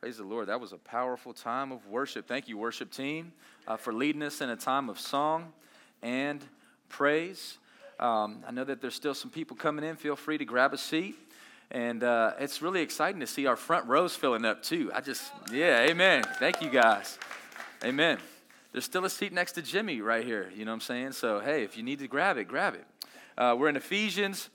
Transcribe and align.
Praise 0.00 0.18
the 0.18 0.22
Lord. 0.22 0.46
That 0.46 0.60
was 0.60 0.72
a 0.72 0.78
powerful 0.78 1.32
time 1.32 1.72
of 1.72 1.84
worship. 1.88 2.28
Thank 2.28 2.46
you, 2.46 2.56
worship 2.56 2.92
team, 2.92 3.32
uh, 3.66 3.76
for 3.76 3.92
leading 3.92 4.22
us 4.22 4.40
in 4.40 4.48
a 4.48 4.54
time 4.54 4.88
of 4.88 5.00
song 5.00 5.52
and 6.02 6.40
praise. 6.88 7.58
Um, 7.98 8.44
I 8.46 8.52
know 8.52 8.62
that 8.62 8.80
there's 8.80 8.94
still 8.94 9.12
some 9.12 9.32
people 9.32 9.56
coming 9.56 9.84
in. 9.84 9.96
Feel 9.96 10.14
free 10.14 10.38
to 10.38 10.44
grab 10.44 10.72
a 10.72 10.78
seat. 10.78 11.16
And 11.72 12.04
uh, 12.04 12.34
it's 12.38 12.62
really 12.62 12.80
exciting 12.80 13.18
to 13.22 13.26
see 13.26 13.46
our 13.46 13.56
front 13.56 13.88
rows 13.88 14.14
filling 14.14 14.44
up 14.44 14.62
too. 14.62 14.92
I 14.94 15.00
just, 15.00 15.32
yeah, 15.52 15.80
amen. 15.80 16.22
Thank 16.38 16.62
you 16.62 16.70
guys. 16.70 17.18
Amen. 17.82 18.18
There's 18.70 18.84
still 18.84 19.04
a 19.04 19.10
seat 19.10 19.32
next 19.32 19.52
to 19.52 19.62
Jimmy 19.62 20.00
right 20.00 20.24
here. 20.24 20.52
You 20.54 20.64
know 20.64 20.70
what 20.70 20.74
I'm 20.74 20.80
saying? 20.82 21.12
So, 21.12 21.40
hey, 21.40 21.64
if 21.64 21.76
you 21.76 21.82
need 21.82 21.98
to 21.98 22.06
grab 22.06 22.36
it, 22.36 22.44
grab 22.44 22.74
it. 22.74 22.84
Uh, 23.36 23.56
we're 23.58 23.68
in 23.68 23.76
Ephesians 23.76 24.48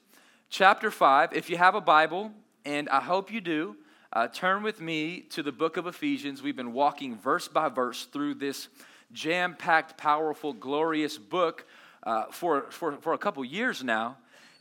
chapter 0.50 0.89
5. 0.89 1.34
If 1.34 1.50
you 1.50 1.57
have 1.57 1.75
a 1.75 1.82
Bible, 1.82 2.32
and 2.64 2.88
I 2.88 3.02
hope 3.02 3.30
you 3.30 3.41
do, 3.41 3.75
uh, 4.14 4.27
turn 4.27 4.61
with 4.61 4.80
me 4.80 5.21
to 5.21 5.41
the 5.41 5.52
book 5.52 5.76
of 5.76 5.88
Ephesians. 5.88 6.44
We've 6.44 6.55
been 6.55 6.73
walking 6.73 7.17
verse 7.17 7.48
by 7.48 7.70
verse 7.70 8.05
through 8.05 8.35
this 8.35 8.67
jam 9.12 9.55
packed, 9.58 9.98
powerful, 9.98 10.54
glorious 10.54 11.17
book 11.17 11.66
uh, 12.04 12.26
for, 12.30 12.68
for, 12.70 12.94
for 12.98 13.13
a 13.13 13.18
couple 13.18 13.44
years 13.44 13.84
now. 13.84 14.18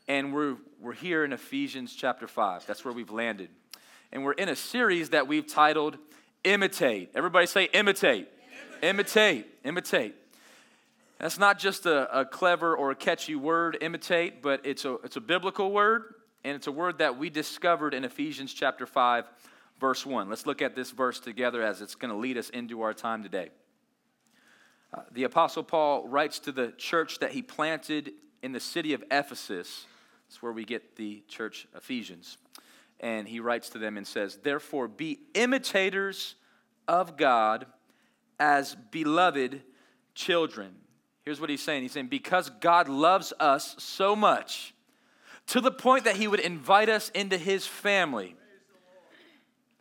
And 0.09 0.33
we're, 0.33 0.57
we're 0.81 0.95
here 0.95 1.23
in 1.25 1.35
Ephesians 1.35 1.95
chapter 1.95 2.27
5. 2.27 2.67
That's 2.67 2.83
where 2.83 2.95
we've 2.95 3.11
landed. 3.11 3.51
And 4.11 4.25
we're 4.25 4.33
in 4.33 4.49
a 4.49 4.57
series 4.57 5.11
that 5.11 5.29
we've 5.29 5.47
titled 5.47 5.99
Imitate. 6.45 7.11
Everybody 7.15 7.47
say, 7.47 7.65
Imitate. 7.75 8.29
Imitate. 8.83 9.47
Imitate. 9.65 10.15
That's 11.19 11.39
not 11.39 11.59
just 11.59 11.85
a, 11.85 12.21
a 12.21 12.25
clever 12.25 12.75
or 12.75 12.91
a 12.91 12.97
catchy 12.97 13.37
word, 13.37 13.77
imitate, 13.81 14.43
but 14.43 14.65
it's 14.65 14.87
a, 14.87 14.95
it's 15.05 15.17
a 15.17 15.21
biblical 15.21 15.71
word, 15.71 16.15
and 16.45 16.57
it's 16.57 16.67
a 16.67 16.73
word 16.73 16.99
that 16.99 17.19
we 17.19 17.31
discovered 17.31 17.95
in 17.95 18.05
Ephesians 18.05 18.53
chapter 18.53 18.87
5, 18.87 19.25
verse 19.81 20.05
1. 20.05 20.29
Let's 20.29 20.47
look 20.47 20.63
at 20.63 20.75
this 20.75 20.91
verse 20.91 21.21
together 21.21 21.63
as 21.63 21.81
it's 21.81 21.95
going 21.95 22.13
to 22.13 22.19
lead 22.19 22.37
us 22.39 22.51
into 22.51 22.83
our 22.83 22.95
time 22.95 23.23
today. 23.23 23.51
Uh, 24.93 25.03
the 25.13 25.25
Apostle 25.25 25.63
Paul 25.63 26.07
writes 26.09 26.39
to 26.41 26.53
the 26.53 26.73
church 26.77 27.19
that 27.21 27.33
he 27.33 27.43
planted 27.43 28.13
in 28.43 28.53
the 28.53 28.61
city 28.61 28.93
of 28.93 29.03
Ephesus 29.11 29.87
that's 30.33 30.43
where 30.43 30.53
we 30.53 30.65
get 30.65 30.97
the 30.97 31.23
church 31.29 31.69
Ephesians. 31.77 32.39
And 33.01 33.29
he 33.29 33.39
writes 33.39 33.69
to 33.71 33.79
them 33.79 33.99
and 33.99 34.07
says, 34.07 34.39
Therefore, 34.43 34.89
be 34.89 35.19
imitators 35.35 36.37
of 36.89 37.19
God 37.19 37.67
as 38.41 38.75
beloved 38.75 39.61
children. 40.15 40.75
Here's 41.27 41.39
what 41.39 41.51
he's 41.51 41.61
saying 41.61 41.83
He's 41.83 41.93
saying, 41.93 42.07
Because 42.07 42.49
God 42.49 42.89
loves 42.89 43.35
us 43.39 43.75
so 43.79 44.17
much, 44.17 44.73
to 45.49 45.61
the 45.61 45.71
point 45.71 46.05
that 46.05 46.17
he 46.17 46.29
would 46.29 46.41
invite 46.41 46.89
us 46.89 47.11
into 47.11 47.37
his 47.37 47.67
family. 47.67 48.37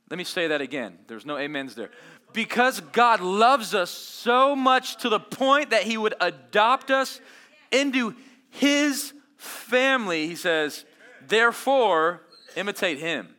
Let 0.09 0.18
me 0.18 0.23
say 0.23 0.48
that 0.48 0.62
again. 0.62 1.00
There's 1.08 1.26
no 1.26 1.38
amens 1.38 1.76
there. 1.76 1.90
Because 2.34 2.80
God 2.80 3.22
loves 3.22 3.73
us 3.73 3.90
so 3.90 4.56
much 4.56 4.98
to 4.98 5.09
the 5.09 5.20
point 5.20 5.70
that 5.70 5.84
he 5.84 5.98
would 5.98 6.14
adopt 6.20 6.92
us 6.92 7.22
into 7.72 8.16
his 8.50 9.14
family, 9.38 10.28
he 10.28 10.36
says, 10.36 10.86
therefore, 11.28 12.22
imitate 12.56 13.00
him. 13.00 13.30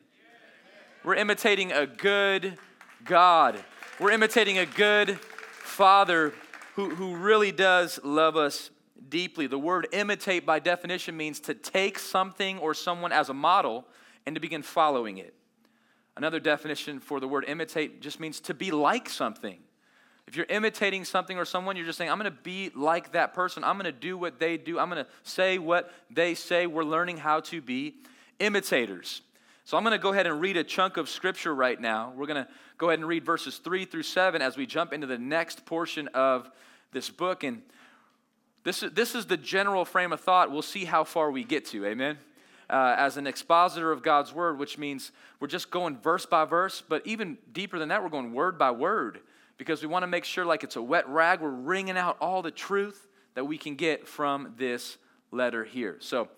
We're 1.05 1.17
imitating 1.17 1.73
a 1.73 1.87
good 1.87 2.59
God. 3.05 3.63
We're 4.01 4.13
imitating 4.13 4.59
a 4.59 4.67
good 4.67 5.19
Father 5.21 6.33
who, 6.77 6.91
who 6.91 7.17
really 7.17 7.53
does 7.53 8.01
love 8.03 8.37
us 8.37 8.71
deeply. 9.09 9.47
The 9.47 9.59
word 9.59 9.89
imitate, 9.93 10.47
by 10.47 10.59
definition, 10.59 11.17
means 11.17 11.41
to 11.41 11.55
take 11.55 11.99
something 11.99 12.59
or 12.59 12.75
someone 12.75 13.13
as 13.13 13.29
a 13.29 13.35
model 13.35 13.87
and 14.27 14.35
to 14.35 14.41
begin 14.41 14.63
following 14.63 15.19
it. 15.19 15.35
Another 16.17 16.41
definition 16.41 17.01
for 17.01 17.21
the 17.21 17.29
word 17.29 17.45
imitate 17.49 18.01
just 18.01 18.21
means 18.21 18.41
to 18.41 18.55
be 18.55 18.71
like 18.71 19.09
something. 19.09 19.59
If 20.27 20.37
you're 20.37 20.47
imitating 20.49 21.05
something 21.05 21.37
or 21.37 21.45
someone, 21.45 21.77
you're 21.77 21.87
just 21.87 21.99
saying, 21.99 22.11
I'm 22.11 22.19
going 22.19 22.31
to 22.31 22.43
be 22.43 22.71
like 22.75 23.13
that 23.13 23.35
person. 23.35 23.65
I'm 23.65 23.77
going 23.77 23.93
to 23.93 23.99
do 23.99 24.17
what 24.17 24.39
they 24.39 24.57
do. 24.57 24.79
I'm 24.79 24.89
going 24.89 25.05
to 25.05 25.11
say 25.25 25.59
what 25.59 25.93
they 26.11 26.35
say. 26.35 26.67
We're 26.67 26.85
learning 26.85 27.19
how 27.19 27.41
to 27.41 27.61
be 27.61 27.97
imitators. 28.39 29.23
So 29.65 29.77
I'm 29.77 29.85
going 29.85 29.93
to 29.93 30.03
go 30.03 30.13
ahead 30.13 30.27
and 30.27 30.41
read 30.41 30.57
a 30.57 30.65
chunk 30.65 30.97
of 30.97 31.09
scripture 31.09 31.55
right 31.55 31.81
now. 31.81 32.13
We're 32.17 32.27
going 32.27 32.45
to 32.45 32.49
go 32.79 32.89
ahead 32.89 32.99
and 32.99 33.09
read 33.09 33.25
verses 33.25 33.59
3 33.59 33.85
through 33.85 34.03
7 34.03 34.43
as 34.43 34.57
we 34.57 34.67
jump 34.67 34.93
into 34.93 35.07
the 35.07 35.19
next 35.19 35.65
portion 35.67 36.09
of 36.09 36.51
this 36.93 37.11
book. 37.11 37.45
And 37.45 37.63
this 38.65 38.83
is, 38.83 38.93
this 38.93 39.15
is 39.15 39.27
the 39.27 39.37
general 39.37 39.85
frame 39.85 40.13
of 40.13 40.21
thought. 40.21 40.51
We'll 40.51 40.63
see 40.63 40.85
how 40.85 41.05
far 41.05 41.31
we 41.31 41.45
get 41.45 41.67
to. 41.67 41.85
Amen. 41.87 42.19
Uh, 42.71 42.95
as 42.97 43.17
an 43.17 43.27
expositor 43.27 43.93
of 43.93 44.03
God's 44.03 44.33
word, 44.33 44.59
which 44.59 44.79
means 44.79 45.13
we're 45.41 45.49
just 45.49 45.71
going 45.71 45.99
verse 45.99 46.25
by 46.25 46.45
verse, 46.45 46.83
but 46.89 47.07
even 47.07 47.37
deeper 47.53 47.79
than 47.79 47.89
that, 47.89 48.03
we're 48.03 48.09
going 48.09 48.33
word 48.33 48.59
by 48.59 48.71
word 48.71 49.21
because 49.59 49.83
we 49.83 49.89
want 49.89 50.05
to 50.05 50.07
make 50.07 50.25
sure, 50.25 50.45
like 50.45 50.65
it's 50.65 50.77
a 50.77 50.83
wet 50.83 51.09
rag, 51.09 51.41
we're 51.41 51.51
wringing 51.51 51.97
out 51.97 52.17
all 52.21 52.41
the 52.41 52.51
truth 52.51 53.07
that 53.35 53.45
we 53.45 53.59
can 53.59 53.75
get 53.75 54.07
from 54.07 54.55
this 54.57 54.97
letter 55.31 55.65
here. 55.65 55.97
So 56.01 56.29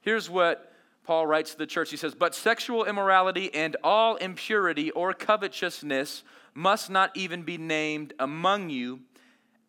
here's 0.00 0.28
what 0.28 0.72
Paul 1.04 1.26
writes 1.26 1.52
to 1.52 1.58
the 1.58 1.66
church. 1.66 1.90
He 1.90 1.96
says, 1.96 2.14
But 2.14 2.34
sexual 2.34 2.84
immorality 2.84 3.52
and 3.54 3.76
all 3.84 4.16
impurity 4.16 4.90
or 4.90 5.12
covetousness 5.12 6.24
must 6.54 6.90
not 6.90 7.10
even 7.14 7.42
be 7.42 7.58
named 7.58 8.14
among 8.18 8.70
you, 8.70 9.00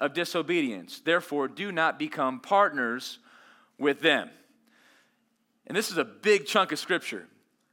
of 0.00 0.14
disobedience. 0.14 1.00
Therefore, 1.00 1.48
do 1.48 1.72
not 1.72 1.98
become 1.98 2.40
partners 2.40 3.18
with 3.78 4.00
them. 4.00 4.30
And 5.66 5.76
this 5.76 5.90
is 5.90 5.98
a 5.98 6.04
big 6.04 6.46
chunk 6.46 6.72
of 6.72 6.78
scripture. 6.78 7.26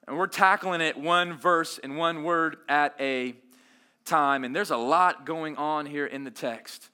And 0.08 0.18
we're 0.18 0.28
tackling 0.28 0.82
it 0.82 0.98
one 0.98 1.38
verse 1.38 1.80
and 1.82 1.98
one 1.98 2.24
word 2.24 2.58
at 2.70 2.96
a 3.00 3.36
time, 4.06 4.44
and 4.44 4.56
there's 4.56 4.72
a 4.72 4.78
lot 4.78 5.26
going 5.26 5.56
on 5.56 5.86
here 5.86 6.06
in 6.06 6.24
the 6.24 6.32
text. 6.32 6.90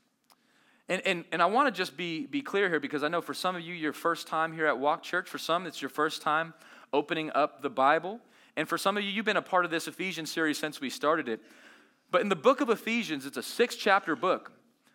And, 0.88 1.02
and, 1.06 1.26
and 1.32 1.42
I 1.42 1.46
want 1.46 1.74
to 1.74 1.78
just 1.78 1.96
be, 1.96 2.26
be 2.26 2.42
clear 2.42 2.70
here 2.70 2.80
because 2.80 3.04
I 3.04 3.08
know 3.08 3.22
for 3.22 3.34
some 3.34 3.56
of 3.56 3.62
you, 3.62 3.74
your 3.74 3.94
first 3.94 4.28
time 4.28 4.54
here 4.54 4.66
at 4.66 4.78
Walk 4.78 5.04
Church. 5.04 5.30
For 5.30 5.38
some, 5.38 5.66
it's 5.66 5.82
your 5.82 5.90
first 5.90 6.22
time 6.22 6.54
opening 6.92 7.32
up 7.34 7.62
the 7.62 7.70
Bible. 7.70 8.20
And 8.58 8.68
for 8.68 8.78
some 8.78 8.98
of 8.98 9.04
you, 9.04 9.10
you've 9.10 9.26
been 9.26 9.38
a 9.38 9.42
part 9.42 9.64
of 9.64 9.72
this 9.72 9.88
Ephesians 9.88 10.32
series 10.32 10.58
since 10.58 10.82
we 10.82 10.90
started 10.90 11.30
it. 11.30 11.40
But 12.12 12.22
in 12.22 12.30
the 12.30 12.36
book 12.36 12.60
of 12.60 12.70
Ephesians, 12.70 13.26
it's 13.26 13.38
a 13.38 13.44
six 13.44 13.76
chapter 13.76 14.16
book. 14.16 14.52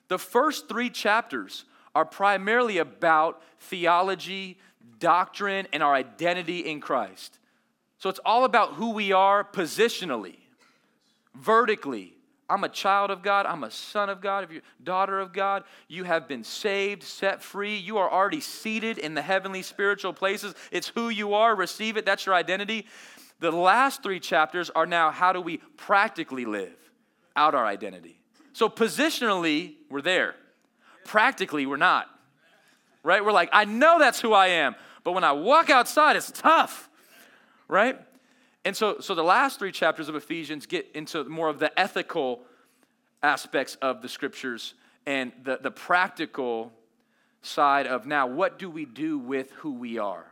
The 0.08 0.18
first 0.18 0.68
three 0.68 0.90
chapters 0.90 1.64
are 1.94 2.04
primarily 2.04 2.78
about 2.78 3.42
theology, 3.60 4.58
doctrine, 4.98 5.66
and 5.72 5.82
our 5.82 5.94
identity 5.94 6.60
in 6.60 6.80
Christ. 6.80 7.38
So 7.98 8.10
it's 8.10 8.20
all 8.24 8.44
about 8.44 8.74
who 8.74 8.90
we 8.90 9.12
are 9.12 9.42
positionally 9.42 10.36
vertically. 11.34 12.12
I'm 12.48 12.62
a 12.62 12.68
child 12.68 13.10
of 13.10 13.22
God. 13.22 13.46
I'm 13.46 13.64
a 13.64 13.70
son 13.70 14.08
of 14.08 14.20
God. 14.20 14.44
If 14.44 14.52
you're 14.52 14.62
daughter 14.82 15.18
of 15.18 15.32
God, 15.32 15.64
you 15.88 16.04
have 16.04 16.28
been 16.28 16.44
saved, 16.44 17.02
set 17.02 17.42
free. 17.42 17.76
You 17.76 17.98
are 17.98 18.10
already 18.10 18.40
seated 18.40 18.98
in 18.98 19.14
the 19.14 19.22
heavenly 19.22 19.62
spiritual 19.62 20.12
places. 20.12 20.54
It's 20.70 20.88
who 20.88 21.08
you 21.08 21.34
are. 21.34 21.56
Receive 21.56 21.96
it. 21.96 22.06
That's 22.06 22.26
your 22.26 22.34
identity. 22.34 22.86
The 23.40 23.50
last 23.50 24.02
three 24.02 24.20
chapters 24.20 24.70
are 24.70 24.86
now 24.86 25.10
how 25.10 25.32
do 25.32 25.40
we 25.40 25.58
practically 25.76 26.44
live 26.44 26.76
out 27.34 27.54
our 27.54 27.66
identity. 27.66 28.20
So 28.56 28.70
positionally, 28.70 29.74
we're 29.90 30.00
there. 30.00 30.34
Practically, 31.04 31.66
we're 31.66 31.76
not. 31.76 32.06
Right? 33.02 33.22
We're 33.22 33.30
like, 33.30 33.50
I 33.52 33.66
know 33.66 33.98
that's 33.98 34.18
who 34.18 34.32
I 34.32 34.46
am, 34.46 34.76
but 35.04 35.12
when 35.12 35.24
I 35.24 35.32
walk 35.32 35.68
outside, 35.68 36.16
it's 36.16 36.30
tough. 36.30 36.88
Right? 37.68 38.00
And 38.64 38.74
so, 38.74 39.00
so 39.00 39.14
the 39.14 39.22
last 39.22 39.58
three 39.58 39.72
chapters 39.72 40.08
of 40.08 40.14
Ephesians 40.14 40.64
get 40.64 40.86
into 40.94 41.22
more 41.24 41.50
of 41.50 41.58
the 41.58 41.78
ethical 41.78 42.44
aspects 43.22 43.74
of 43.82 44.00
the 44.00 44.08
scriptures 44.08 44.72
and 45.04 45.32
the, 45.44 45.58
the 45.62 45.70
practical 45.70 46.72
side 47.42 47.86
of 47.86 48.06
now, 48.06 48.26
what 48.26 48.58
do 48.58 48.70
we 48.70 48.86
do 48.86 49.18
with 49.18 49.50
who 49.50 49.74
we 49.74 49.98
are 49.98 50.24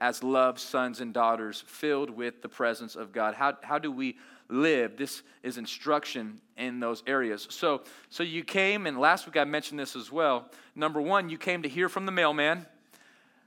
as 0.00 0.22
loved 0.22 0.60
sons 0.60 1.00
and 1.00 1.12
daughters 1.12 1.64
filled 1.66 2.10
with 2.10 2.42
the 2.42 2.48
presence 2.48 2.94
of 2.94 3.10
God? 3.10 3.34
How, 3.34 3.58
how 3.60 3.80
do 3.80 3.90
we 3.90 4.18
live? 4.52 4.96
This 4.96 5.22
is 5.42 5.58
instruction 5.58 6.40
in 6.56 6.80
those 6.80 7.02
areas. 7.06 7.46
So, 7.50 7.82
so 8.10 8.22
you 8.22 8.44
came, 8.44 8.86
and 8.86 8.98
last 8.98 9.26
week 9.26 9.36
I 9.36 9.44
mentioned 9.44 9.80
this 9.80 9.96
as 9.96 10.12
well. 10.12 10.50
Number 10.74 11.00
one, 11.00 11.28
you 11.28 11.38
came 11.38 11.62
to 11.62 11.68
hear 11.68 11.88
from 11.88 12.06
the 12.06 12.12
mailman. 12.12 12.66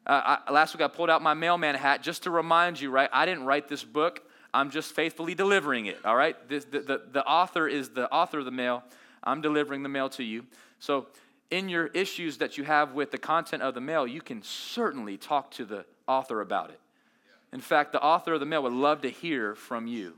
Uh, 0.05 0.37
I, 0.45 0.51
last 0.51 0.73
week 0.73 0.83
I 0.83 0.87
pulled 0.87 1.09
out 1.09 1.21
my 1.21 1.33
mailman 1.33 1.75
hat 1.75 2.03
just 2.03 2.23
to 2.23 2.31
remind 2.31 2.79
you, 2.79 2.91
right? 2.91 3.09
I 3.13 3.25
didn't 3.25 3.45
write 3.45 3.67
this 3.67 3.83
book. 3.83 4.21
I'm 4.53 4.69
just 4.69 4.93
faithfully 4.93 5.35
delivering 5.35 5.85
it, 5.87 5.97
all 6.05 6.15
right? 6.15 6.35
This, 6.47 6.65
the, 6.65 6.79
the, 6.79 7.01
the 7.11 7.25
author 7.25 7.67
is 7.67 7.89
the 7.89 8.09
author 8.11 8.39
of 8.39 8.45
the 8.45 8.51
mail. 8.51 8.83
I'm 9.23 9.41
delivering 9.41 9.83
the 9.83 9.89
mail 9.89 10.09
to 10.09 10.23
you. 10.23 10.45
So, 10.79 11.07
in 11.51 11.69
your 11.69 11.87
issues 11.87 12.39
that 12.39 12.57
you 12.57 12.63
have 12.63 12.93
with 12.93 13.11
the 13.11 13.17
content 13.17 13.61
of 13.61 13.75
the 13.75 13.81
mail, 13.81 14.07
you 14.07 14.21
can 14.21 14.41
certainly 14.41 15.15
talk 15.15 15.51
to 15.51 15.65
the 15.65 15.85
author 16.07 16.41
about 16.41 16.71
it. 16.71 16.79
In 17.53 17.61
fact, 17.61 17.91
the 17.91 18.01
author 18.01 18.33
of 18.33 18.39
the 18.39 18.45
mail 18.45 18.63
would 18.63 18.73
love 18.73 19.01
to 19.01 19.09
hear 19.09 19.55
from 19.55 19.87
you. 19.87 20.15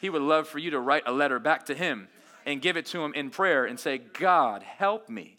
He 0.00 0.10
would 0.10 0.22
love 0.22 0.48
for 0.48 0.58
you 0.58 0.70
to 0.70 0.80
write 0.80 1.02
a 1.06 1.12
letter 1.12 1.38
back 1.38 1.66
to 1.66 1.74
him 1.74 2.08
and 2.46 2.62
give 2.62 2.76
it 2.76 2.86
to 2.86 3.02
him 3.02 3.12
in 3.14 3.30
prayer 3.30 3.64
and 3.64 3.78
say, 3.78 3.98
God, 3.98 4.62
help 4.62 5.08
me. 5.08 5.38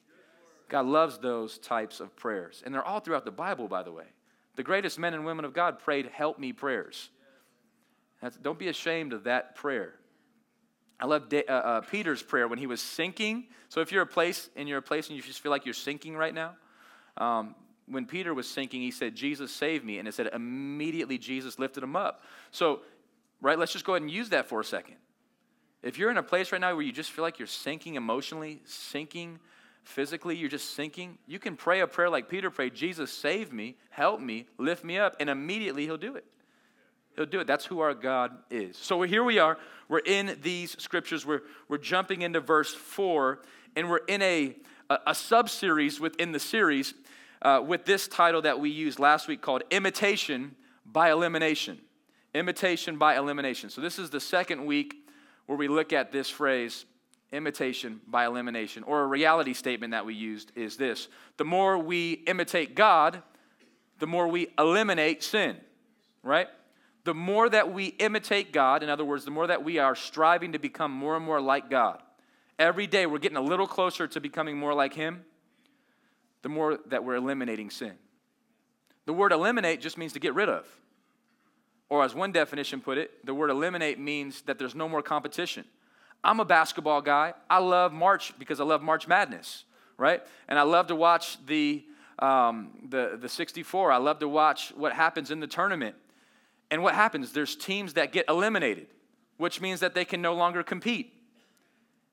God 0.70 0.86
loves 0.86 1.18
those 1.18 1.58
types 1.58 2.00
of 2.00 2.16
prayers. 2.16 2.62
And 2.66 2.74
they're 2.74 2.86
all 2.86 3.00
throughout 3.00 3.26
the 3.26 3.32
Bible, 3.32 3.68
by 3.68 3.84
the 3.84 3.92
way. 3.92 4.06
The 4.56 4.64
greatest 4.64 5.00
men 5.00 5.14
and 5.14 5.26
women 5.26 5.46
of 5.46 5.54
God 5.54 5.80
prayed, 5.80 6.08
Help 6.14 6.38
me 6.40 6.54
prayers. 6.54 7.10
That's, 8.22 8.38
don't 8.38 8.60
be 8.60 8.68
ashamed 8.68 9.14
of 9.14 9.24
that 9.24 9.56
prayer. 9.56 9.96
I 11.00 11.08
love 11.08 11.34
uh, 11.34 11.52
uh, 11.52 11.82
Peter's 11.82 12.22
prayer 12.22 12.48
when 12.48 12.60
he 12.60 12.68
was 12.68 12.80
sinking. 12.80 13.46
So 13.70 13.82
if 13.82 13.92
you're 13.92 14.04
a 14.04 14.08
place 14.08 14.50
and 14.56 14.70
you're 14.70 14.78
a 14.78 14.84
place 14.84 15.08
and 15.08 15.16
you 15.16 15.24
just 15.24 15.40
feel 15.40 15.50
like 15.50 15.66
you're 15.66 15.74
sinking 15.74 16.16
right 16.16 16.34
now, 16.34 16.54
um, 17.18 17.56
when 17.88 18.06
Peter 18.06 18.34
was 18.34 18.48
sinking, 18.48 18.82
he 18.82 18.92
said, 18.92 19.16
Jesus 19.16 19.52
save 19.52 19.84
me. 19.84 19.98
And 19.98 20.08
it 20.08 20.14
said, 20.14 20.30
immediately 20.32 21.18
Jesus 21.18 21.58
lifted 21.58 21.84
him 21.84 21.96
up. 21.96 22.24
So, 22.52 22.82
right, 23.42 23.58
let's 23.58 23.74
just 23.74 23.86
go 23.86 23.94
ahead 23.94 24.04
and 24.04 24.12
use 24.12 24.30
that 24.30 24.48
for 24.48 24.60
a 24.60 24.66
second. 24.66 24.96
If 25.84 25.98
you're 25.98 26.12
in 26.12 26.18
a 26.18 26.24
place 26.24 26.52
right 26.52 26.62
now 26.62 26.74
where 26.76 26.84
you 26.84 26.92
just 26.92 27.12
feel 27.12 27.24
like 27.24 27.40
you're 27.40 27.48
sinking 27.48 27.96
emotionally, 27.96 28.62
sinking 28.66 29.40
physically, 29.84 30.36
you're 30.36 30.50
just 30.50 30.76
sinking, 30.76 31.18
you 31.26 31.40
can 31.40 31.56
pray 31.56 31.80
a 31.80 31.88
prayer 31.88 32.10
like 32.10 32.30
Peter 32.30 32.52
prayed 32.52 32.76
Jesus, 32.76 33.12
save 33.12 33.52
me, 33.52 33.76
help 33.90 34.22
me, 34.22 34.48
lift 34.60 34.84
me 34.84 35.00
up, 35.00 35.16
and 35.20 35.30
immediately 35.30 35.86
he'll 35.86 35.98
do 35.98 36.16
it. 36.16 36.26
He'll 37.16 37.26
do 37.26 37.40
it. 37.40 37.48
That's 37.48 37.66
who 37.66 37.80
our 37.80 37.94
God 37.94 38.32
is. 38.50 38.78
So 38.78 39.02
here 39.02 39.24
we 39.24 39.40
are. 39.40 39.58
We're 39.90 40.00
in 40.00 40.38
these 40.42 40.80
scriptures. 40.82 41.26
We're, 41.26 41.42
we're 41.68 41.78
jumping 41.78 42.22
into 42.22 42.40
verse 42.40 42.74
4, 42.74 43.42
and 43.76 43.90
we're 43.90 44.06
in 44.08 44.22
a, 44.22 44.56
a, 44.90 45.00
a 45.08 45.16
sub 45.16 45.50
series 45.50 46.00
within 46.00 46.32
the 46.32 46.40
series 46.40 46.94
uh, 47.42 47.62
with 47.66 47.86
this 47.86 48.08
title 48.08 48.44
that 48.44 48.60
we 48.60 48.70
used 48.70 49.00
last 49.00 49.28
week 49.28 49.42
called 49.42 49.64
Imitation 49.72 50.56
by 50.86 51.12
Elimination. 51.12 51.80
Imitation 52.34 52.98
by 52.98 53.18
Elimination. 53.18 53.70
So 53.70 53.82
this 53.82 54.00
is 54.00 54.10
the 54.10 54.20
second 54.20 54.66
week 54.66 54.96
where 55.46 55.58
we 55.58 55.68
look 55.68 55.92
at 55.92 56.12
this 56.12 56.30
phrase, 56.30 56.86
imitation 57.32 58.00
by 58.08 58.26
elimination, 58.26 58.84
or 58.84 59.02
a 59.02 59.08
reality 59.08 59.54
statement 59.54 59.92
that 59.92 60.06
we 60.06 60.14
used 60.14 60.52
is 60.56 60.78
this 60.78 61.08
the 61.38 61.46
more 61.46 61.78
we 61.78 62.14
imitate 62.28 62.76
God, 62.76 63.22
the 64.00 64.08
more 64.08 64.28
we 64.28 64.48
eliminate 64.58 65.24
sin, 65.24 65.58
right? 66.24 66.48
The 67.04 67.14
more 67.14 67.50
that 67.50 67.74
we 67.74 67.88
imitate 67.88 68.54
God, 68.54 68.84
in 68.84 68.90
other 68.90 69.04
words, 69.04 69.26
the 69.26 69.32
more 69.32 69.48
that 69.48 69.64
we 69.64 69.80
are 69.80 69.96
striving 69.96 70.52
to 70.52 70.60
become 70.60 70.92
more 70.92 71.16
and 71.16 71.26
more 71.26 71.42
like 71.42 71.70
God, 71.70 72.02
every 72.60 72.86
day 72.88 73.06
we're 73.06 73.18
getting 73.18 73.38
a 73.38 73.42
little 73.42 73.68
closer 73.68 74.08
to 74.08 74.22
becoming 74.22 74.58
more 74.58 74.74
like 74.74 74.94
Him, 74.94 75.26
the 76.44 76.50
more 76.50 76.80
that 76.88 77.04
we're 77.04 77.16
eliminating 77.16 77.70
sin. 77.70 77.94
The 79.06 79.14
word 79.14 79.32
eliminate 79.32 79.82
just 79.82 79.98
means 79.98 80.14
to 80.14 80.20
get 80.20 80.36
rid 80.36 80.48
of. 80.48 80.68
Or, 81.92 82.06
as 82.06 82.16
one 82.16 82.32
definition 82.32 82.80
put 82.80 82.98
it, 82.98 83.26
the 83.26 83.34
word 83.34 83.50
eliminate 83.50 84.00
means 84.00 84.44
that 84.44 84.58
there's 84.58 84.74
no 84.74 84.88
more 84.88 85.02
competition. 85.02 85.66
I'm 86.24 86.40
a 86.40 86.46
basketball 86.46 87.02
guy. 87.02 87.34
I 87.50 87.58
love 87.58 87.92
March 87.92 88.34
because 88.40 88.62
I 88.62 88.64
love 88.64 88.82
March 88.82 89.10
Madness, 89.10 89.66
right? 89.98 90.24
And 90.48 90.58
I 90.58 90.62
love 90.62 90.88
to 90.88 90.96
watch 90.96 91.46
the, 91.46 91.84
um, 92.20 92.88
the, 92.88 93.18
the 93.22 93.28
64. 93.28 93.92
I 93.92 93.98
love 93.98 94.20
to 94.20 94.30
watch 94.30 94.72
what 94.78 94.94
happens 94.94 95.32
in 95.32 95.42
the 95.42 95.48
tournament. 95.48 95.98
And 96.70 96.82
what 96.82 96.96
happens? 96.96 97.34
There's 97.34 97.58
teams 97.58 97.96
that 97.96 98.14
get 98.14 98.24
eliminated, 98.30 98.88
which 99.36 99.60
means 99.60 99.82
that 99.82 99.94
they 99.94 100.06
can 100.06 100.22
no 100.22 100.34
longer 100.34 100.64
compete. 100.64 101.12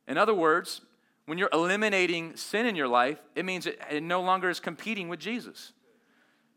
In 0.08 0.18
other 0.18 0.34
words, 0.34 0.80
when 1.26 1.38
you're 1.38 1.50
eliminating 1.52 2.34
sin 2.34 2.66
in 2.66 2.74
your 2.74 2.88
life, 2.88 3.20
it 3.36 3.44
means 3.44 3.64
it, 3.68 3.80
it 3.92 4.02
no 4.02 4.22
longer 4.22 4.50
is 4.50 4.58
competing 4.58 5.08
with 5.08 5.20
Jesus. 5.20 5.72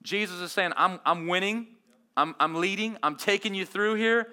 Jesus 0.02 0.40
is 0.40 0.52
saying, 0.52 0.72
I'm, 0.76 1.00
I'm 1.06 1.28
winning, 1.28 1.68
I'm, 2.16 2.36
I'm 2.40 2.56
leading, 2.56 2.98
I'm 3.02 3.16
taking 3.16 3.54
you 3.54 3.66
through 3.66 3.96
here, 3.96 4.28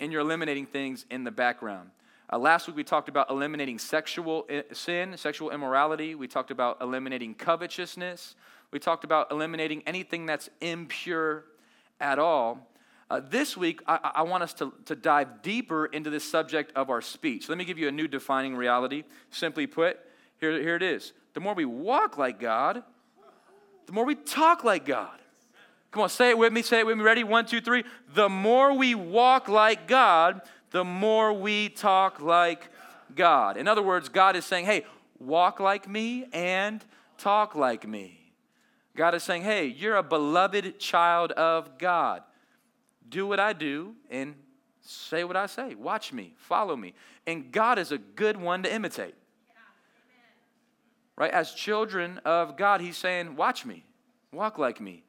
and 0.00 0.12
you're 0.12 0.20
eliminating 0.20 0.66
things 0.66 1.04
in 1.10 1.24
the 1.24 1.30
background. 1.30 1.90
Uh, 2.32 2.38
last 2.38 2.66
week 2.66 2.76
we 2.76 2.84
talked 2.84 3.08
about 3.08 3.30
eliminating 3.30 3.78
sexual 3.78 4.46
eh, 4.48 4.62
sin, 4.72 5.16
sexual 5.16 5.50
immorality. 5.50 6.14
We 6.14 6.28
talked 6.28 6.50
about 6.50 6.78
eliminating 6.80 7.34
covetousness. 7.34 8.36
We 8.70 8.78
talked 8.78 9.04
about 9.04 9.30
eliminating 9.30 9.82
anything 9.86 10.24
that's 10.24 10.48
impure 10.60 11.44
at 12.00 12.18
all. 12.18 12.68
Uh, 13.10 13.20
this 13.20 13.54
week, 13.56 13.82
I, 13.86 14.12
I, 14.14 14.22
want 14.22 14.42
us 14.42 14.54
to, 14.54 14.72
to 14.86 14.96
dive 14.96 15.42
deeper 15.42 15.84
into 15.84 16.08
this 16.08 16.24
subject 16.24 16.72
of 16.74 16.88
our 16.88 17.02
speech. 17.02 17.50
Let 17.50 17.58
me 17.58 17.66
give 17.66 17.76
you 17.76 17.86
a 17.88 17.92
new 17.92 18.08
defining 18.08 18.56
reality. 18.56 19.04
Simply 19.28 19.66
put, 19.66 19.98
here, 20.40 20.58
here 20.58 20.76
it 20.76 20.82
is. 20.82 21.12
The 21.34 21.40
more 21.40 21.52
we 21.52 21.66
walk 21.66 22.16
like 22.16 22.40
God, 22.40 22.82
the 23.84 23.92
more 23.92 24.06
we 24.06 24.14
talk 24.14 24.64
like 24.64 24.86
God. 24.86 25.18
Come 25.92 26.02
on, 26.02 26.08
say 26.08 26.30
it 26.30 26.38
with 26.38 26.52
me. 26.52 26.62
Say 26.62 26.80
it 26.80 26.86
with 26.86 26.96
me. 26.96 27.04
Ready? 27.04 27.22
One, 27.22 27.44
two, 27.46 27.60
three. 27.60 27.84
The 28.14 28.28
more 28.28 28.72
we 28.72 28.94
walk 28.94 29.48
like 29.48 29.86
God, 29.86 30.40
the 30.70 30.84
more 30.84 31.32
we 31.34 31.68
talk 31.68 32.20
like 32.20 32.68
God. 33.14 33.58
In 33.58 33.68
other 33.68 33.82
words, 33.82 34.08
God 34.08 34.34
is 34.34 34.44
saying, 34.46 34.64
hey, 34.64 34.86
walk 35.18 35.60
like 35.60 35.86
me 35.86 36.24
and 36.32 36.82
talk 37.18 37.54
like 37.54 37.86
me. 37.86 38.32
God 38.96 39.14
is 39.14 39.22
saying, 39.22 39.42
hey, 39.42 39.66
you're 39.66 39.96
a 39.96 40.02
beloved 40.02 40.78
child 40.78 41.32
of 41.32 41.78
God. 41.78 42.22
Do 43.08 43.26
what 43.26 43.38
I 43.38 43.52
do 43.52 43.94
and 44.10 44.34
say 44.80 45.24
what 45.24 45.36
I 45.36 45.44
say. 45.44 45.74
Watch 45.74 46.12
me, 46.12 46.34
follow 46.38 46.74
me. 46.74 46.94
And 47.26 47.52
God 47.52 47.78
is 47.78 47.92
a 47.92 47.98
good 47.98 48.38
one 48.38 48.62
to 48.62 48.72
imitate. 48.72 49.14
Right? 51.16 51.30
As 51.30 51.52
children 51.52 52.18
of 52.24 52.56
God, 52.56 52.80
He's 52.80 52.96
saying, 52.96 53.36
watch 53.36 53.66
me, 53.66 53.84
walk 54.32 54.58
like 54.58 54.80
me, 54.80 55.04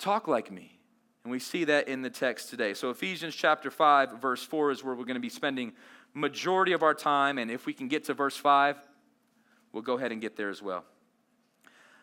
talk 0.00 0.26
like 0.26 0.50
me. 0.50 0.78
And 1.22 1.30
we 1.30 1.38
see 1.38 1.64
that 1.64 1.88
in 1.88 2.02
the 2.02 2.10
text 2.10 2.48
today. 2.48 2.74
So 2.74 2.90
Ephesians 2.90 3.34
chapter 3.34 3.70
5 3.70 4.20
verse 4.20 4.42
4 4.42 4.70
is 4.70 4.82
where 4.82 4.94
we're 4.94 5.04
going 5.04 5.14
to 5.14 5.20
be 5.20 5.28
spending 5.28 5.72
majority 6.14 6.72
of 6.72 6.82
our 6.82 6.94
time 6.94 7.38
and 7.38 7.50
if 7.50 7.66
we 7.66 7.72
can 7.72 7.88
get 7.88 8.04
to 8.04 8.14
verse 8.14 8.36
5, 8.36 8.76
we'll 9.72 9.82
go 9.82 9.98
ahead 9.98 10.12
and 10.12 10.20
get 10.20 10.36
there 10.36 10.48
as 10.48 10.62
well. 10.62 10.84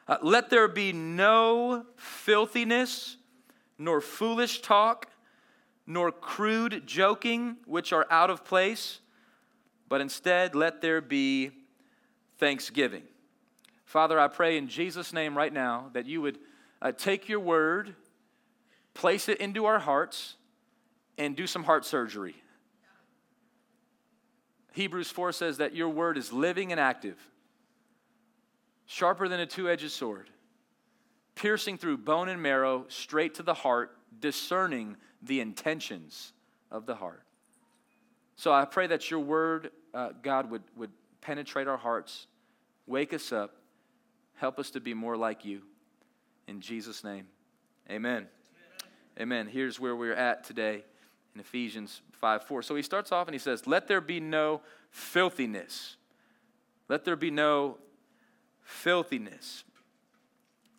Uh, 0.07 0.17
let 0.21 0.49
there 0.49 0.67
be 0.69 0.93
no 0.93 1.85
filthiness, 1.97 3.17
nor 3.77 3.99
foolish 3.99 4.61
talk, 4.61 5.09
nor 5.85 6.11
crude 6.11 6.83
joking, 6.85 7.57
which 7.65 7.91
are 7.91 8.05
out 8.09 8.29
of 8.29 8.45
place, 8.45 9.01
but 9.89 9.99
instead 9.99 10.55
let 10.55 10.81
there 10.81 11.01
be 11.01 11.51
thanksgiving. 12.37 13.03
Father, 13.83 14.17
I 14.17 14.27
pray 14.27 14.57
in 14.57 14.69
Jesus' 14.69 15.11
name 15.11 15.35
right 15.35 15.51
now 15.51 15.89
that 15.93 16.05
you 16.05 16.21
would 16.21 16.39
uh, 16.81 16.91
take 16.91 17.29
your 17.29 17.39
word, 17.39 17.95
place 18.93 19.29
it 19.29 19.39
into 19.39 19.65
our 19.65 19.79
hearts, 19.79 20.35
and 21.17 21.35
do 21.35 21.47
some 21.47 21.63
heart 21.63 21.85
surgery. 21.85 22.35
Hebrews 24.73 25.09
4 25.09 25.31
says 25.31 25.57
that 25.57 25.75
your 25.75 25.89
word 25.89 26.17
is 26.17 26.31
living 26.31 26.71
and 26.71 26.79
active, 26.79 27.17
sharper 28.85 29.27
than 29.27 29.39
a 29.39 29.45
two 29.47 29.69
edged 29.69 29.89
sword, 29.89 30.29
piercing 31.33 31.77
through 31.79 31.97
bone 31.97 32.29
and 32.29 32.41
marrow, 32.41 32.85
straight 32.87 33.33
to 33.35 33.43
the 33.43 33.55
heart, 33.55 33.97
discerning 34.19 34.95
the 35.23 35.39
intentions 35.39 36.33
of 36.69 36.85
the 36.85 36.95
heart. 36.95 37.23
So 38.35 38.53
I 38.53 38.65
pray 38.65 38.85
that 38.87 39.09
your 39.09 39.19
word, 39.19 39.71
uh, 39.95 40.09
God, 40.21 40.51
would, 40.51 40.61
would 40.75 40.91
penetrate 41.21 41.67
our 41.67 41.77
hearts, 41.77 42.27
wake 42.85 43.13
us 43.13 43.31
up, 43.31 43.55
help 44.35 44.59
us 44.59 44.69
to 44.71 44.79
be 44.79 44.93
more 44.93 45.17
like 45.17 45.43
you. 45.43 45.63
In 46.47 46.61
Jesus' 46.61 47.03
name, 47.03 47.27
amen. 47.89 48.27
Amen. 49.19 49.47
Here's 49.47 49.79
where 49.79 49.95
we're 49.95 50.13
at 50.13 50.43
today 50.43 50.83
in 51.33 51.41
Ephesians 51.41 52.01
5 52.13 52.43
4. 52.43 52.61
So 52.61 52.75
he 52.75 52.81
starts 52.81 53.11
off 53.11 53.27
and 53.27 53.35
he 53.35 53.39
says, 53.39 53.67
Let 53.67 53.87
there 53.87 54.01
be 54.01 54.19
no 54.19 54.61
filthiness. 54.91 55.97
Let 56.87 57.03
there 57.03 57.15
be 57.15 57.31
no 57.31 57.77
filthiness. 58.61 59.63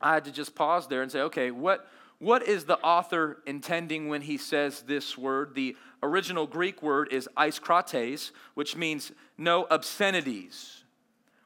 I 0.00 0.14
had 0.14 0.24
to 0.26 0.32
just 0.32 0.54
pause 0.54 0.86
there 0.86 1.02
and 1.02 1.10
say, 1.10 1.20
okay, 1.22 1.50
what, 1.50 1.88
what 2.18 2.46
is 2.46 2.64
the 2.64 2.78
author 2.78 3.38
intending 3.46 4.08
when 4.08 4.22
he 4.22 4.36
says 4.36 4.82
this 4.82 5.18
word? 5.18 5.54
The 5.54 5.76
original 6.02 6.46
Greek 6.46 6.82
word 6.82 7.12
is 7.12 7.28
aischrotes, 7.36 8.30
which 8.54 8.76
means 8.76 9.10
no 9.36 9.66
obscenities 9.70 10.84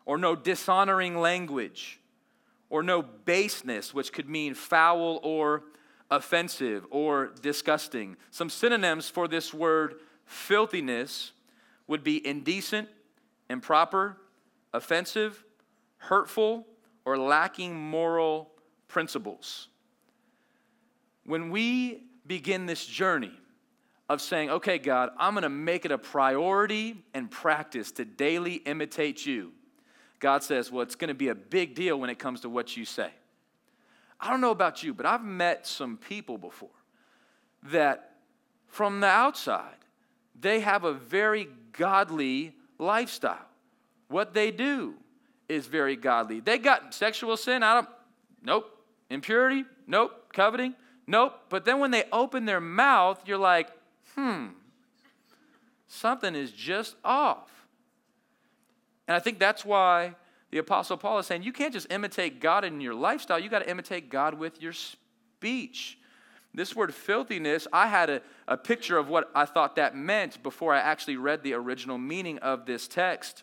or 0.05 0.19
no 0.19 0.37
dishonoring 0.37 1.19
language 1.19 1.99
or 2.73 2.83
no 2.83 3.03
baseness, 3.03 3.93
which 3.93 4.15
could 4.15 4.31
mean 4.31 4.55
foul 4.55 5.21
or 5.23 5.63
offensive 6.11 6.87
or 6.91 7.31
disgusting. 7.43 8.17
Some 8.31 8.49
synonyms 8.49 9.11
for 9.11 9.29
this 9.29 9.53
word 9.53 9.97
filthiness 10.25 11.33
would 11.87 12.03
be 12.03 12.27
indecent, 12.27 12.89
improper, 13.51 14.17
offensive, 14.73 15.45
hurtful, 15.99 16.67
or 17.05 17.19
lacking 17.19 17.79
moral 17.79 18.51
principles. 18.89 19.69
When 21.27 21.51
we 21.51 22.05
begin 22.27 22.65
this 22.65 22.87
journey 22.87 23.39
of 24.09 24.23
saying, 24.23 24.49
okay, 24.49 24.79
God, 24.79 25.11
I'm 25.19 25.35
to 25.43 25.51
make 25.51 25.85
it 25.85 25.93
a 25.93 25.99
priority 25.99 27.05
and 27.13 27.31
practice 27.31 27.93
to 27.93 28.07
daily 28.07 28.55
imitate 28.55 29.27
you. 29.27 29.53
God 30.23 30.45
says, 30.45 30.71
well, 30.71 30.83
it's 30.83 30.95
going 30.95 31.09
to 31.09 31.15
be 31.15 31.29
a 31.29 31.35
big 31.35 31.75
deal 31.75 31.99
when 31.99 32.09
it 32.09 32.17
comes 32.21 32.43
to 32.43 32.49
what 32.49 32.77
you 32.77 32.85
say. 32.85 33.11
I 34.21 34.31
don't 34.31 34.41
know 34.41 34.53
about 34.53 34.85
you, 34.85 34.95
but 34.95 35.05
I've 35.05 35.25
met 35.25 35.67
some 35.67 35.97
people 35.97 36.39
before 36.39 36.71
that 37.65 38.13
from 38.69 39.01
the 39.01 39.09
outside, 39.09 39.75
they 40.39 40.61
have 40.61 40.85
a 40.85 40.93
very 40.93 41.49
godly 41.73 42.55
lifestyle. 42.79 43.49
What 44.07 44.33
they 44.33 44.53
do 44.53 44.95
is 45.49 45.67
very 45.67 45.97
godly. 45.97 46.39
They 46.39 46.59
got 46.59 46.95
sexual 46.95 47.37
sin 47.37 47.65
out 47.65 47.79
of, 47.79 47.87
nope. 48.45 48.71
Impurity, 49.11 49.65
nope. 49.89 50.33
Coveting, 50.33 50.75
nope. 51.09 51.35
But 51.49 51.65
then 51.65 51.81
when 51.81 51.91
they 51.91 52.05
open 52.13 52.45
their 52.45 52.61
mouth, 52.61 53.21
you're 53.27 53.39
like, 53.39 53.71
hmm, 54.15 54.51
something 55.89 56.37
is 56.37 56.53
just 56.53 56.95
off. 57.05 57.52
And 59.09 59.17
I 59.17 59.21
think 59.21 59.39
that's 59.39 59.65
why 59.65 60.15
the 60.51 60.59
Apostle 60.59 60.97
Paul 60.97 61.19
is 61.19 61.27
saying 61.27 61.43
you 61.43 61.53
can't 61.53 61.73
just 61.73 61.91
imitate 61.91 62.41
God 62.41 62.65
in 62.65 62.81
your 62.81 62.95
lifestyle, 62.95 63.39
you 63.39 63.49
got 63.49 63.61
to 63.61 63.71
imitate 63.71 64.11
God 64.11 64.35
with 64.35 64.61
your 64.61 64.73
speech. 64.73 65.99
This 66.55 66.77
word 66.77 66.95
filthiness, 66.95 67.67
I 67.73 67.87
had 67.87 68.11
a, 68.11 68.23
a 68.47 68.59
picture 68.59 68.99
of 68.99 69.09
what 69.09 69.31
I 69.35 69.47
thought 69.47 69.77
that 69.77 69.97
meant 69.97 70.43
before 70.43 70.75
I 70.75 70.81
actually 70.81 71.17
read 71.17 71.43
the 71.43 71.55
original 71.55 71.97
meaning 71.97 72.39
of 72.39 72.67
this 72.67 72.87
text. 72.87 73.43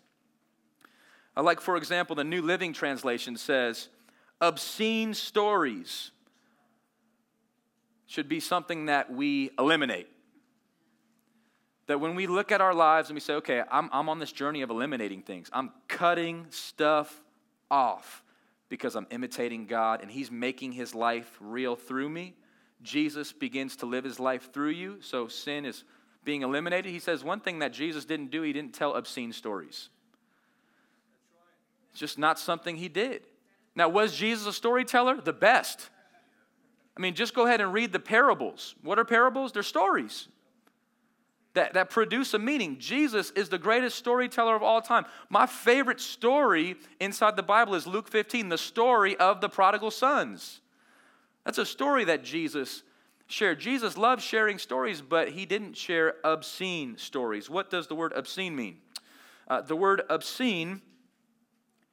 Like, 1.36 1.60
for 1.62 1.78
example, 1.78 2.16
the 2.16 2.24
New 2.24 2.42
Living 2.42 2.74
Translation 2.74 3.38
says, 3.38 3.88
obscene 4.42 5.13
stories 5.13 6.12
should 8.06 8.30
be 8.30 8.39
something 8.39 8.88
that 8.88 9.12
we 9.12 9.51
eliminate. 9.58 10.08
That 11.89 12.00
when 12.00 12.13
we 12.13 12.27
look 12.27 12.51
at 12.51 12.62
our 12.62 12.75
lives 12.75 13.10
and 13.10 13.15
we 13.15 13.19
say, 13.19 13.34
okay, 13.34 13.63
I'm, 13.72 13.89
I'm 13.91 14.10
on 14.10 14.19
this 14.19 14.31
journey 14.31 14.62
of 14.62 14.69
eliminating 14.69 15.24
things, 15.24 15.50
I'm 15.51 15.72
cutting 15.88 16.46
stuff 16.51 17.24
off 17.72 18.22
because 18.69 18.96
I'm 18.96 19.08
imitating 19.10 19.65
God 19.65 20.03
and 20.03 20.12
He's 20.12 20.29
making 20.29 20.74
His 20.74 20.93
life 20.93 21.36
real 21.41 21.75
through 21.75 22.10
me. 22.10 22.36
Jesus 22.84 23.34
begins 23.34 23.75
to 23.77 23.88
live 23.88 24.03
His 24.03 24.19
life 24.19 24.53
through 24.53 24.69
you, 24.69 24.98
so 25.01 25.27
sin 25.27 25.65
is 25.65 25.84
being 26.24 26.43
eliminated. 26.43 26.91
He 26.91 27.00
says 27.00 27.24
one 27.24 27.39
thing 27.39 27.58
that 27.58 27.74
Jesus 27.74 28.05
didn't 28.05 28.29
do, 28.29 28.43
He 28.43 28.53
didn't 28.53 28.75
tell 28.75 28.93
obscene 28.93 29.34
stories. 29.34 29.89
It's 31.89 32.00
just 32.00 32.19
not 32.19 32.38
something 32.38 32.77
He 32.77 32.88
did. 32.88 33.24
Now, 33.74 33.89
was 33.89 34.15
Jesus 34.15 34.46
a 34.46 34.53
storyteller? 34.53 35.19
The 35.22 35.34
best. 35.34 35.89
I 36.96 37.01
mean, 37.01 37.15
just 37.15 37.34
go 37.34 37.48
ahead 37.48 37.62
and 37.62 37.74
read 37.74 37.91
the 37.93 38.00
parables. 38.00 38.75
What 38.84 39.00
are 39.00 39.05
parables? 39.05 39.53
They're 39.53 39.63
stories 39.63 40.27
that, 41.53 41.74
that 41.74 41.89
produce 41.89 42.34
a 42.34 42.39
meaning. 42.39 42.77
Jesus 42.79 43.32
is 43.32 43.50
the 43.50 43.58
greatest 43.58 43.98
storyteller 43.98 44.56
of 44.56 44.63
all 44.63 44.82
time. 44.82 45.06
My 45.29 45.46
favorite 45.46 46.00
story 46.00 46.75
inside 47.00 47.36
the 47.36 47.44
Bible 47.44 47.75
is 47.75 47.88
Luke 47.88 48.08
15, 48.08 48.50
the 48.50 48.58
story 48.58 49.18
of 49.18 49.41
the 49.41 49.50
prodigal 49.50 49.91
sons. 49.91 50.62
That's 51.46 51.58
a 51.58 51.65
story 51.65 52.06
that 52.06 52.24
Jesus 52.24 52.84
shared. 53.27 53.60
Jesus 53.60 53.98
loved 53.98 54.22
sharing 54.22 54.60
stories, 54.60 55.01
but 55.01 55.29
he 55.29 55.46
didn't 55.46 55.75
share 55.75 56.15
obscene 56.24 56.98
stories. 56.98 57.50
What 57.50 57.70
does 57.70 57.88
the 57.88 57.96
word 57.96 58.13
obscene 58.15 58.56
mean? 58.56 58.77
Uh, 59.48 59.62
the 59.62 59.75
word 59.75 60.03
obscene, 60.10 60.82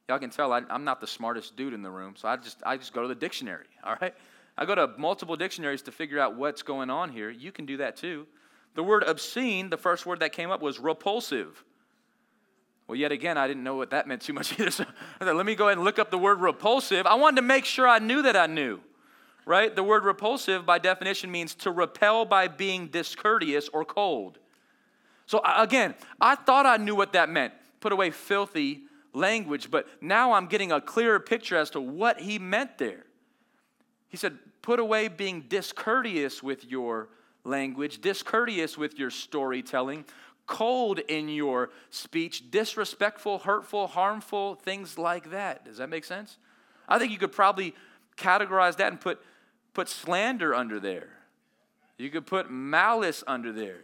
y'all 0.07 0.19
can 0.19 0.29
tell 0.29 0.53
I, 0.53 0.61
I'm 0.69 0.83
not 0.83 1.01
the 1.01 1.07
smartest 1.07 1.55
dude 1.55 1.73
in 1.73 1.81
the 1.81 1.89
room, 1.89 2.15
so 2.15 2.27
I 2.27 2.37
just, 2.37 2.61
I 2.65 2.77
just 2.77 2.93
go 2.93 3.01
to 3.01 3.07
the 3.07 3.15
dictionary, 3.15 3.65
all 3.83 3.95
right? 3.99 4.13
I 4.57 4.65
go 4.65 4.75
to 4.75 4.91
multiple 4.97 5.35
dictionaries 5.35 5.83
to 5.83 5.91
figure 5.91 6.19
out 6.19 6.35
what's 6.35 6.63
going 6.63 6.89
on 6.89 7.11
here. 7.11 7.29
You 7.29 7.51
can 7.51 7.65
do 7.65 7.77
that 7.77 7.95
too. 7.95 8.27
The 8.77 8.83
word 8.83 9.03
obscene, 9.07 9.71
the 9.71 9.77
first 9.77 10.05
word 10.05 10.19
that 10.19 10.33
came 10.33 10.51
up 10.51 10.61
was 10.61 10.77
repulsive. 10.77 11.63
Well, 12.85 12.95
yet 12.95 13.11
again, 13.11 13.35
I 13.35 13.47
didn't 13.47 13.63
know 13.63 13.75
what 13.75 13.89
that 13.89 14.07
meant 14.07 14.21
too 14.21 14.33
much 14.33 14.53
either. 14.59 14.69
So 14.69 14.85
I 15.19 15.31
let 15.31 15.47
me 15.47 15.55
go 15.55 15.65
ahead 15.65 15.79
and 15.79 15.83
look 15.83 15.97
up 15.97 16.11
the 16.11 16.17
word 16.19 16.41
repulsive. 16.41 17.07
I 17.07 17.15
wanted 17.15 17.37
to 17.37 17.41
make 17.41 17.65
sure 17.65 17.87
I 17.87 17.97
knew 17.97 18.21
that 18.21 18.37
I 18.37 18.45
knew, 18.45 18.79
right? 19.47 19.75
The 19.75 19.81
word 19.81 20.05
repulsive, 20.05 20.63
by 20.63 20.77
definition, 20.77 21.31
means 21.31 21.55
to 21.55 21.71
repel 21.71 22.23
by 22.23 22.47
being 22.47 22.85
discourteous 22.85 23.67
or 23.69 23.83
cold. 23.83 24.37
So 25.25 25.41
again, 25.43 25.95
I 26.21 26.35
thought 26.35 26.67
I 26.67 26.77
knew 26.77 26.93
what 26.93 27.13
that 27.13 27.29
meant. 27.29 27.55
Put 27.79 27.93
away 27.93 28.11
filthy 28.11 28.83
language, 29.11 29.71
but 29.71 29.87
now 30.03 30.33
I'm 30.33 30.45
getting 30.45 30.71
a 30.71 30.79
clearer 30.79 31.19
picture 31.19 31.55
as 31.55 31.71
to 31.71 31.81
what 31.81 32.21
he 32.21 32.37
meant 32.37 32.77
there. 32.77 33.07
He 34.07 34.17
said, 34.17 34.37
put 34.61 34.79
away 34.79 35.07
being 35.07 35.45
discourteous 35.49 36.43
with 36.43 36.63
your 36.63 37.09
language, 37.47 38.01
discourteous 38.01 38.77
with 38.77 38.99
your 38.99 39.09
storytelling, 39.09 40.05
cold 40.45 40.99
in 40.99 41.29
your 41.29 41.69
speech, 41.89 42.51
disrespectful, 42.51 43.39
hurtful, 43.39 43.87
harmful, 43.87 44.55
things 44.55 44.97
like 44.97 45.31
that. 45.31 45.65
Does 45.65 45.77
that 45.77 45.89
make 45.89 46.05
sense? 46.05 46.37
I 46.87 46.99
think 46.99 47.11
you 47.11 47.17
could 47.17 47.31
probably 47.31 47.73
categorize 48.15 48.77
that 48.77 48.91
and 48.91 48.99
put, 48.99 49.21
put 49.73 49.89
slander 49.89 50.53
under 50.55 50.79
there. 50.79 51.09
You 51.97 52.09
could 52.09 52.25
put 52.25 52.51
malice 52.51 53.23
under 53.27 53.51
there. 53.51 53.81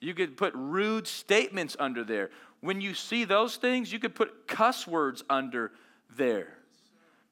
You 0.00 0.14
could 0.14 0.36
put 0.36 0.54
rude 0.54 1.06
statements 1.06 1.76
under 1.78 2.04
there. 2.04 2.30
When 2.60 2.80
you 2.80 2.94
see 2.94 3.24
those 3.24 3.56
things, 3.56 3.92
you 3.92 3.98
could 3.98 4.14
put 4.14 4.46
cuss 4.46 4.86
words 4.86 5.22
under 5.28 5.72
there. 6.16 6.56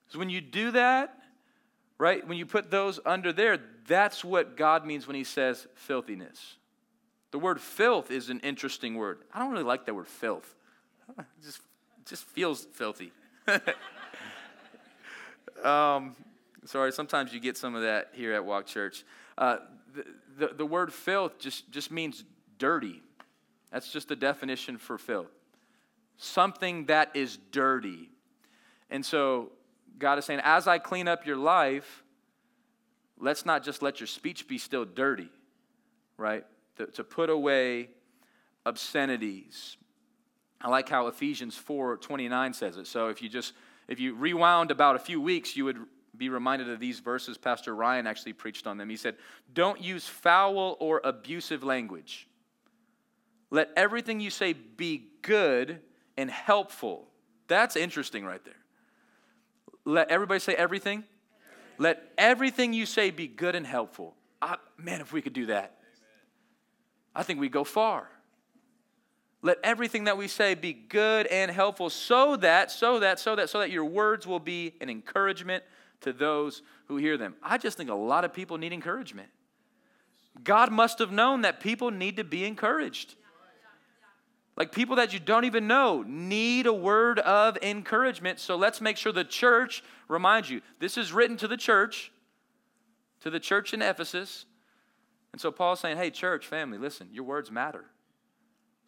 So 0.08 0.18
when 0.18 0.30
you 0.30 0.40
do 0.40 0.70
that, 0.72 1.17
right, 1.98 2.26
when 2.26 2.38
you 2.38 2.46
put 2.46 2.70
those 2.70 3.00
under 3.04 3.32
there, 3.32 3.58
that's 3.86 4.24
what 4.24 4.56
God 4.56 4.86
means 4.86 5.06
when 5.06 5.16
he 5.16 5.24
says 5.24 5.66
filthiness. 5.74 6.56
The 7.30 7.38
word 7.38 7.60
filth 7.60 8.10
is 8.10 8.30
an 8.30 8.40
interesting 8.40 8.94
word. 8.94 9.18
I 9.34 9.40
don't 9.40 9.50
really 9.50 9.64
like 9.64 9.86
that 9.86 9.94
word 9.94 10.06
filth. 10.06 10.54
It 11.18 11.24
just, 11.42 11.58
it 11.58 12.06
just 12.06 12.24
feels 12.24 12.66
filthy. 12.72 13.12
um, 15.64 16.16
sorry, 16.64 16.92
sometimes 16.92 17.32
you 17.32 17.40
get 17.40 17.56
some 17.56 17.74
of 17.74 17.82
that 17.82 18.10
here 18.12 18.34
at 18.34 18.44
Walk 18.44 18.66
Church. 18.66 19.04
Uh, 19.36 19.58
the, 19.94 20.04
the, 20.38 20.54
the 20.54 20.66
word 20.66 20.92
filth 20.92 21.38
just, 21.38 21.70
just 21.70 21.90
means 21.90 22.24
dirty. 22.58 23.02
That's 23.70 23.92
just 23.92 24.08
the 24.08 24.16
definition 24.16 24.78
for 24.78 24.96
filth. 24.96 25.30
Something 26.16 26.86
that 26.86 27.10
is 27.14 27.38
dirty. 27.52 28.08
And 28.90 29.04
so 29.04 29.52
God 29.98 30.18
is 30.18 30.24
saying, 30.24 30.40
as 30.44 30.66
I 30.66 30.78
clean 30.78 31.08
up 31.08 31.26
your 31.26 31.36
life, 31.36 32.04
let's 33.18 33.44
not 33.44 33.64
just 33.64 33.82
let 33.82 34.00
your 34.00 34.06
speech 34.06 34.46
be 34.46 34.58
still 34.58 34.84
dirty, 34.84 35.28
right? 36.16 36.44
To, 36.76 36.86
to 36.86 37.04
put 37.04 37.30
away 37.30 37.90
obscenities. 38.64 39.76
I 40.60 40.68
like 40.68 40.88
how 40.88 41.06
Ephesians 41.06 41.56
4 41.56 41.96
29 41.96 42.52
says 42.52 42.76
it. 42.76 42.86
So 42.86 43.08
if 43.08 43.22
you 43.22 43.28
just 43.28 43.52
if 43.88 43.98
you 43.98 44.14
rewound 44.14 44.70
about 44.70 44.96
a 44.96 44.98
few 44.98 45.20
weeks, 45.20 45.56
you 45.56 45.64
would 45.64 45.78
be 46.16 46.28
reminded 46.28 46.68
of 46.68 46.80
these 46.80 47.00
verses. 47.00 47.38
Pastor 47.38 47.74
Ryan 47.74 48.06
actually 48.06 48.34
preached 48.34 48.66
on 48.66 48.76
them. 48.76 48.90
He 48.90 48.96
said, 48.96 49.16
Don't 49.52 49.80
use 49.80 50.06
foul 50.06 50.76
or 50.80 51.00
abusive 51.04 51.64
language. 51.64 52.28
Let 53.50 53.70
everything 53.76 54.20
you 54.20 54.30
say 54.30 54.52
be 54.52 55.06
good 55.22 55.80
and 56.16 56.30
helpful. 56.30 57.08
That's 57.46 57.76
interesting 57.76 58.26
right 58.26 58.44
there. 58.44 58.54
Let 59.88 60.10
everybody 60.10 60.38
say 60.38 60.54
everything. 60.54 61.04
Let 61.78 62.12
everything 62.18 62.74
you 62.74 62.84
say 62.84 63.10
be 63.10 63.26
good 63.26 63.54
and 63.54 63.66
helpful. 63.66 64.14
I, 64.42 64.56
man, 64.76 65.00
if 65.00 65.14
we 65.14 65.22
could 65.22 65.32
do 65.32 65.46
that, 65.46 65.78
I 67.14 67.22
think 67.22 67.40
we'd 67.40 67.52
go 67.52 67.64
far. 67.64 68.06
Let 69.40 69.56
everything 69.64 70.04
that 70.04 70.18
we 70.18 70.28
say 70.28 70.54
be 70.54 70.74
good 70.74 71.26
and 71.28 71.50
helpful 71.50 71.88
so 71.88 72.36
that, 72.36 72.70
so 72.70 73.00
that, 73.00 73.18
so 73.18 73.34
that, 73.36 73.48
so 73.48 73.60
that 73.60 73.70
your 73.70 73.86
words 73.86 74.26
will 74.26 74.40
be 74.40 74.74
an 74.82 74.90
encouragement 74.90 75.64
to 76.02 76.12
those 76.12 76.60
who 76.88 76.98
hear 76.98 77.16
them. 77.16 77.34
I 77.42 77.56
just 77.56 77.78
think 77.78 77.88
a 77.88 77.94
lot 77.94 78.26
of 78.26 78.34
people 78.34 78.58
need 78.58 78.74
encouragement. 78.74 79.30
God 80.44 80.70
must 80.70 80.98
have 80.98 81.12
known 81.12 81.40
that 81.42 81.60
people 81.60 81.90
need 81.90 82.18
to 82.18 82.24
be 82.24 82.44
encouraged. 82.44 83.14
Like 84.58 84.72
people 84.72 84.96
that 84.96 85.12
you 85.12 85.20
don't 85.20 85.44
even 85.44 85.68
know 85.68 86.02
need 86.04 86.66
a 86.66 86.72
word 86.72 87.20
of 87.20 87.56
encouragement. 87.62 88.40
So 88.40 88.56
let's 88.56 88.80
make 88.80 88.96
sure 88.96 89.12
the 89.12 89.22
church 89.22 89.84
reminds 90.08 90.50
you 90.50 90.62
this 90.80 90.98
is 90.98 91.12
written 91.12 91.36
to 91.36 91.46
the 91.46 91.56
church, 91.56 92.10
to 93.20 93.30
the 93.30 93.38
church 93.38 93.72
in 93.72 93.80
Ephesus. 93.80 94.46
And 95.30 95.40
so 95.40 95.52
Paul's 95.52 95.78
saying, 95.78 95.96
hey, 95.96 96.10
church, 96.10 96.48
family, 96.48 96.76
listen, 96.76 97.08
your 97.12 97.22
words 97.22 97.52
matter. 97.52 97.84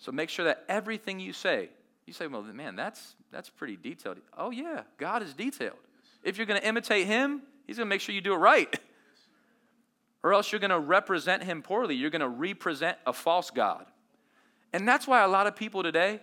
So 0.01 0.11
make 0.11 0.29
sure 0.29 0.47
that 0.47 0.65
everything 0.69 1.21
you 1.21 1.33
say, 1.33 1.69
you 2.05 2.13
say, 2.13 2.27
well, 2.27 2.43
man, 2.43 2.75
that's, 2.75 3.15
that's 3.31 3.49
pretty 3.49 3.77
detailed. 3.77 4.17
Oh, 4.37 4.51
yeah, 4.51 4.83
God 4.99 5.23
is 5.23 5.35
detailed. 5.35 5.77
If 6.25 6.37
you're 6.37 6.47
going 6.47 6.61
to 6.61 6.67
imitate 6.67 7.07
him, 7.07 7.43
he's 7.67 7.77
going 7.77 7.87
to 7.87 7.91
make 7.91 8.01
sure 8.01 8.13
you 8.13 8.21
do 8.21 8.35
it 8.35 8.39
right. 8.39 8.77
or 10.25 10.35
else 10.35 10.51
you're 10.51 10.59
going 10.59 10.71
to 10.71 10.81
represent 10.81 11.45
him 11.45 11.63
poorly. 11.63 11.95
You're 11.95 12.11
going 12.11 12.21
to 12.23 12.29
represent 12.29 12.99
a 13.07 13.13
false 13.13 13.51
God. 13.51 13.87
And 14.73 14.87
that's 14.87 15.07
why 15.07 15.23
a 15.23 15.29
lot 15.29 15.47
of 15.47 15.57
people 15.57 15.83
today 15.83 16.21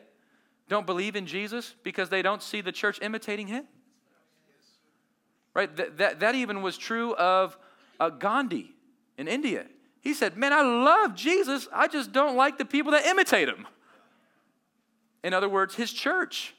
don't 0.70 0.86
believe 0.86 1.16
in 1.16 1.26
Jesus 1.26 1.76
because 1.84 2.10
they 2.10 2.22
don't 2.22 2.42
see 2.42 2.62
the 2.62 2.72
church 2.72 3.00
imitating 3.02 3.48
him. 3.48 3.66
Right? 5.54 5.74
That, 5.76 5.98
that, 5.98 6.20
that 6.20 6.36
even 6.36 6.62
was 6.62 6.78
true 6.78 7.16
of 7.16 7.58
uh, 8.00 8.10
Gandhi 8.10 8.74
in 9.18 9.28
India. 9.28 9.66
He 10.02 10.14
said, 10.14 10.38
Man, 10.38 10.54
I 10.54 10.62
love 10.62 11.16
Jesus. 11.16 11.68
I 11.74 11.88
just 11.88 12.12
don't 12.12 12.36
like 12.36 12.58
the 12.58 12.66
people 12.66 12.92
that 12.92 13.06
imitate 13.06 13.48
him. 13.48 13.68
In 15.24 15.34
other 15.34 15.50
words, 15.50 15.76
his 15.76 15.92
church, 15.92 16.54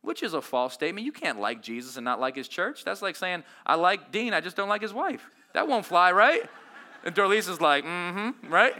which 0.00 0.22
is 0.22 0.34
a 0.34 0.40
false 0.40 0.74
statement. 0.74 1.04
You 1.04 1.12
can't 1.12 1.38
like 1.38 1.62
Jesus 1.62 1.96
and 1.96 2.04
not 2.04 2.18
like 2.18 2.34
his 2.34 2.48
church. 2.48 2.84
That's 2.84 3.02
like 3.02 3.16
saying, 3.16 3.44
I 3.66 3.74
like 3.74 4.10
Dean, 4.10 4.32
I 4.34 4.40
just 4.40 4.56
don't 4.56 4.68
like 4.68 4.82
his 4.82 4.92
wife. 4.92 5.28
That 5.52 5.68
won't 5.68 5.86
fly, 5.86 6.10
right? 6.12 6.42
And 7.04 7.14
Dorlisa's 7.14 7.60
like, 7.60 7.84
mm 7.84 8.32
hmm, 8.32 8.52
right? 8.52 8.74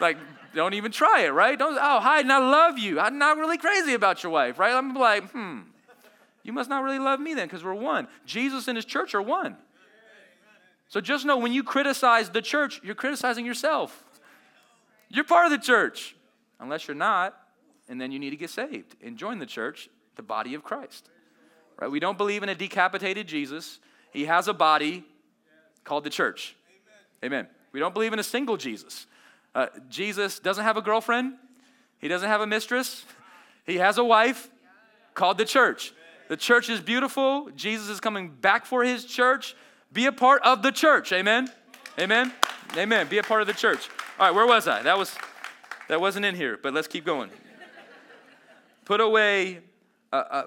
Like, 0.00 0.18
don't 0.54 0.74
even 0.74 0.92
try 0.92 1.22
it, 1.22 1.30
right? 1.30 1.58
Don't, 1.58 1.78
oh, 1.80 2.00
hi, 2.00 2.20
and 2.20 2.32
I 2.32 2.38
love 2.38 2.78
you. 2.78 2.98
I'm 2.98 3.18
not 3.18 3.36
really 3.36 3.58
crazy 3.58 3.94
about 3.94 4.22
your 4.22 4.32
wife, 4.32 4.58
right? 4.58 4.74
I'm 4.74 4.94
like, 4.94 5.30
hmm, 5.30 5.60
you 6.42 6.52
must 6.52 6.70
not 6.70 6.82
really 6.82 6.98
love 6.98 7.20
me 7.20 7.34
then 7.34 7.46
because 7.46 7.62
we're 7.62 7.74
one. 7.74 8.08
Jesus 8.26 8.68
and 8.68 8.76
his 8.76 8.84
church 8.84 9.14
are 9.14 9.22
one. 9.22 9.56
So 10.88 11.00
just 11.00 11.24
know 11.24 11.36
when 11.36 11.52
you 11.52 11.62
criticize 11.62 12.30
the 12.30 12.42
church, 12.42 12.80
you're 12.82 12.96
criticizing 12.96 13.46
yourself. 13.46 14.04
You're 15.08 15.24
part 15.24 15.46
of 15.46 15.52
the 15.52 15.58
church, 15.58 16.16
unless 16.58 16.88
you're 16.88 16.96
not, 16.96 17.36
and 17.88 18.00
then 18.00 18.10
you 18.10 18.18
need 18.18 18.30
to 18.30 18.36
get 18.36 18.50
saved 18.50 18.96
and 19.02 19.16
join 19.16 19.38
the 19.38 19.46
church, 19.46 19.88
the 20.16 20.22
body 20.22 20.54
of 20.54 20.64
Christ. 20.64 21.08
Right? 21.78 21.90
We 21.90 22.00
don't 22.00 22.18
believe 22.18 22.42
in 22.42 22.48
a 22.48 22.54
decapitated 22.54 23.26
Jesus. 23.26 23.78
He 24.12 24.24
has 24.24 24.48
a 24.48 24.52
body 24.52 25.04
called 25.84 26.04
the 26.04 26.10
church. 26.10 26.56
Amen. 27.24 27.46
We 27.72 27.80
don't 27.80 27.94
believe 27.94 28.12
in 28.12 28.18
a 28.18 28.24
single 28.24 28.56
Jesus. 28.56 29.06
Uh, 29.54 29.66
Jesus 29.88 30.38
doesn't 30.38 30.64
have 30.64 30.76
a 30.76 30.82
girlfriend. 30.82 31.34
He 31.98 32.08
doesn't 32.08 32.28
have 32.28 32.40
a 32.40 32.46
mistress. 32.46 33.04
He 33.66 33.76
has 33.76 33.98
a 33.98 34.04
wife 34.04 34.48
called 35.14 35.38
the 35.38 35.44
church. 35.44 35.92
The 36.28 36.36
church 36.36 36.68
is 36.68 36.80
beautiful. 36.80 37.50
Jesus 37.56 37.88
is 37.88 38.00
coming 38.00 38.28
back 38.28 38.64
for 38.64 38.84
his 38.84 39.04
church. 39.04 39.56
Be 39.92 40.06
a 40.06 40.12
part 40.12 40.42
of 40.42 40.62
the 40.62 40.70
church. 40.70 41.12
Amen. 41.12 41.50
Amen. 41.98 42.32
Amen. 42.76 43.08
Be 43.08 43.18
a 43.18 43.22
part 43.22 43.40
of 43.40 43.46
the 43.46 43.52
church. 43.52 43.88
All 44.18 44.26
right, 44.26 44.34
where 44.34 44.46
was 44.46 44.68
I? 44.68 44.82
That 44.82 44.96
was 44.96 45.14
that 45.88 46.00
wasn't 46.00 46.24
in 46.24 46.36
here, 46.36 46.58
but 46.62 46.72
let's 46.72 46.86
keep 46.86 47.04
going. 47.04 47.30
Put 48.84 49.00
away 49.00 49.60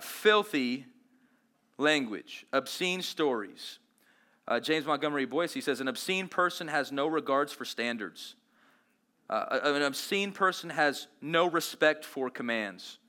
filthy 0.02 0.86
language, 1.78 2.46
obscene 2.54 3.02
stories. 3.02 3.80
Uh, 4.48 4.60
James 4.60 4.86
Montgomery 4.86 5.26
Boice, 5.26 5.54
he 5.54 5.62
says, 5.62 5.80
an 5.80 5.88
obscene 5.88 6.28
person 6.28 6.68
has 6.68 6.92
no 6.92 7.08
regards 7.08 7.54
for 7.54 7.66
standards. 7.66 8.36
Uh, 9.34 9.60
an 9.64 9.82
obscene 9.82 10.32
person 10.32 10.70
has 10.70 11.08
no 11.20 11.50
respect 11.50 12.06
for 12.06 12.30
commands. 12.30 13.00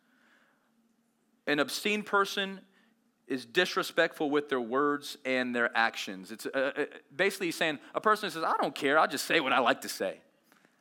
An 1.47 1.59
obscene 1.59 2.02
person 2.02 2.62
is 3.26 3.45
disrespectful 3.45 4.31
with 4.31 4.49
their 4.49 4.61
words 4.61 5.19
and 5.26 5.54
their 5.54 5.71
actions. 5.76 6.33
It's 6.33 6.47
uh, 6.47 6.73
uh 6.75 6.85
basically 7.14 7.50
saying 7.50 7.78
a 7.95 8.00
person 8.00 8.31
says, 8.31 8.43
I 8.43 8.54
don't 8.59 8.75
care, 8.75 8.99
I'll 8.99 9.07
just 9.07 9.26
say 9.26 9.38
what 9.40 9.52
I 9.52 9.59
like 9.59 9.83
to 9.83 9.88
say. 9.90 10.23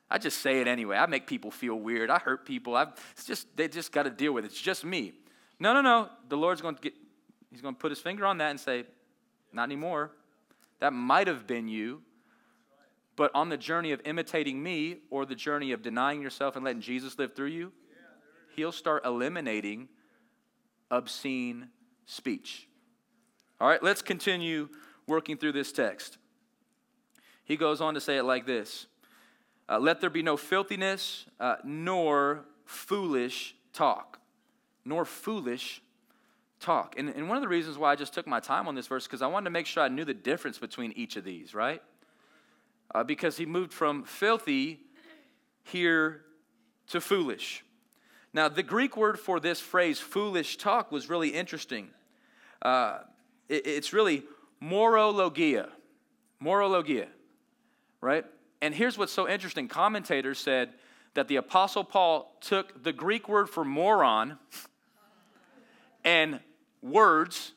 I 0.09 0.17
just 0.17 0.39
say 0.39 0.61
it 0.61 0.67
anyway. 0.69 0.95
I 0.95 1.07
make 1.07 1.27
people 1.27 1.51
feel 1.51 1.75
weird. 1.75 2.09
I 2.09 2.19
hurt 2.19 2.45
people. 2.45 2.77
I've, 2.77 2.93
it's 3.11 3.25
just 3.25 3.45
they 3.57 3.67
just 3.67 3.91
got 3.91 4.03
to 4.03 4.11
deal 4.11 4.31
with 4.31 4.45
it. 4.45 4.51
It's 4.51 4.61
just 4.61 4.85
me. 4.85 5.11
No, 5.59 5.73
no, 5.73 5.81
no. 5.81 6.07
The 6.29 6.37
Lord's 6.37 6.61
going 6.61 6.75
to 6.75 6.81
get. 6.81 6.93
He's 7.51 7.59
going 7.59 7.75
to 7.75 7.79
put 7.79 7.91
his 7.91 7.99
finger 7.99 8.25
on 8.25 8.37
that 8.37 8.51
and 8.51 8.59
say, 8.59 8.85
"Not 9.51 9.63
anymore." 9.63 10.11
That 10.79 10.93
might 10.93 11.27
have 11.27 11.47
been 11.47 11.67
you, 11.67 12.01
but 13.15 13.31
on 13.33 13.49
the 13.49 13.57
journey 13.57 13.91
of 13.91 14.01
imitating 14.05 14.61
me 14.61 14.97
or 15.09 15.25
the 15.25 15.35
journey 15.35 15.71
of 15.71 15.81
denying 15.81 16.21
yourself 16.21 16.55
and 16.55 16.65
letting 16.65 16.81
Jesus 16.81 17.17
live 17.17 17.35
through 17.35 17.47
you, 17.47 17.71
He'll 18.55 18.71
start 18.71 19.05
eliminating 19.05 19.89
obscene 20.91 21.69
speech. 22.05 22.67
All 23.59 23.67
right, 23.67 23.81
let's 23.81 24.01
continue 24.01 24.69
working 25.07 25.37
through 25.37 25.53
this 25.53 25.71
text. 25.71 26.17
He 27.43 27.57
goes 27.57 27.81
on 27.81 27.93
to 27.95 28.01
say 28.01 28.17
it 28.17 28.23
like 28.23 28.45
this 28.45 28.87
uh, 29.69 29.79
Let 29.79 30.01
there 30.01 30.09
be 30.09 30.23
no 30.23 30.37
filthiness, 30.37 31.25
uh, 31.39 31.55
nor 31.63 32.45
foolish 32.65 33.55
talk. 33.73 34.19
Nor 34.85 35.05
foolish 35.05 35.81
talk. 36.59 36.95
And, 36.97 37.09
and 37.09 37.27
one 37.27 37.37
of 37.37 37.41
the 37.41 37.49
reasons 37.49 37.77
why 37.77 37.91
I 37.91 37.95
just 37.95 38.13
took 38.13 38.27
my 38.27 38.39
time 38.39 38.67
on 38.67 38.75
this 38.75 38.87
verse, 38.87 39.05
because 39.05 39.21
I 39.21 39.27
wanted 39.27 39.45
to 39.45 39.51
make 39.51 39.65
sure 39.65 39.83
I 39.83 39.87
knew 39.87 40.05
the 40.05 40.13
difference 40.13 40.57
between 40.57 40.91
each 40.93 41.15
of 41.15 41.23
these, 41.23 41.53
right? 41.53 41.81
Uh, 42.93 43.03
because 43.03 43.37
he 43.37 43.45
moved 43.45 43.73
from 43.73 44.03
filthy 44.03 44.79
here 45.63 46.21
to 46.87 47.01
foolish. 47.01 47.63
Now, 48.33 48.49
the 48.49 48.63
Greek 48.63 48.97
word 48.97 49.19
for 49.19 49.39
this 49.39 49.59
phrase, 49.59 49.99
foolish 49.99 50.57
talk, 50.57 50.91
was 50.91 51.09
really 51.09 51.29
interesting. 51.29 51.89
Uh, 52.61 52.99
it, 53.49 53.65
it's 53.67 53.93
really 53.93 54.23
morologia. 54.59 55.69
Morologia, 56.39 57.07
right? 58.01 58.25
And 58.61 58.73
here's 58.73 58.97
what's 58.97 59.13
so 59.13 59.29
interesting 59.29 59.67
commentators 59.67 60.39
said 60.39 60.73
that 61.13 61.27
the 61.27 61.35
Apostle 61.37 61.83
Paul 61.83 62.35
took 62.41 62.83
the 62.83 62.91
Greek 62.91 63.29
word 63.29 63.49
for 63.49 63.63
moron 63.63 64.37
and 66.03 66.39
words 66.81 67.53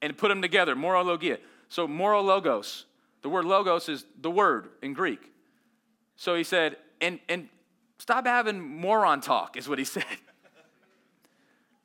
and 0.00 0.16
put 0.16 0.28
them 0.28 0.42
together, 0.42 0.74
morologia. 0.74 1.38
So, 1.68 1.86
morologos, 1.86 2.84
the 3.22 3.28
word 3.28 3.44
logos 3.44 3.88
is 3.88 4.04
the 4.20 4.30
word 4.30 4.68
in 4.82 4.92
Greek. 4.92 5.32
So 6.16 6.34
he 6.34 6.44
said, 6.44 6.76
and, 7.00 7.20
and 7.28 7.48
stop 7.98 8.26
having 8.26 8.60
moron 8.60 9.20
talk, 9.20 9.56
is 9.56 9.68
what 9.68 9.78
he 9.78 9.84
said. 9.96 10.04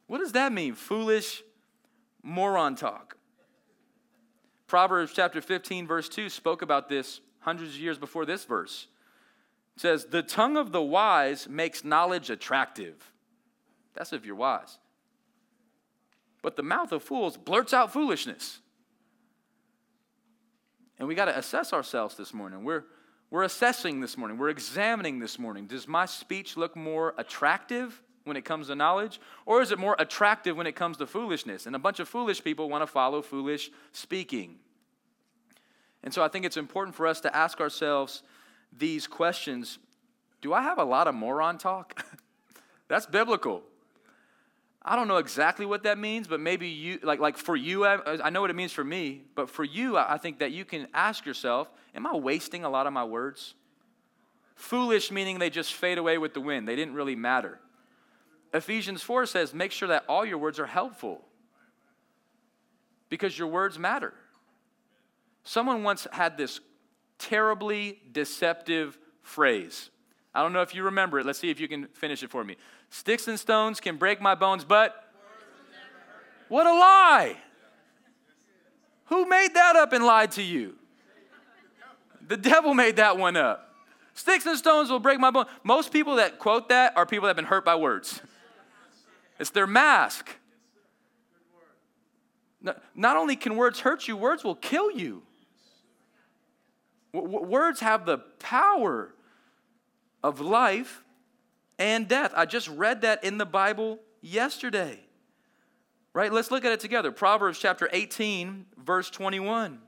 what 0.08 0.19
does 0.19 0.34
that 0.34 0.52
mean? 0.52 0.74
Foolish 0.74 1.43
moron 2.22 2.76
talk. 2.76 3.17
Proverbs 4.67 5.13
chapter 5.13 5.41
15, 5.41 5.86
verse 5.86 6.10
2 6.10 6.30
spoke 6.30 6.62
about 6.62 6.89
this 6.89 7.22
hundreds 7.39 7.76
of 7.76 7.80
years 7.80 7.98
before 7.98 8.26
this 8.26 8.46
verse. 8.46 8.88
It 9.76 9.82
says, 9.82 10.06
The 10.06 10.24
tongue 10.24 10.58
of 10.58 10.72
the 10.72 10.82
wise 10.82 11.48
makes 11.48 11.84
knowledge 11.84 12.30
attractive. 12.30 13.12
That's 13.93 14.13
if 14.13 14.26
you're 14.26 14.36
wise. 14.36 14.80
But 16.41 16.56
the 16.56 16.63
mouth 16.63 16.91
of 16.91 17.04
fools 17.04 17.38
blurts 17.38 17.74
out 17.74 17.93
foolishness. 17.93 18.60
And 20.99 21.08
we 21.08 21.15
got 21.15 21.25
to 21.25 21.38
assess 21.38 21.73
ourselves 21.73 22.15
this 22.15 22.34
morning. 22.34 22.63
We're, 22.63 22.84
we're 23.29 23.43
assessing 23.43 23.99
this 23.99 24.17
morning. 24.17 24.38
We're 24.38 24.49
examining 24.49 25.19
this 25.19 25.39
morning. 25.39 25.67
Does 25.67 25.88
my 25.88 26.06
speech 26.06 26.56
look 26.56 26.75
more 26.75 27.13
attractive 27.17 28.01
when 28.25 28.38
it 28.38 28.45
comes 28.45 28.67
to 28.67 28.75
knowledge? 28.75 29.19
Or 29.45 29.62
is 29.62 29.71
it 29.71 29.79
more 29.79 29.95
attractive 29.99 30.56
when 30.56 30.67
it 30.67 30.75
comes 30.75 30.97
to 30.97 31.08
foolishness? 31.08 31.65
And 31.65 31.75
a 31.75 31.79
bunch 31.79 31.99
of 31.99 32.08
foolish 32.08 32.43
people 32.43 32.69
want 32.69 32.84
to 32.84 32.88
follow 32.88 33.21
foolish 33.21 33.71
speaking. 33.91 34.60
And 36.03 36.13
so 36.13 36.23
I 36.23 36.27
think 36.27 36.45
it's 36.45 36.58
important 36.58 36.95
for 36.95 37.08
us 37.08 37.21
to 37.21 37.36
ask 37.36 37.60
ourselves 37.60 38.23
these 38.71 39.08
questions 39.08 39.79
Do 40.41 40.53
I 40.53 40.62
have 40.62 40.77
a 40.77 40.84
lot 40.84 41.08
of 41.08 41.15
moron 41.15 41.58
talk? 41.58 42.06
That's 42.88 43.06
biblical. 43.06 43.63
I 44.86 44.96
don't 44.98 45.08
know 45.08 45.17
exactly 45.17 45.65
what 45.65 45.84
that 45.84 45.98
means, 45.98 46.28
but 46.28 46.41
maybe 46.41 46.67
you, 46.67 47.00
like, 47.04 47.19
like 47.19 47.38
for 47.38 47.56
you, 47.56 47.86
I, 47.86 48.26
I 48.26 48.30
know 48.30 48.41
what 48.41 48.50
it 48.50 48.56
means 48.56 48.74
for 48.74 48.84
me, 48.84 49.22
but 49.34 49.50
for 49.50 49.63
you, 49.63 49.98
I 49.98 50.17
think 50.17 50.39
that 50.39 50.52
you 50.52 50.65
can 50.65 50.88
ask 50.93 51.26
yourself 51.26 51.69
Am 51.96 52.08
I 52.08 52.15
wasting 52.15 52.63
a 52.63 52.69
lot 52.69 52.88
of 52.88 52.93
my 52.93 53.04
words? 53.04 53.54
Foolish 54.56 55.12
meaning 55.12 55.39
they 55.39 55.50
just 55.50 55.74
fade 55.74 55.98
away 55.98 56.17
with 56.17 56.34
the 56.34 56.41
wind, 56.41 56.67
they 56.67 56.76
didn't 56.76 56.96
really 56.96 57.15
matter. 57.15 57.60
Ephesians 58.54 59.02
4 59.02 59.26
says, 59.26 59.54
Make 59.54 59.72
sure 59.72 59.88
that 59.88 60.04
all 60.08 60.26
your 60.26 60.38
words 60.38 60.60
are 60.60 60.65
helpful 60.65 61.22
because 63.10 63.38
your 63.38 63.48
words 63.48 63.80
matter. 63.80 64.13
Someone 65.43 65.84
once 65.84 66.08
had 66.12 66.38
this 66.38 66.60
terribly 67.17 68.00
deceptive 68.12 68.98
phrase. 69.22 69.89
I 70.36 70.41
don't 70.41 70.54
know 70.54 70.62
if 70.62 70.74
you 70.74 70.84
remember 70.84 71.19
it. 71.19 71.26
Let's 71.26 71.39
see 71.39 71.50
if 71.50 71.60
you 71.60 71.67
can 71.67 71.88
finish 71.88 72.24
it 72.24 72.32
for 72.32 72.43
me. 72.43 72.58
Sticks 72.93 73.27
and 73.27 73.39
stones 73.39 73.79
can 73.79 73.97
break 73.97 74.21
my 74.21 74.36
bones, 74.36 74.63
but 74.63 74.93
what 76.47 76.67
a 76.67 76.69
lie! 76.69 77.36
Who 79.06 79.27
made 79.27 79.56
that 79.56 79.75
up 79.75 79.93
and 79.93 80.06
lied 80.06 80.34
to 80.34 80.43
you? 80.43 80.75
The 82.27 82.38
devil 82.38 82.75
made 82.75 82.97
that 82.97 83.17
one 83.17 83.36
up. 83.36 83.73
Sticks 84.13 84.45
and 84.45 84.56
stones 84.60 84.91
will 84.91 84.99
break 84.99 85.19
my 85.19 85.32
bones. 85.32 85.47
Most 85.63 85.91
people 85.91 86.17
that 86.17 86.38
quote 86.38 86.69
that 86.69 86.95
are 86.95 87.08
people 87.08 87.23
that 87.23 87.29
have 87.29 87.36
been 87.36 87.45
hurt 87.45 87.65
by 87.65 87.73
words. 87.73 88.21
It's 89.39 89.49
their 89.49 89.65
mask. 89.65 90.29
Not 92.62 93.17
only 93.17 93.36
can 93.36 93.56
words 93.56 93.79
hurt 93.79 94.08
you, 94.08 94.15
words 94.15 94.43
will 94.43 94.53
kill 94.53 94.91
you. 94.91 95.23
Words 97.12 97.79
have 97.79 98.06
the 98.06 98.19
power 98.19 99.15
of 100.23 100.39
life 100.39 101.03
and 101.79 102.07
death. 102.07 102.31
I 102.36 102.45
just 102.45 102.67
read 102.67 103.01
that 103.01 103.23
in 103.23 103.38
the 103.38 103.45
Bible 103.45 103.99
yesterday. 104.21 104.99
Right? 106.13 106.31
Let's 106.31 106.51
look 106.51 106.63
at 106.65 106.71
it 106.71 106.79
together. 106.79 107.12
Proverbs 107.12 107.59
chapter 107.59 107.89
18, 107.91 108.65
verse 108.77 109.09
21. 109.09 109.79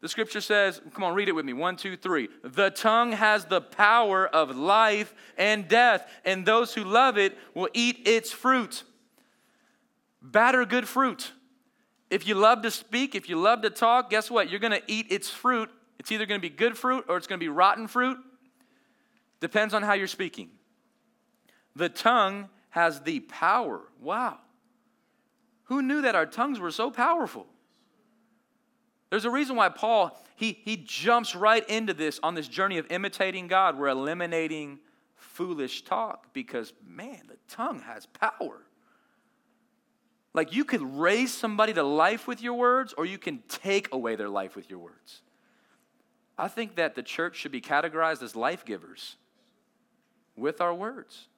The 0.00 0.08
scripture 0.08 0.42
says, 0.42 0.80
come 0.92 1.02
on, 1.02 1.14
read 1.14 1.28
it 1.28 1.32
with 1.32 1.46
me. 1.46 1.54
One, 1.54 1.76
two, 1.76 1.96
three. 1.96 2.28
The 2.42 2.70
tongue 2.70 3.12
has 3.12 3.46
the 3.46 3.62
power 3.62 4.26
of 4.26 4.54
life 4.54 5.14
and 5.38 5.66
death, 5.66 6.06
and 6.26 6.44
those 6.44 6.74
who 6.74 6.84
love 6.84 7.16
it 7.16 7.36
will 7.54 7.70
eat 7.72 8.06
its 8.06 8.30
fruit. 8.30 8.84
Bad 10.20 10.54
or 10.54 10.66
good 10.66 10.86
fruit. 10.86 11.32
If 12.10 12.28
you 12.28 12.34
love 12.34 12.62
to 12.62 12.70
speak, 12.70 13.14
if 13.14 13.28
you 13.28 13.40
love 13.40 13.62
to 13.62 13.70
talk, 13.70 14.10
guess 14.10 14.30
what? 14.30 14.50
You're 14.50 14.60
going 14.60 14.78
to 14.78 14.82
eat 14.86 15.06
its 15.10 15.30
fruit 15.30 15.70
It's 15.98 16.12
either 16.12 16.26
going 16.26 16.40
to 16.40 16.48
be 16.48 16.54
good 16.54 16.76
fruit 16.76 17.06
or 17.08 17.16
it's 17.16 17.26
going 17.26 17.38
to 17.38 17.44
be 17.44 17.48
rotten 17.48 17.86
fruit. 17.88 18.18
Depends 19.40 19.74
on 19.74 19.82
how 19.82 19.94
you're 19.94 20.06
speaking. 20.06 20.50
The 21.76 21.88
tongue 21.88 22.48
has 22.70 23.00
the 23.00 23.20
power. 23.20 23.80
Wow. 24.00 24.38
Who 25.64 25.82
knew 25.82 26.02
that 26.02 26.14
our 26.14 26.26
tongues 26.26 26.60
were 26.60 26.70
so 26.70 26.90
powerful? 26.90 27.46
There's 29.10 29.24
a 29.24 29.30
reason 29.30 29.56
why 29.56 29.68
Paul 29.68 30.16
he, 30.36 30.58
he 30.64 30.76
jumps 30.76 31.34
right 31.34 31.68
into 31.68 31.94
this 31.94 32.18
on 32.22 32.34
this 32.34 32.48
journey 32.48 32.78
of 32.78 32.90
imitating 32.90 33.46
God. 33.46 33.78
We're 33.78 33.88
eliminating 33.88 34.80
foolish 35.14 35.82
talk 35.82 36.32
because 36.32 36.72
man, 36.86 37.22
the 37.28 37.36
tongue 37.48 37.80
has 37.80 38.06
power. 38.06 38.62
Like 40.32 40.52
you 40.52 40.64
could 40.64 40.82
raise 40.82 41.32
somebody 41.32 41.72
to 41.74 41.84
life 41.84 42.26
with 42.26 42.42
your 42.42 42.54
words, 42.54 42.92
or 42.98 43.06
you 43.06 43.18
can 43.18 43.42
take 43.48 43.92
away 43.92 44.16
their 44.16 44.28
life 44.28 44.56
with 44.56 44.68
your 44.68 44.80
words. 44.80 45.22
I 46.36 46.48
think 46.48 46.74
that 46.74 46.96
the 46.96 47.02
church 47.04 47.36
should 47.36 47.52
be 47.52 47.60
categorized 47.60 48.22
as 48.22 48.34
life 48.34 48.64
givers 48.64 49.14
with 50.34 50.60
our 50.60 50.74
words. 50.74 51.28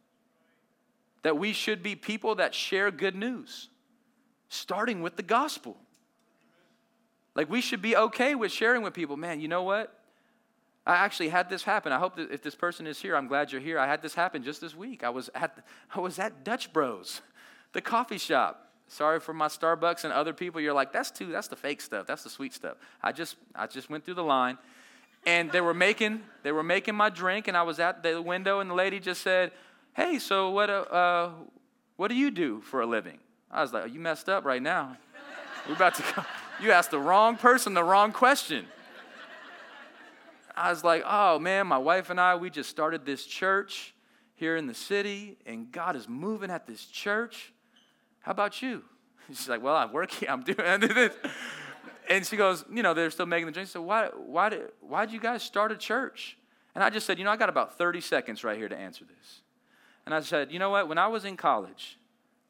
That 1.26 1.38
we 1.38 1.52
should 1.52 1.82
be 1.82 1.96
people 1.96 2.36
that 2.36 2.54
share 2.54 2.92
good 2.92 3.16
news, 3.16 3.68
starting 4.48 5.02
with 5.02 5.16
the 5.16 5.24
gospel. 5.24 5.76
Like 7.34 7.50
we 7.50 7.60
should 7.60 7.82
be 7.82 7.96
okay 7.96 8.36
with 8.36 8.52
sharing 8.52 8.82
with 8.82 8.94
people, 8.94 9.16
man, 9.16 9.40
you 9.40 9.48
know 9.48 9.64
what? 9.64 9.92
I 10.86 10.94
actually 10.94 11.30
had 11.30 11.50
this 11.50 11.64
happen. 11.64 11.90
I 11.90 11.98
hope 11.98 12.14
that 12.14 12.30
if 12.30 12.42
this 12.42 12.54
person 12.54 12.86
is 12.86 13.00
here, 13.00 13.16
I'm 13.16 13.26
glad 13.26 13.50
you're 13.50 13.60
here. 13.60 13.76
I 13.76 13.88
had 13.88 14.02
this 14.02 14.14
happen 14.14 14.44
just 14.44 14.60
this 14.60 14.76
week. 14.76 15.02
I 15.02 15.08
was 15.08 15.28
at 15.34 15.66
I 15.92 15.98
was 15.98 16.20
at 16.20 16.44
Dutch 16.44 16.72
Bros, 16.72 17.22
the 17.72 17.80
coffee 17.80 18.18
shop. 18.18 18.70
Sorry 18.86 19.18
for 19.18 19.34
my 19.34 19.48
Starbucks 19.48 20.04
and 20.04 20.12
other 20.12 20.32
people. 20.32 20.60
You're 20.60 20.74
like, 20.74 20.92
that's 20.92 21.10
too, 21.10 21.32
that's 21.32 21.48
the 21.48 21.56
fake 21.56 21.80
stuff. 21.80 22.06
That's 22.06 22.22
the 22.22 22.30
sweet 22.30 22.54
stuff. 22.54 22.76
I 23.02 23.10
just 23.10 23.34
I 23.52 23.66
just 23.66 23.90
went 23.90 24.04
through 24.04 24.14
the 24.14 24.22
line 24.22 24.58
and 25.26 25.50
they 25.50 25.60
were 25.60 25.74
making 25.74 26.22
they 26.44 26.52
were 26.52 26.62
making 26.62 26.94
my 26.94 27.10
drink 27.10 27.48
and 27.48 27.56
I 27.56 27.64
was 27.64 27.80
at 27.80 28.04
the 28.04 28.22
window 28.22 28.60
and 28.60 28.70
the 28.70 28.74
lady 28.74 29.00
just 29.00 29.22
said, 29.22 29.50
"Hey, 29.96 30.18
so 30.18 30.50
what 30.50 30.70
uh, 30.70 30.72
uh 30.72 31.30
what 31.96 32.08
do 32.08 32.14
you 32.14 32.30
do 32.30 32.60
for 32.60 32.80
a 32.80 32.86
living?" 32.86 33.18
I 33.50 33.62
was 33.62 33.72
like, 33.72 33.84
oh, 33.84 33.86
"You 33.86 33.98
messed 33.98 34.28
up 34.28 34.44
right 34.44 34.62
now. 34.62 34.96
We're 35.66 35.74
about 35.74 35.94
to 35.96 36.02
go." 36.14 36.24
You 36.58 36.72
asked 36.72 36.90
the 36.90 36.98
wrong 36.98 37.36
person 37.36 37.74
the 37.74 37.84
wrong 37.84 38.12
question. 38.12 38.64
I 40.56 40.70
was 40.70 40.82
like, 40.82 41.02
oh 41.06 41.38
man, 41.38 41.66
my 41.66 41.76
wife 41.76 42.08
and 42.08 42.18
I, 42.18 42.34
we 42.36 42.48
just 42.48 42.70
started 42.70 43.04
this 43.04 43.26
church 43.26 43.94
here 44.34 44.56
in 44.56 44.66
the 44.66 44.74
city, 44.74 45.36
and 45.44 45.70
God 45.70 45.96
is 45.96 46.08
moving 46.08 46.50
at 46.50 46.66
this 46.66 46.86
church. 46.86 47.52
How 48.20 48.32
about 48.32 48.62
you? 48.62 48.82
She's 49.28 49.48
like, 49.48 49.62
well, 49.62 49.76
I'm 49.76 49.92
working, 49.92 50.28
I'm 50.30 50.42
doing 50.42 50.80
this. 50.80 51.14
And 52.08 52.24
she 52.24 52.36
goes, 52.36 52.64
you 52.72 52.82
know, 52.82 52.94
they're 52.94 53.10
still 53.10 53.26
making 53.26 53.46
the 53.46 53.52
drink. 53.52 53.68
So 53.68 53.82
why, 53.82 54.08
why, 54.14 54.48
did, 54.48 54.70
why 54.80 55.04
did 55.04 55.12
you 55.12 55.20
guys 55.20 55.42
start 55.42 55.72
a 55.72 55.76
church? 55.76 56.38
And 56.74 56.82
I 56.84 56.90
just 56.90 57.06
said, 57.06 57.18
you 57.18 57.24
know, 57.24 57.30
I 57.30 57.36
got 57.36 57.48
about 57.48 57.76
30 57.76 58.00
seconds 58.00 58.44
right 58.44 58.56
here 58.56 58.68
to 58.68 58.76
answer 58.76 59.04
this. 59.04 59.40
And 60.06 60.14
I 60.14 60.20
said, 60.20 60.52
you 60.52 60.58
know 60.58 60.70
what? 60.70 60.88
When 60.88 60.98
I 60.98 61.08
was 61.08 61.24
in 61.24 61.36
college, 61.36 61.98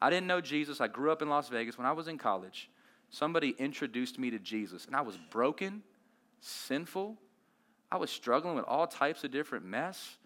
I 0.01 0.09
didn't 0.09 0.27
know 0.27 0.41
Jesus. 0.41 0.79
I 0.79 0.87
grew 0.87 1.11
up 1.11 1.21
in 1.21 1.29
Las 1.29 1.49
Vegas. 1.49 1.77
When 1.77 1.87
I 1.87 1.91
was 1.91 2.07
in 2.07 2.17
college, 2.17 2.69
somebody 3.09 3.55
introduced 3.57 4.19
me 4.19 4.29
to 4.29 4.39
Jesus, 4.39 4.85
and 4.85 4.95
I 4.95 5.01
was 5.01 5.17
broken, 5.31 5.81
sinful. 6.39 7.17
I 7.91 7.97
was 7.97 8.11
struggling 8.11 8.55
with 8.55 8.65
all 8.65 8.85
types 8.85 9.23
of 9.23 9.31
different 9.31 9.65
mess. 9.65 10.17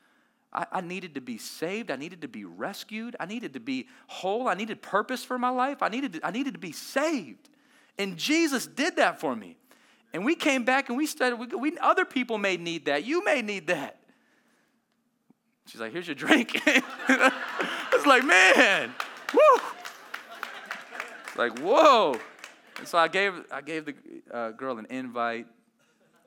I, 0.51 0.65
I, 0.71 0.81
needed 0.81 1.15
to 1.15 1.21
be 1.21 1.37
saved. 1.37 1.91
I 1.91 1.95
needed 1.95 2.21
to 2.21 2.27
be 2.27 2.43
rescued. 2.43 3.15
I 3.19 3.25
needed 3.25 3.53
to 3.53 3.61
be 3.61 3.87
whole. 4.07 4.49
I 4.49 4.53
needed 4.55 4.81
purpose 4.81 5.23
for 5.23 5.39
my 5.39 5.49
life. 5.49 5.81
I 5.81 5.87
needed 5.87 6.13
to, 6.13 6.27
I 6.27 6.31
needed 6.31 6.53
to 6.53 6.59
be 6.59 6.73
saved. 6.73 7.49
And 7.97 8.17
Jesus 8.17 8.67
did 8.67 8.97
that 8.97 9.21
for 9.21 9.35
me. 9.35 9.55
And 10.13 10.25
we 10.25 10.35
came 10.35 10.65
back 10.65 10.89
and 10.89 10.97
we 10.97 11.05
studied. 11.05 11.35
we, 11.35 11.47
we, 11.55 11.77
other 11.77 12.03
people 12.03 12.37
may 12.37 12.57
need 12.57 12.85
that. 12.85 13.05
You 13.05 13.23
may 13.23 13.41
need 13.41 13.67
that. 13.67 14.00
She's 15.67 15.79
like, 15.79 15.91
here's 15.91 16.07
your 16.07 16.15
drink. 16.15 16.61
it's 16.67 18.05
like, 18.05 18.25
man. 18.25 18.93
It's 21.27 21.37
like, 21.37 21.59
whoa. 21.59 22.17
And 22.77 22.87
so 22.87 22.97
I 22.97 23.07
gave, 23.07 23.33
I 23.51 23.61
gave 23.61 23.85
the 23.85 23.95
uh, 24.33 24.51
girl 24.51 24.77
an 24.77 24.87
invite. 24.89 25.47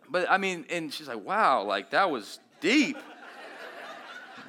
But 0.09 0.31
I 0.31 0.39
mean, 0.39 0.65
and 0.71 0.93
she's 0.93 1.09
like, 1.09 1.25
wow, 1.25 1.63
like 1.63 1.91
that 1.91 2.11
was 2.11 2.39
deep. 2.61 2.97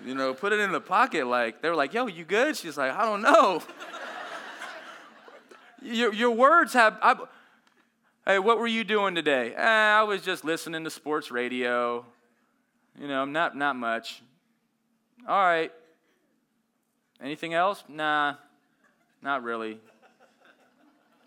You 0.05 0.13
know, 0.13 0.33
put 0.33 0.53
it 0.53 0.59
in 0.59 0.71
the 0.71 0.81
pocket. 0.81 1.25
Like, 1.27 1.61
they 1.61 1.69
were 1.69 1.75
like, 1.75 1.93
yo, 1.93 2.07
you 2.07 2.25
good? 2.25 2.55
She's 2.55 2.77
like, 2.77 2.91
I 2.91 3.05
don't 3.05 3.21
know. 3.21 3.63
your, 5.81 6.13
your 6.13 6.31
words 6.31 6.73
have, 6.73 6.97
I, 7.01 7.15
hey, 8.25 8.39
what 8.39 8.59
were 8.59 8.67
you 8.67 8.83
doing 8.83 9.15
today? 9.15 9.53
Eh, 9.55 9.61
I 9.61 10.03
was 10.03 10.21
just 10.21 10.45
listening 10.45 10.83
to 10.83 10.89
sports 10.89 11.31
radio. 11.31 12.05
You 12.99 13.07
know, 13.07 13.25
not, 13.25 13.57
not 13.57 13.75
much. 13.75 14.21
All 15.27 15.37
right. 15.37 15.71
Anything 17.21 17.53
else? 17.53 17.83
Nah, 17.87 18.35
not 19.21 19.43
really. 19.43 19.79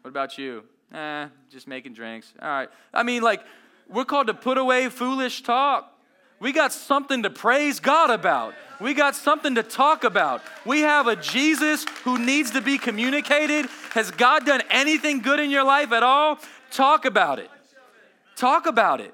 What 0.02 0.10
about 0.10 0.38
you? 0.38 0.62
Eh, 0.94 1.26
just 1.50 1.66
making 1.66 1.94
drinks. 1.94 2.32
All 2.40 2.48
right. 2.48 2.68
I 2.94 3.02
mean, 3.02 3.22
like, 3.22 3.42
we're 3.88 4.04
called 4.04 4.28
to 4.28 4.34
put 4.34 4.56
away 4.56 4.88
foolish 4.88 5.42
talk. 5.42 5.92
We 6.40 6.52
got 6.52 6.72
something 6.72 7.24
to 7.24 7.30
praise 7.30 7.80
God 7.80 8.10
about. 8.10 8.54
We 8.80 8.94
got 8.94 9.16
something 9.16 9.56
to 9.56 9.64
talk 9.64 10.04
about. 10.04 10.42
We 10.64 10.82
have 10.82 11.08
a 11.08 11.16
Jesus 11.16 11.84
who 12.04 12.16
needs 12.16 12.52
to 12.52 12.60
be 12.60 12.78
communicated. 12.78 13.66
Has 13.90 14.12
God 14.12 14.46
done 14.46 14.62
anything 14.70 15.18
good 15.18 15.40
in 15.40 15.50
your 15.50 15.64
life 15.64 15.90
at 15.90 16.04
all? 16.04 16.38
Talk 16.70 17.04
about 17.04 17.40
it. 17.40 17.50
Talk 18.36 18.66
about 18.66 19.00
it. 19.00 19.12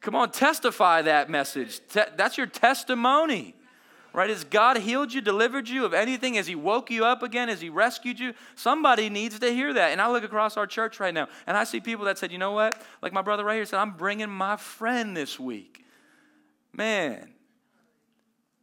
Come 0.00 0.14
on, 0.14 0.30
testify 0.30 1.02
that 1.02 1.28
message. 1.28 1.80
That's 1.92 2.38
your 2.38 2.46
testimony 2.46 3.54
right? 4.12 4.30
Has 4.30 4.44
God 4.44 4.78
healed 4.78 5.12
you, 5.12 5.20
delivered 5.20 5.68
you 5.68 5.84
of 5.84 5.94
anything? 5.94 6.34
Has 6.34 6.46
He 6.46 6.54
woke 6.54 6.90
you 6.90 7.04
up 7.04 7.22
again? 7.22 7.48
Has 7.48 7.60
He 7.60 7.68
rescued 7.68 8.18
you? 8.18 8.34
Somebody 8.54 9.08
needs 9.08 9.38
to 9.38 9.52
hear 9.52 9.72
that. 9.74 9.92
And 9.92 10.00
I 10.00 10.10
look 10.10 10.24
across 10.24 10.56
our 10.56 10.66
church 10.66 11.00
right 11.00 11.14
now 11.14 11.28
and 11.46 11.56
I 11.56 11.64
see 11.64 11.80
people 11.80 12.04
that 12.06 12.18
said, 12.18 12.32
you 12.32 12.38
know 12.38 12.52
what? 12.52 12.80
Like 13.02 13.12
my 13.12 13.22
brother 13.22 13.44
right 13.44 13.56
here 13.56 13.64
said, 13.64 13.78
I'm 13.78 13.92
bringing 13.92 14.30
my 14.30 14.56
friend 14.56 15.16
this 15.16 15.38
week. 15.38 15.84
Man, 16.72 17.32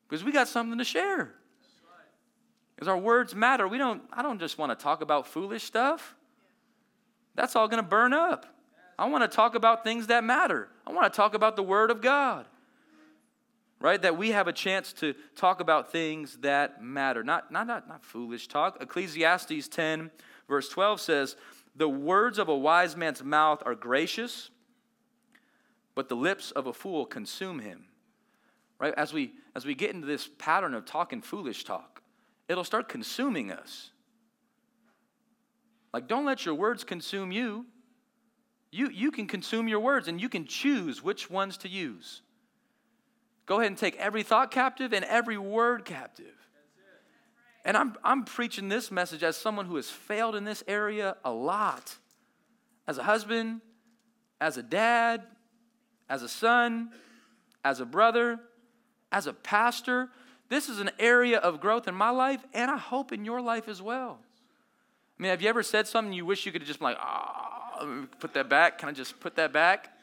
because 0.07 0.23
we 0.23 0.31
got 0.31 0.47
something 0.47 0.77
to 0.77 0.85
share. 0.85 1.33
Because 2.75 2.87
our 2.87 2.97
words 2.97 3.33
matter. 3.33 3.67
We 3.67 3.77
don't, 3.77 4.03
I 4.13 4.21
don't 4.21 4.39
just 4.39 4.57
want 4.57 4.77
to 4.77 4.81
talk 4.81 5.01
about 5.01 5.27
foolish 5.27 5.63
stuff. 5.63 6.15
That's 7.35 7.55
all 7.55 7.67
going 7.67 7.83
to 7.83 7.87
burn 7.87 8.13
up. 8.13 8.45
I 8.99 9.07
want 9.09 9.29
to 9.29 9.35
talk 9.35 9.55
about 9.55 9.83
things 9.83 10.07
that 10.07 10.23
matter. 10.23 10.69
I 10.85 10.91
want 10.91 11.11
to 11.11 11.15
talk 11.15 11.33
about 11.33 11.55
the 11.55 11.63
Word 11.63 11.91
of 11.91 12.01
God 12.01 12.45
right? 13.79 14.01
That 14.01 14.17
we 14.17 14.31
have 14.31 14.47
a 14.47 14.53
chance 14.53 14.93
to 14.93 15.13
talk 15.35 15.59
about 15.59 15.91
things 15.91 16.37
that 16.37 16.81
matter, 16.83 17.23
not, 17.23 17.51
not, 17.51 17.67
not, 17.67 17.87
not 17.87 18.03
foolish 18.03 18.47
talk. 18.47 18.77
Ecclesiastes 18.81 19.67
10, 19.67 20.11
verse 20.47 20.69
12 20.69 21.01
says, 21.01 21.35
The 21.75 21.89
words 21.89 22.39
of 22.39 22.49
a 22.49 22.55
wise 22.55 22.95
man's 22.95 23.23
mouth 23.23 23.61
are 23.65 23.75
gracious, 23.75 24.49
but 25.95 26.09
the 26.09 26.15
lips 26.15 26.51
of 26.51 26.67
a 26.67 26.73
fool 26.73 27.05
consume 27.05 27.59
him. 27.59 27.85
Right? 28.79 28.93
As 28.95 29.13
we, 29.13 29.33
as 29.55 29.65
we 29.65 29.73
get 29.73 29.91
into 29.91 30.07
this 30.07 30.29
pattern 30.37 30.73
of 30.73 30.85
talking 30.85 31.21
foolish 31.21 31.63
talk, 31.63 32.01
it'll 32.47 32.63
start 32.63 32.87
consuming 32.89 33.51
us. 33.51 33.91
Like, 35.93 36.07
don't 36.07 36.25
let 36.25 36.45
your 36.45 36.53
words 36.53 36.83
consume 36.83 37.31
you. 37.31 37.65
You, 38.71 38.89
you 38.89 39.11
can 39.11 39.27
consume 39.27 39.67
your 39.67 39.79
words 39.79 40.07
and 40.07 40.21
you 40.21 40.29
can 40.29 40.45
choose 40.45 41.01
which 41.01 41.29
ones 41.29 41.57
to 41.59 41.69
use. 41.69 42.21
Go 43.47 43.55
ahead 43.59 43.71
and 43.71 43.77
take 43.77 43.95
every 43.95 44.21
thought 44.21 44.51
captive 44.51 44.93
and 44.93 45.03
every 45.05 45.37
word 45.37 45.85
captive. 45.85 46.35
And 47.65 47.75
I'm, 47.75 47.95
I'm 48.03 48.23
preaching 48.23 48.69
this 48.69 48.91
message 48.91 49.23
as 49.23 49.35
someone 49.35 49.65
who 49.65 49.77
has 49.77 49.89
failed 49.89 50.35
in 50.35 50.43
this 50.43 50.63
area 50.67 51.17
a 51.25 51.31
lot. 51.31 51.97
As 52.87 52.97
a 52.97 53.03
husband, 53.03 53.61
as 54.39 54.57
a 54.57 54.63
dad, 54.63 55.23
as 56.09 56.23
a 56.23 56.29
son, 56.29 56.91
as 57.63 57.79
a 57.79 57.85
brother, 57.85 58.39
as 59.11 59.27
a 59.27 59.33
pastor. 59.33 60.09
This 60.49 60.69
is 60.69 60.79
an 60.79 60.91
area 60.99 61.37
of 61.39 61.59
growth 61.59 61.87
in 61.87 61.95
my 61.95 62.09
life, 62.09 62.45
and 62.53 62.69
I 62.71 62.77
hope 62.77 63.11
in 63.11 63.25
your 63.25 63.41
life 63.41 63.67
as 63.67 63.81
well. 63.81 64.19
I 65.17 65.23
mean, 65.23 65.29
have 65.31 65.41
you 65.41 65.49
ever 65.49 65.63
said 65.63 65.87
something 65.87 66.13
you 66.13 66.25
wish 66.25 66.45
you 66.45 66.51
could 66.51 66.61
have 66.61 66.67
just 66.67 66.79
been 66.79 66.89
like, 66.89 66.99
oh, 67.01 68.07
put 68.19 68.33
that 68.35 68.49
back? 68.49 68.77
Can 68.77 68.89
I 68.89 68.91
just 68.91 69.19
put 69.19 69.35
that 69.35 69.51
back? 69.51 69.96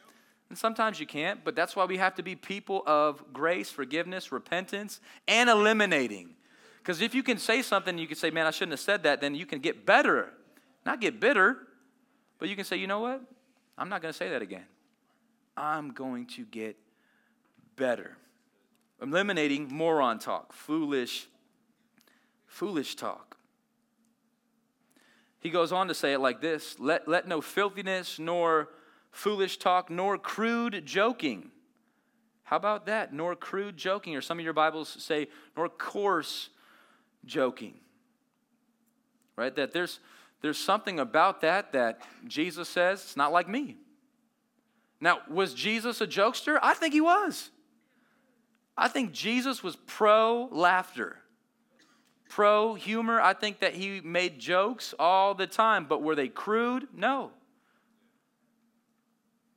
And 0.49 0.57
sometimes 0.57 0.99
you 0.99 1.07
can't, 1.07 1.43
but 1.43 1.55
that's 1.55 1.75
why 1.75 1.85
we 1.85 1.97
have 1.97 2.15
to 2.15 2.23
be 2.23 2.35
people 2.35 2.83
of 2.85 3.33
grace, 3.33 3.69
forgiveness, 3.69 4.31
repentance, 4.31 5.01
and 5.27 5.49
eliminating. 5.49 6.35
Because 6.77 7.01
if 7.01 7.15
you 7.15 7.23
can 7.23 7.39
say 7.39 7.63
something, 7.63 7.97
you 7.97 8.07
can 8.07 8.15
say, 8.15 8.29
man, 8.29 8.45
I 8.45 8.51
shouldn't 8.51 8.73
have 8.73 8.79
said 8.79 9.03
that, 9.03 9.21
then 9.21 9.33
you 9.33 9.47
can 9.47 9.59
get 9.59 9.85
better. 9.85 10.31
Not 10.85 11.01
get 11.01 11.19
bitter, 11.19 11.57
but 12.37 12.47
you 12.47 12.55
can 12.55 12.63
say, 12.63 12.77
you 12.77 12.85
know 12.85 12.99
what? 12.99 13.21
I'm 13.77 13.89
not 13.89 14.01
going 14.03 14.11
to 14.11 14.17
say 14.17 14.29
that 14.29 14.41
again. 14.41 14.65
I'm 15.57 15.91
going 15.91 16.27
to 16.27 16.45
get 16.45 16.77
better. 17.75 18.17
Eliminating 19.01 19.67
moron 19.73 20.19
talk, 20.19 20.53
foolish, 20.53 21.27
foolish 22.45 22.95
talk. 22.95 23.37
He 25.39 25.49
goes 25.49 25.71
on 25.71 25.87
to 25.89 25.93
say 25.93 26.13
it 26.13 26.19
like 26.19 26.41
this 26.41 26.79
let, 26.79 27.07
let 27.07 27.27
no 27.27 27.41
filthiness 27.41 28.19
nor 28.19 28.69
foolish 29.15 29.57
talk, 29.57 29.89
nor 29.89 30.17
crude 30.17 30.85
joking. 30.85 31.49
How 32.43 32.57
about 32.57 32.85
that? 32.87 33.13
Nor 33.13 33.35
crude 33.35 33.77
joking, 33.77 34.15
or 34.15 34.21
some 34.21 34.37
of 34.37 34.43
your 34.43 34.53
Bibles 34.53 34.89
say, 34.99 35.27
nor 35.55 35.69
coarse 35.69 36.49
joking. 37.25 37.75
Right? 39.37 39.55
That 39.55 39.71
there's, 39.71 39.99
there's 40.41 40.57
something 40.57 40.99
about 40.99 41.41
that 41.41 41.71
that 41.71 42.01
Jesus 42.27 42.67
says, 42.67 43.01
it's 43.03 43.17
not 43.17 43.31
like 43.31 43.47
me. 43.47 43.77
Now, 44.99 45.19
was 45.29 45.53
Jesus 45.53 46.01
a 46.01 46.07
jokester? 46.07 46.59
I 46.61 46.73
think 46.73 46.93
he 46.93 47.01
was. 47.01 47.51
I 48.77 48.89
think 48.89 49.13
Jesus 49.13 49.63
was 49.63 49.77
pro 49.87 50.49
laughter, 50.51 51.17
pro 52.27 52.73
humor. 52.73 53.21
I 53.21 53.33
think 53.33 53.59
that 53.59 53.75
he 53.75 54.01
made 54.01 54.39
jokes 54.39 54.93
all 54.99 55.33
the 55.33 55.47
time, 55.47 55.85
but 55.85 56.03
were 56.03 56.15
they 56.15 56.27
crude? 56.27 56.89
No. 56.93 57.31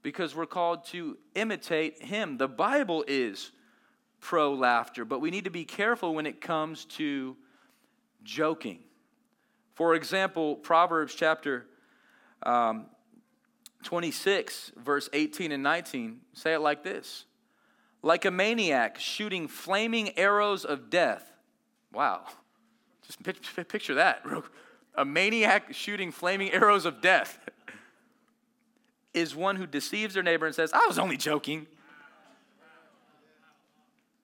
Because 0.02 0.34
we're 0.34 0.46
called 0.46 0.84
to 0.86 1.18
imitate 1.34 2.02
him. 2.02 2.38
The 2.38 2.48
Bible 2.48 3.04
is 3.06 3.52
pro 4.20 4.54
laughter, 4.54 5.04
but 5.04 5.20
we 5.20 5.30
need 5.30 5.44
to 5.44 5.50
be 5.50 5.64
careful 5.64 6.14
when 6.14 6.26
it 6.26 6.40
comes 6.40 6.84
to 6.86 7.36
joking. 8.22 8.80
For 9.74 9.94
example, 9.94 10.56
Proverbs 10.56 11.14
chapter 11.14 11.66
um, 12.42 12.86
26, 13.84 14.72
verse 14.76 15.08
18 15.12 15.52
and 15.52 15.62
19 15.62 16.20
say 16.32 16.54
it 16.54 16.60
like 16.60 16.82
this 16.82 17.24
Like 18.02 18.24
a 18.24 18.30
maniac 18.30 18.98
shooting 18.98 19.48
flaming 19.48 20.18
arrows 20.18 20.64
of 20.64 20.90
death. 20.90 21.32
Wow. 21.92 22.24
Just 23.06 23.22
picture 23.68 23.94
that. 23.94 24.24
A 24.94 25.04
maniac 25.04 25.72
shooting 25.72 26.10
flaming 26.10 26.50
arrows 26.50 26.84
of 26.84 27.00
death 27.00 27.38
is 29.14 29.34
one 29.34 29.56
who 29.56 29.66
deceives 29.66 30.14
their 30.14 30.22
neighbor 30.22 30.46
and 30.46 30.54
says, 30.54 30.72
I 30.72 30.84
was 30.86 30.98
only 30.98 31.16
joking. 31.16 31.66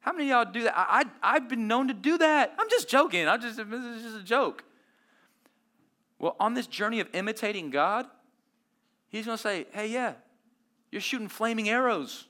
How 0.01 0.13
many 0.13 0.29
y'all 0.29 0.45
do 0.45 0.65
that? 0.65 0.75
I, 0.77 1.05
I, 1.23 1.35
have 1.35 1.49
been 1.49 1.67
known 1.67 1.89
to 1.89 1.95
do 1.95 2.19
that. 2.19 2.55
I'm 2.59 2.69
just 2.69 2.89
joking. 2.89 3.27
I'm 3.27 3.41
just, 3.41 3.57
this 3.57 3.67
is 3.67 4.03
just 4.03 4.17
a 4.17 4.23
joke. 4.23 4.63
Well, 6.19 6.37
on 6.39 6.55
this 6.55 6.67
journey 6.67 7.01
of 7.01 7.09
imitating 7.15 7.71
God, 7.71 8.07
He's 9.09 9.27
going 9.27 9.39
to 9.39 9.43
say, 9.43 9.67
hey, 9.71 9.87
yeah, 9.87 10.15
you're 10.91 11.01
shooting 11.01 11.29
flaming 11.29 11.69
arrows. 11.69 12.27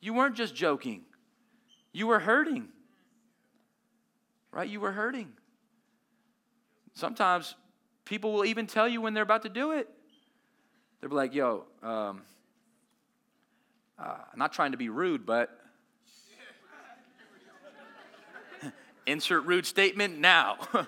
You 0.00 0.14
weren't 0.14 0.36
just 0.36 0.54
joking, 0.54 1.02
you 1.92 2.06
were 2.06 2.18
hurting. 2.18 2.68
Right? 4.50 4.68
You 4.68 4.80
were 4.80 4.92
hurting. 4.92 5.34
Sometimes 6.94 7.54
people 8.06 8.32
will 8.32 8.46
even 8.46 8.66
tell 8.66 8.88
you 8.88 9.00
when 9.02 9.12
they're 9.12 9.22
about 9.22 9.42
to 9.42 9.50
do 9.50 9.72
it. 9.72 9.88
They'll 11.00 11.10
be 11.10 11.16
like, 11.16 11.34
yo, 11.34 11.64
um, 11.82 12.22
uh, 13.98 14.16
I'm 14.32 14.38
not 14.38 14.52
trying 14.52 14.72
to 14.72 14.78
be 14.78 14.88
rude, 14.88 15.24
but 15.24 15.50
insert 19.06 19.44
rude 19.44 19.66
statement 19.66 20.18
now. 20.18 20.58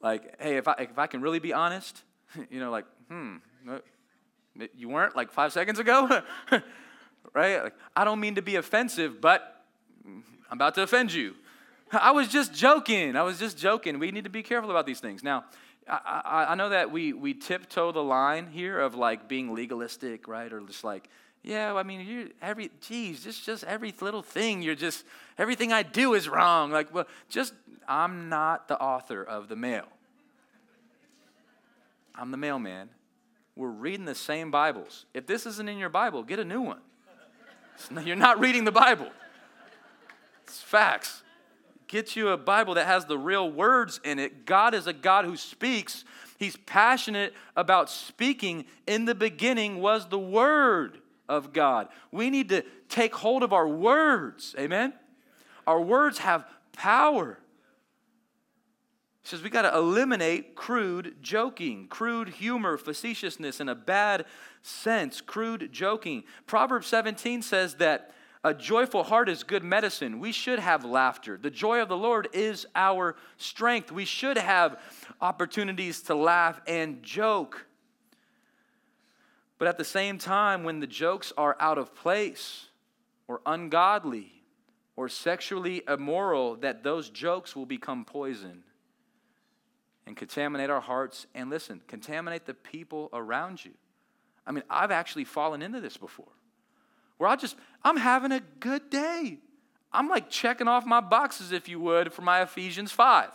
like, 0.00 0.40
hey, 0.40 0.56
if 0.56 0.68
I, 0.68 0.74
if 0.78 0.98
I 0.98 1.06
can 1.06 1.20
really 1.20 1.40
be 1.40 1.52
honest, 1.52 2.02
you 2.50 2.60
know, 2.60 2.70
like, 2.70 2.86
hmm, 3.08 3.36
you 4.76 4.88
weren't 4.88 5.16
like 5.16 5.32
five 5.32 5.52
seconds 5.52 5.78
ago? 5.78 6.22
right? 7.34 7.62
Like, 7.64 7.74
I 7.96 8.04
don't 8.04 8.20
mean 8.20 8.36
to 8.36 8.42
be 8.42 8.56
offensive, 8.56 9.20
but 9.20 9.64
I'm 10.04 10.58
about 10.58 10.74
to 10.76 10.82
offend 10.82 11.12
you. 11.12 11.34
I 11.92 12.12
was 12.12 12.28
just 12.28 12.54
joking. 12.54 13.16
I 13.16 13.22
was 13.22 13.38
just 13.38 13.58
joking. 13.58 13.98
We 13.98 14.12
need 14.12 14.24
to 14.24 14.30
be 14.30 14.44
careful 14.44 14.70
about 14.70 14.86
these 14.86 15.00
things. 15.00 15.24
Now, 15.24 15.44
I, 15.90 16.46
I, 16.50 16.54
know 16.54 16.68
that 16.68 16.92
we, 16.92 17.12
we 17.12 17.34
tiptoe 17.34 17.90
the 17.90 18.02
line 18.02 18.46
here 18.46 18.78
of 18.78 18.94
like 18.94 19.28
being 19.28 19.54
legalistic, 19.54 20.28
right? 20.28 20.52
Or 20.52 20.60
just 20.60 20.84
like, 20.84 21.08
yeah, 21.42 21.74
I 21.74 21.82
mean, 21.82 22.06
you 22.06 22.30
every, 22.40 22.70
geez, 22.80 23.24
just, 23.24 23.44
just 23.44 23.64
every 23.64 23.92
little 24.00 24.22
thing, 24.22 24.62
you're 24.62 24.74
just, 24.74 25.04
everything 25.38 25.72
I 25.72 25.82
do 25.82 26.14
is 26.14 26.28
wrong. 26.28 26.70
Like, 26.70 26.94
well, 26.94 27.06
just, 27.28 27.54
I'm 27.88 28.28
not 28.28 28.68
the 28.68 28.78
author 28.80 29.22
of 29.22 29.48
the 29.48 29.56
mail. 29.56 29.86
I'm 32.14 32.30
the 32.30 32.36
mailman. 32.36 32.90
We're 33.56 33.68
reading 33.68 34.04
the 34.04 34.14
same 34.14 34.50
Bibles. 34.50 35.06
If 35.12 35.26
this 35.26 35.46
isn't 35.46 35.68
in 35.68 35.78
your 35.78 35.88
Bible, 35.88 36.22
get 36.22 36.38
a 36.38 36.44
new 36.44 36.60
one. 36.60 36.80
You're 38.04 38.16
not 38.16 38.38
reading 38.38 38.64
the 38.64 38.72
Bible. 38.72 39.08
It's 40.44 40.60
facts. 40.60 41.22
Get 41.90 42.14
you 42.14 42.28
a 42.28 42.36
Bible 42.36 42.74
that 42.74 42.86
has 42.86 43.06
the 43.06 43.18
real 43.18 43.50
words 43.50 43.98
in 44.04 44.20
it. 44.20 44.46
God 44.46 44.74
is 44.74 44.86
a 44.86 44.92
God 44.92 45.24
who 45.24 45.36
speaks. 45.36 46.04
He's 46.38 46.56
passionate 46.56 47.34
about 47.56 47.90
speaking. 47.90 48.66
In 48.86 49.06
the 49.06 49.14
beginning 49.14 49.80
was 49.80 50.08
the 50.08 50.16
Word 50.16 50.98
of 51.28 51.52
God. 51.52 51.88
We 52.12 52.30
need 52.30 52.48
to 52.50 52.62
take 52.88 53.16
hold 53.16 53.42
of 53.42 53.52
our 53.52 53.66
words. 53.66 54.54
Amen? 54.56 54.92
Our 55.66 55.80
words 55.80 56.18
have 56.18 56.46
power. 56.70 57.40
He 59.22 59.28
says 59.28 59.42
we 59.42 59.50
got 59.50 59.62
to 59.62 59.76
eliminate 59.76 60.54
crude 60.54 61.16
joking, 61.20 61.88
crude 61.88 62.28
humor, 62.28 62.78
facetiousness 62.78 63.58
in 63.58 63.68
a 63.68 63.74
bad 63.74 64.26
sense, 64.62 65.20
crude 65.20 65.70
joking. 65.72 66.22
Proverbs 66.46 66.86
17 66.86 67.42
says 67.42 67.74
that 67.74 68.12
a 68.42 68.54
joyful 68.54 69.04
heart 69.04 69.28
is 69.28 69.42
good 69.42 69.62
medicine. 69.62 70.18
We 70.18 70.32
should 70.32 70.58
have 70.58 70.84
laughter. 70.84 71.38
The 71.40 71.50
joy 71.50 71.82
of 71.82 71.88
the 71.88 71.96
Lord 71.96 72.28
is 72.32 72.66
our 72.74 73.16
strength. 73.36 73.92
We 73.92 74.06
should 74.06 74.38
have 74.38 74.80
opportunities 75.20 76.00
to 76.02 76.14
laugh 76.14 76.60
and 76.66 77.02
joke. 77.02 77.66
But 79.58 79.68
at 79.68 79.76
the 79.76 79.84
same 79.84 80.16
time, 80.16 80.64
when 80.64 80.80
the 80.80 80.86
jokes 80.86 81.34
are 81.36 81.54
out 81.60 81.76
of 81.76 81.94
place 81.94 82.68
or 83.28 83.42
ungodly 83.44 84.32
or 84.96 85.10
sexually 85.10 85.82
immoral, 85.86 86.56
that 86.56 86.82
those 86.82 87.10
jokes 87.10 87.54
will 87.54 87.66
become 87.66 88.06
poison 88.06 88.62
and 90.06 90.16
contaminate 90.16 90.70
our 90.70 90.80
hearts 90.80 91.26
and 91.34 91.50
listen, 91.50 91.82
contaminate 91.86 92.46
the 92.46 92.54
people 92.54 93.10
around 93.12 93.62
you. 93.62 93.72
I 94.46 94.52
mean, 94.52 94.64
I've 94.70 94.90
actually 94.90 95.24
fallen 95.24 95.60
into 95.60 95.82
this 95.82 95.98
before 95.98 96.32
where 97.20 97.28
I 97.28 97.36
just, 97.36 97.54
I'm 97.84 97.98
having 97.98 98.32
a 98.32 98.40
good 98.60 98.88
day. 98.88 99.36
I'm 99.92 100.08
like 100.08 100.30
checking 100.30 100.66
off 100.68 100.86
my 100.86 101.02
boxes, 101.02 101.52
if 101.52 101.68
you 101.68 101.78
would, 101.78 102.14
for 102.14 102.22
my 102.22 102.40
Ephesians 102.40 102.92
5. 102.92 103.28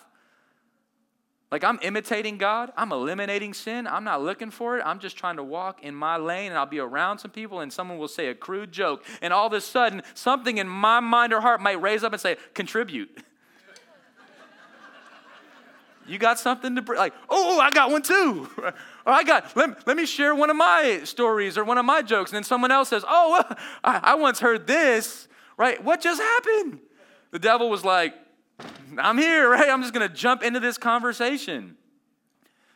Like 1.52 1.64
I'm 1.64 1.78
imitating 1.84 2.40
God, 2.40 2.72
I'm 2.76 2.92
eliminating 2.92 3.54
sin, 3.54 3.86
I'm 3.86 4.04
not 4.04 4.24
looking 4.24 4.50
for 4.50 4.80
it, 4.80 4.84
I'm 4.84 4.98
just 4.98 5.18
trying 5.18 5.36
to 5.36 5.44
walk 5.44 5.84
in 5.84 5.94
my 5.94 6.18
lane 6.18 6.48
and 6.48 6.58
I'll 6.58 6.66
be 6.66 6.80
around 6.80 7.20
some 7.20 7.30
people 7.30 7.60
and 7.60 7.72
someone 7.72 8.00
will 8.00 8.08
say 8.08 8.30
a 8.30 8.34
crude 8.34 8.72
joke, 8.72 9.06
and 9.22 9.32
all 9.32 9.46
of 9.46 9.54
a 9.54 9.62
sudden, 9.62 10.02
something 10.16 10.58
in 10.58 10.68
my 10.68 11.00
mind 11.00 11.32
or 11.32 11.42
heart 11.42 11.62
might 11.62 11.80
raise 11.80 12.04
up 12.04 12.12
and 12.12 12.20
say, 12.20 12.38
contribute. 12.56 13.24
You 16.08 16.20
got 16.20 16.38
something 16.38 16.76
to 16.76 16.84
bring? 16.84 17.00
Like, 17.00 17.16
oh, 17.32 17.60
I 17.60 17.72
got 17.72 17.90
one 17.90 18.04
too. 18.04 18.48
or 19.06 19.14
I 19.14 19.24
got, 19.24 19.56
let, 19.56 19.86
let 19.86 19.96
me 19.96 20.06
share 20.06 20.34
one 20.34 20.50
of 20.50 20.56
my 20.56 21.02
stories 21.04 21.58
or 21.58 21.64
one 21.64 21.78
of 21.78 21.86
my 21.86 22.02
jokes. 22.02 22.32
And 22.32 22.38
then 22.38 22.44
someone 22.44 22.72
else 22.72 22.90
says, 22.90 23.04
oh, 23.08 23.44
I, 23.84 24.00
I 24.04 24.16
once 24.16 24.40
heard 24.40 24.66
this, 24.66 25.28
right? 25.58 25.84
What 25.84 26.02
just 26.02 26.22
happened? 26.22 26.80
The 27.32 27.40
devil 27.40 27.70
was 27.70 27.86
like, 27.86 28.16
I'm 28.98 29.18
here, 29.18 29.50
right? 29.52 29.70
I'm 29.70 29.82
just 29.82 29.94
going 29.94 30.08
to 30.08 30.14
jump 30.14 30.42
into 30.42 30.60
this 30.60 30.78
conversation. 30.78 31.76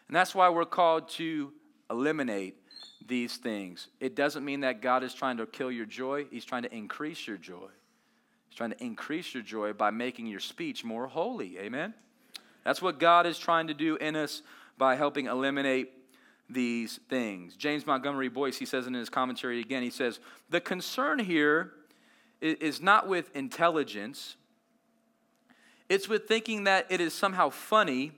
And 0.08 0.16
that's 0.16 0.36
why 0.36 0.50
we're 0.50 0.66
called 0.66 1.10
to 1.10 1.52
eliminate 1.90 2.56
these 3.08 3.38
things. 3.38 3.88
It 4.00 4.16
doesn't 4.16 4.46
mean 4.46 4.60
that 4.60 4.82
God 4.82 5.04
is 5.04 5.14
trying 5.14 5.38
to 5.38 5.48
kill 5.48 5.72
your 5.72 5.86
joy, 5.86 6.26
He's 6.30 6.46
trying 6.46 6.64
to 6.64 6.74
increase 6.74 7.28
your 7.28 7.38
joy. 7.38 7.70
He's 8.48 8.58
trying 8.58 8.72
to 8.72 8.84
increase 8.84 9.34
your 9.34 9.44
joy 9.44 9.74
by 9.74 9.90
making 9.90 10.28
your 10.28 10.40
speech 10.40 10.84
more 10.84 11.08
holy. 11.08 11.58
Amen? 11.60 11.94
That's 12.64 12.82
what 12.82 13.00
God 13.00 13.26
is 13.26 13.40
trying 13.40 13.68
to 13.68 13.74
do 13.74 13.96
in 13.96 14.16
us 14.16 14.42
by 14.78 14.96
helping 14.96 15.28
eliminate 15.28 15.92
these 16.50 17.00
things. 17.10 17.56
James 17.56 17.86
Montgomery 17.86 18.30
Boice, 18.30 18.58
he 18.58 18.66
says 18.66 18.88
in 18.88 18.94
his 18.94 19.10
commentary 19.10 19.60
again, 19.60 19.84
he 19.84 19.90
says, 19.90 20.20
The 20.50 20.62
concern 20.62 21.20
here 21.20 21.72
is 22.42 22.82
not 22.82 23.08
with 23.08 23.36
intelligence, 23.36 24.36
it's 25.88 26.08
with 26.08 26.28
thinking 26.28 26.66
that 26.66 26.86
it 26.90 27.02
is 27.02 27.14
somehow 27.14 27.50
funny 27.50 28.14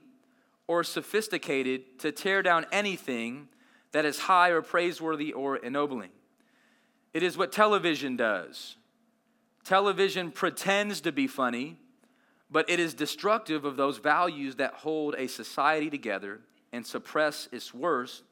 or 0.66 0.84
sophisticated 0.84 1.98
to 2.00 2.12
tear 2.12 2.42
down 2.42 2.66
anything 2.70 3.48
that 3.92 4.04
is 4.04 4.20
high 4.20 4.50
or 4.50 4.62
praiseworthy 4.62 5.32
or 5.32 5.56
ennobling. 5.56 6.10
It 7.12 7.22
is 7.22 7.36
what 7.36 7.52
television 7.52 8.16
does. 8.16 8.76
Television 9.64 10.30
pretends 10.30 11.00
to 11.02 11.12
be 11.12 11.26
funny 11.26 11.78
but 12.52 12.68
it 12.68 12.78
is 12.78 12.92
destructive 12.92 13.64
of 13.64 13.76
those 13.76 13.96
values 13.96 14.56
that 14.56 14.74
hold 14.74 15.14
a 15.16 15.26
society 15.26 15.88
together 15.88 16.40
and 16.72 16.86
suppress 16.86 17.48
its 17.52 17.74
worst 17.74 18.22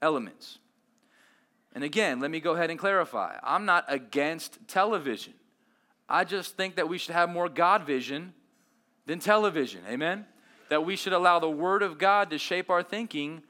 elements. 0.00 0.58
And 1.74 1.84
again, 1.84 2.20
let 2.20 2.30
me 2.30 2.40
go 2.40 2.54
ahead 2.54 2.70
and 2.70 2.78
clarify 2.78 3.36
I'm 3.42 3.64
not 3.64 3.84
against 3.88 4.58
television. 4.66 5.34
I 6.08 6.24
just 6.24 6.56
think 6.56 6.76
that 6.76 6.88
we 6.88 6.98
should 6.98 7.14
have 7.14 7.28
more 7.28 7.48
God 7.48 7.84
vision 7.84 8.34
than 9.06 9.20
television. 9.20 9.82
Amen? 9.88 10.26
That 10.68 10.84
we 10.84 10.96
should 10.96 11.12
allow 11.12 11.38
the 11.38 11.50
Word 11.50 11.82
of 11.82 11.98
God 11.98 12.30
to 12.30 12.38
shape 12.38 12.70
our 12.70 12.82
thinking 12.82 13.42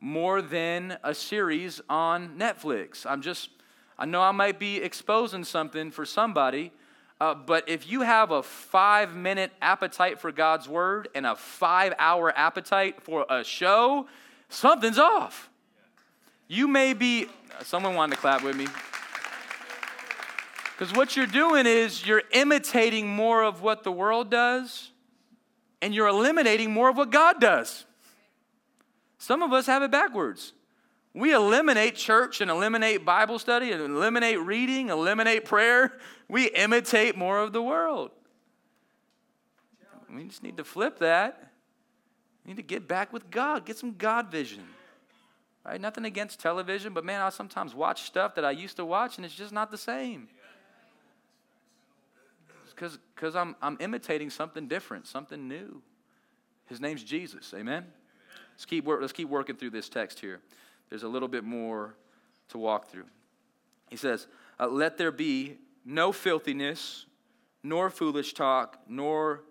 more 0.00 0.42
than 0.42 0.96
a 1.02 1.14
series 1.14 1.80
on 1.88 2.38
Netflix. 2.38 3.06
I'm 3.06 3.22
just, 3.22 3.50
I 3.98 4.04
know 4.04 4.20
I 4.20 4.32
might 4.32 4.58
be 4.58 4.76
exposing 4.76 5.44
something 5.44 5.90
for 5.90 6.04
somebody, 6.04 6.72
uh, 7.20 7.34
but 7.34 7.68
if 7.68 7.90
you 7.90 8.02
have 8.02 8.30
a 8.30 8.42
five 8.42 9.14
minute 9.14 9.52
appetite 9.60 10.20
for 10.20 10.30
God's 10.30 10.68
word 10.68 11.08
and 11.14 11.26
a 11.26 11.34
five 11.34 11.94
hour 11.98 12.32
appetite 12.36 13.02
for 13.02 13.26
a 13.28 13.42
show, 13.42 14.06
something's 14.48 14.98
off. 14.98 15.50
You 16.46 16.68
may 16.68 16.94
be, 16.94 17.26
someone 17.62 17.94
wanted 17.94 18.16
to 18.16 18.20
clap 18.20 18.42
with 18.42 18.56
me. 18.56 18.66
Because 20.72 20.94
what 20.94 21.16
you're 21.16 21.26
doing 21.26 21.66
is 21.66 22.06
you're 22.06 22.22
imitating 22.32 23.08
more 23.08 23.42
of 23.42 23.62
what 23.62 23.82
the 23.82 23.90
world 23.90 24.30
does 24.30 24.92
and 25.82 25.92
you're 25.92 26.06
eliminating 26.06 26.72
more 26.72 26.88
of 26.88 26.96
what 26.96 27.10
God 27.10 27.40
does. 27.40 27.84
Some 29.18 29.42
of 29.42 29.52
us 29.52 29.66
have 29.66 29.82
it 29.82 29.90
backwards. 29.90 30.52
We 31.18 31.34
eliminate 31.34 31.96
church 31.96 32.40
and 32.40 32.48
eliminate 32.48 33.04
Bible 33.04 33.40
study 33.40 33.72
and 33.72 33.82
eliminate 33.82 34.38
reading, 34.38 34.88
eliminate 34.88 35.44
prayer. 35.44 35.98
We 36.28 36.46
imitate 36.46 37.16
more 37.16 37.40
of 37.40 37.52
the 37.52 37.60
world. 37.60 38.12
We 40.14 40.24
just 40.24 40.44
need 40.44 40.58
to 40.58 40.64
flip 40.64 41.00
that. 41.00 41.50
We 42.44 42.52
need 42.52 42.56
to 42.58 42.62
get 42.62 42.86
back 42.86 43.12
with 43.12 43.30
God, 43.32 43.66
get 43.66 43.76
some 43.76 43.96
God 43.98 44.30
vision. 44.30 44.62
Right? 45.66 45.80
Nothing 45.80 46.04
against 46.04 46.38
television, 46.38 46.94
but 46.94 47.04
man, 47.04 47.20
I 47.20 47.30
sometimes 47.30 47.74
watch 47.74 48.02
stuff 48.02 48.36
that 48.36 48.44
I 48.44 48.52
used 48.52 48.76
to 48.76 48.84
watch 48.84 49.16
and 49.16 49.26
it's 49.26 49.34
just 49.34 49.52
not 49.52 49.72
the 49.72 49.78
same. 49.78 50.28
Because 52.76 53.34
I'm, 53.34 53.56
I'm 53.60 53.76
imitating 53.80 54.30
something 54.30 54.68
different, 54.68 55.08
something 55.08 55.48
new. 55.48 55.82
His 56.66 56.80
name's 56.80 57.02
Jesus. 57.02 57.52
Amen? 57.56 57.86
Let's 58.52 58.66
keep, 58.66 58.86
let's 58.86 59.12
keep 59.12 59.28
working 59.28 59.56
through 59.56 59.70
this 59.70 59.88
text 59.88 60.20
here. 60.20 60.40
There's 60.88 61.02
a 61.02 61.08
little 61.08 61.28
bit 61.28 61.44
more 61.44 61.94
to 62.48 62.58
walk 62.58 62.90
through. 62.90 63.06
He 63.90 63.96
says, 63.96 64.26
uh, 64.58 64.66
Let 64.66 64.98
there 64.98 65.12
be 65.12 65.58
no 65.84 66.12
filthiness, 66.12 67.06
nor 67.62 67.90
foolish 67.90 68.34
talk, 68.34 68.78
nor 68.88 69.44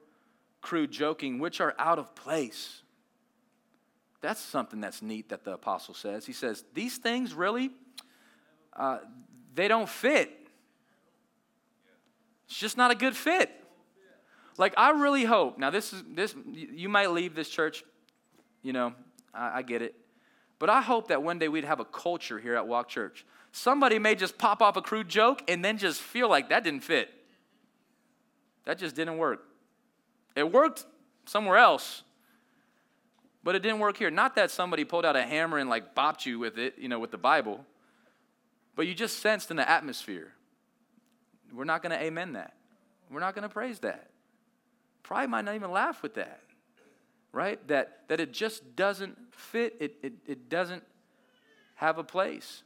crude 0.62 0.92
joking, 0.92 1.40
which 1.40 1.62
are 1.62 1.76
out 1.78 2.00
of 2.00 2.16
place. 2.16 2.82
That's 4.22 4.42
something 4.42 4.82
that's 4.82 5.02
neat 5.02 5.30
that 5.30 5.44
the 5.44 5.54
apostle 5.54 5.94
says. 5.94 6.26
He 6.26 6.34
says, 6.34 6.64
These 6.74 6.98
things 6.98 7.34
really, 7.34 7.72
uh, 8.76 9.00
they 9.54 9.68
don't 9.68 9.90
fit. 9.90 10.32
It's 12.48 12.58
just 12.58 12.78
not 12.78 12.92
a 12.92 12.96
good 12.96 13.16
fit. 13.16 13.52
Like, 14.58 14.74
I 14.76 14.90
really 14.92 15.24
hope, 15.26 15.60
now, 15.60 15.70
this 15.70 15.94
is, 15.94 16.04
this, 16.10 16.34
you 16.52 16.90
might 16.90 17.12
leave 17.12 17.36
this 17.36 17.48
church, 17.48 17.84
you 18.64 18.74
know, 18.74 18.94
I, 19.34 19.60
I 19.60 19.62
get 19.62 19.84
it. 19.84 19.96
But 20.60 20.70
I 20.70 20.82
hope 20.82 21.10
that 21.10 21.22
one 21.22 21.40
day 21.40 21.48
we'd 21.48 21.66
have 21.66 21.80
a 21.80 21.86
culture 21.86 22.40
here 22.40 22.56
at 22.56 22.68
Walk 22.68 22.90
Church. 22.90 23.26
Somebody 23.52 24.00
may 24.00 24.16
just 24.16 24.38
pop 24.38 24.62
off 24.62 24.76
a 24.76 24.82
crude 24.82 25.08
joke 25.08 25.44
and 25.48 25.64
then 25.64 25.78
just 25.78 26.02
feel 26.02 26.30
like 26.30 26.50
that 26.50 26.64
didn't 26.64 26.84
fit. 26.84 27.14
That 28.66 28.78
just 28.78 28.96
didn't 28.96 29.18
work. 29.18 29.46
It 30.36 30.52
worked 30.52 30.86
somewhere 31.26 31.58
else, 31.58 32.04
but 33.44 33.56
it 33.56 33.62
didn't 33.62 33.80
work 33.80 33.98
here. 33.98 34.12
Not 34.12 34.36
that 34.36 34.52
somebody 34.52 34.84
pulled 34.84 35.06
out 35.06 35.16
a 35.16 35.24
hammer 35.24 35.58
and 35.58 35.70
like 35.70 35.96
bopped 35.96 36.26
you 36.26 36.40
with 36.40 36.58
it, 36.58 36.76
you 36.78 36.90
know, 36.90 37.00
with 37.00 37.12
the 37.12 37.18
Bible, 37.18 37.66
but 38.76 38.88
you 38.88 38.94
just 38.94 39.20
sensed 39.20 39.50
in 39.52 39.58
the 39.58 39.70
atmosphere. 39.70 40.34
We're 41.54 41.64
not 41.64 41.82
going 41.82 41.98
to 41.98 42.04
amen 42.04 42.34
that. 42.34 42.54
We're 43.10 43.22
not 43.22 43.36
going 43.36 43.44
to 43.44 43.50
praise 43.50 43.80
that. 43.80 44.10
Probably 45.02 45.28
might 45.28 45.46
not 45.46 45.56
even 45.56 45.72
laugh 45.72 46.04
with 46.04 46.16
that 46.16 46.42
right? 47.38 47.66
That, 47.68 48.00
that 48.08 48.20
it 48.20 48.34
just 48.34 48.76
doesn't 48.76 49.16
fit, 49.32 49.76
it, 49.80 49.94
it, 50.02 50.14
it 50.26 50.50
doesn't 50.50 50.82
have 51.76 52.00
a 52.00 52.04
place. 52.04 52.64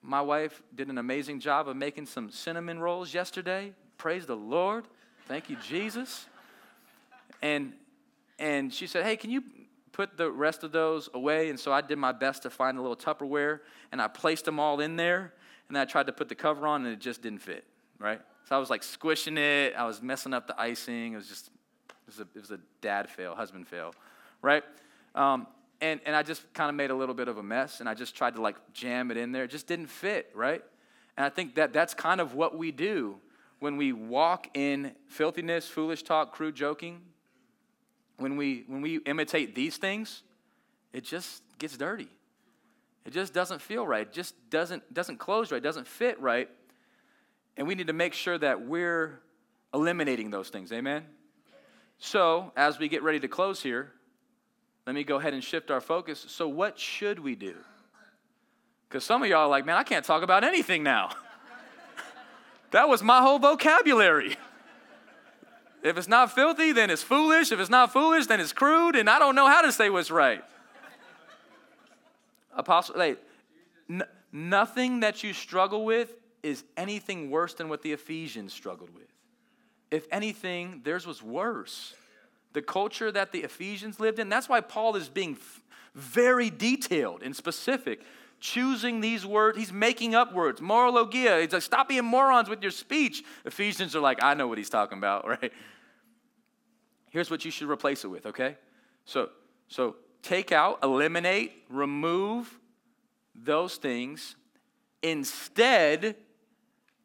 My 0.00 0.22
wife 0.22 0.62
did 0.74 0.88
an 0.88 0.96
amazing 0.96 1.38
job 1.40 1.68
of 1.68 1.76
making 1.76 2.06
some 2.06 2.30
cinnamon 2.30 2.78
rolls 2.78 3.12
yesterday. 3.12 3.74
Praise 3.98 4.24
the 4.24 4.36
Lord. 4.36 4.86
Thank 5.28 5.50
you, 5.50 5.56
Jesus. 5.56 6.24
And, 7.42 7.74
and 8.38 8.72
she 8.72 8.86
said, 8.86 9.04
Hey, 9.04 9.16
can 9.16 9.30
you 9.30 9.42
put 9.92 10.16
the 10.16 10.30
rest 10.30 10.64
of 10.64 10.72
those 10.72 11.10
away? 11.12 11.50
And 11.50 11.60
so 11.60 11.74
I 11.74 11.82
did 11.82 11.98
my 11.98 12.12
best 12.12 12.44
to 12.44 12.50
find 12.50 12.78
a 12.78 12.80
little 12.80 12.96
Tupperware 12.96 13.60
and 13.92 14.00
I 14.00 14.08
placed 14.08 14.46
them 14.46 14.58
all 14.58 14.80
in 14.80 14.96
there. 14.96 15.34
And 15.68 15.76
I 15.76 15.84
tried 15.84 16.06
to 16.06 16.12
put 16.12 16.30
the 16.30 16.34
cover 16.34 16.66
on 16.66 16.86
and 16.86 16.94
it 16.94 17.00
just 17.00 17.20
didn't 17.20 17.42
fit, 17.42 17.64
right? 17.98 18.22
So 18.48 18.56
I 18.56 18.58
was 18.58 18.70
like 18.70 18.82
squishing 18.82 19.36
it. 19.36 19.74
I 19.76 19.84
was 19.84 20.00
messing 20.00 20.32
up 20.32 20.46
the 20.46 20.58
icing. 20.58 21.12
It 21.12 21.16
was 21.16 21.28
just 21.28 21.50
it 22.10 22.18
was 22.18 22.26
a, 22.26 22.38
it 22.38 22.40
was 22.40 22.50
a 22.50 22.60
dad 22.80 23.08
fail, 23.08 23.34
husband 23.34 23.68
fail, 23.68 23.94
right? 24.42 24.64
Um, 25.14 25.46
and, 25.80 26.00
and 26.04 26.16
I 26.16 26.22
just 26.22 26.52
kind 26.52 26.68
of 26.68 26.74
made 26.74 26.90
a 26.90 26.94
little 26.94 27.14
bit 27.14 27.28
of 27.28 27.38
a 27.38 27.42
mess 27.42 27.80
and 27.80 27.88
I 27.88 27.94
just 27.94 28.14
tried 28.14 28.34
to 28.34 28.42
like 28.42 28.56
jam 28.72 29.10
it 29.10 29.16
in 29.16 29.32
there. 29.32 29.44
It 29.44 29.50
just 29.50 29.66
didn't 29.66 29.86
fit, 29.86 30.30
right? 30.34 30.62
And 31.16 31.24
I 31.24 31.28
think 31.28 31.54
that 31.54 31.72
that's 31.72 31.94
kind 31.94 32.20
of 32.20 32.34
what 32.34 32.58
we 32.58 32.72
do 32.72 33.16
when 33.60 33.76
we 33.76 33.92
walk 33.92 34.48
in 34.54 34.92
filthiness, 35.06 35.68
foolish 35.68 36.02
talk, 36.02 36.32
crude 36.32 36.54
joking. 36.54 37.00
When 38.16 38.36
we, 38.36 38.64
when 38.66 38.82
we 38.82 38.98
imitate 38.98 39.54
these 39.54 39.76
things, 39.76 40.22
it 40.92 41.04
just 41.04 41.42
gets 41.58 41.76
dirty. 41.76 42.08
It 43.06 43.12
just 43.12 43.32
doesn't 43.32 43.62
feel 43.62 43.86
right. 43.86 44.02
It 44.02 44.12
just 44.12 44.34
doesn't, 44.50 44.92
doesn't 44.92 45.18
close 45.18 45.52
right, 45.52 45.62
doesn't 45.62 45.86
fit 45.86 46.20
right. 46.20 46.48
And 47.56 47.66
we 47.66 47.74
need 47.74 47.86
to 47.86 47.92
make 47.92 48.14
sure 48.14 48.36
that 48.36 48.66
we're 48.66 49.20
eliminating 49.72 50.30
those 50.30 50.48
things. 50.48 50.72
Amen? 50.72 51.04
So, 52.00 52.50
as 52.56 52.78
we 52.78 52.88
get 52.88 53.02
ready 53.02 53.20
to 53.20 53.28
close 53.28 53.62
here, 53.62 53.92
let 54.86 54.94
me 54.94 55.04
go 55.04 55.16
ahead 55.16 55.34
and 55.34 55.44
shift 55.44 55.70
our 55.70 55.82
focus. 55.82 56.24
So, 56.28 56.48
what 56.48 56.78
should 56.78 57.18
we 57.18 57.34
do? 57.34 57.54
Because 58.88 59.04
some 59.04 59.22
of 59.22 59.28
y'all 59.28 59.40
are 59.40 59.48
like, 59.48 59.66
man, 59.66 59.76
I 59.76 59.82
can't 59.82 60.04
talk 60.04 60.22
about 60.22 60.42
anything 60.42 60.82
now. 60.82 61.10
that 62.70 62.88
was 62.88 63.02
my 63.02 63.20
whole 63.20 63.38
vocabulary. 63.38 64.36
If 65.82 65.98
it's 65.98 66.08
not 66.08 66.32
filthy, 66.34 66.72
then 66.72 66.88
it's 66.88 67.02
foolish. 67.02 67.52
If 67.52 67.60
it's 67.60 67.70
not 67.70 67.92
foolish, 67.92 68.26
then 68.26 68.40
it's 68.40 68.54
crude, 68.54 68.96
and 68.96 69.08
I 69.08 69.18
don't 69.18 69.34
know 69.34 69.46
how 69.46 69.60
to 69.60 69.70
say 69.70 69.90
what's 69.90 70.10
right. 70.10 70.42
Apostle, 72.56 72.96
like, 72.96 73.22
n- 73.90 74.04
nothing 74.32 75.00
that 75.00 75.22
you 75.22 75.34
struggle 75.34 75.84
with 75.84 76.14
is 76.42 76.64
anything 76.78 77.30
worse 77.30 77.52
than 77.54 77.68
what 77.68 77.82
the 77.82 77.92
Ephesians 77.92 78.54
struggled 78.54 78.90
with. 78.94 79.04
If 79.90 80.06
anything, 80.12 80.82
theirs 80.84 81.06
was 81.06 81.22
worse. 81.22 81.94
The 82.52 82.62
culture 82.62 83.10
that 83.12 83.32
the 83.32 83.40
Ephesians 83.40 84.00
lived 84.00 84.18
in, 84.18 84.28
that's 84.28 84.48
why 84.48 84.60
Paul 84.60 84.96
is 84.96 85.08
being 85.08 85.36
very 85.94 86.50
detailed 86.50 87.22
and 87.22 87.34
specific, 87.34 88.02
choosing 88.38 89.00
these 89.00 89.26
words. 89.26 89.58
He's 89.58 89.72
making 89.72 90.14
up 90.14 90.32
words. 90.32 90.60
Morologia. 90.60 91.40
He's 91.40 91.52
like, 91.52 91.62
stop 91.62 91.88
being 91.88 92.04
morons 92.04 92.48
with 92.48 92.62
your 92.62 92.70
speech. 92.70 93.24
Ephesians 93.44 93.96
are 93.96 94.00
like, 94.00 94.22
I 94.22 94.34
know 94.34 94.46
what 94.46 94.58
he's 94.58 94.70
talking 94.70 94.98
about, 94.98 95.26
right? 95.42 95.52
Here's 97.10 97.30
what 97.30 97.44
you 97.44 97.50
should 97.50 97.68
replace 97.68 98.04
it 98.04 98.08
with, 98.08 98.26
okay? 98.26 98.56
So, 99.04 99.30
so 99.66 99.96
take 100.22 100.52
out, 100.52 100.78
eliminate, 100.84 101.52
remove 101.68 102.58
those 103.34 103.76
things. 103.76 104.36
Instead, 105.02 106.14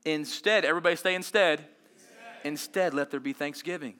instead, 0.06 0.66
everybody 0.66 0.96
stay 0.96 1.16
instead 1.16 1.66
Instead, 2.46 2.94
let 2.94 3.10
there 3.10 3.20
be 3.20 3.34
thanksgiving. 3.34 3.96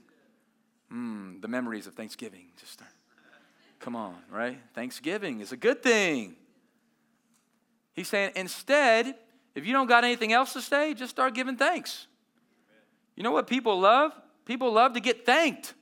Mm, 0.94 1.42
the 1.42 1.48
memories 1.48 1.88
of 1.88 1.96
Thanksgiving 1.96 2.46
just 2.60 2.74
start. 2.74 2.92
Come 3.80 3.96
on, 3.96 4.16
right? 4.32 4.60
Thanksgiving 4.76 5.42
is 5.42 5.52
a 5.52 5.58
good 5.58 5.82
thing. 5.82 6.36
He's 7.94 8.08
saying, 8.08 8.34
instead, 8.36 9.16
if 9.56 9.66
you 9.66 9.74
don't 9.74 9.88
got 9.88 10.04
anything 10.04 10.32
else 10.32 10.54
to 10.54 10.62
say, 10.62 10.94
just 10.94 11.10
start 11.10 11.34
giving 11.34 11.58
thanks. 11.58 12.06
You 13.16 13.24
know 13.24 13.32
what 13.32 13.48
people 13.48 13.80
love? 13.80 14.12
People 14.46 14.72
love 14.72 14.94
to 14.94 15.00
get 15.00 15.26
thanked. 15.26 15.74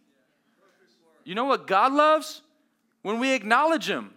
You 1.25 1.35
know 1.35 1.45
what 1.45 1.67
God 1.67 1.91
loves? 1.91 2.43
When 3.01 3.19
we 3.19 3.33
acknowledge 3.33 3.89
Him 3.89 4.11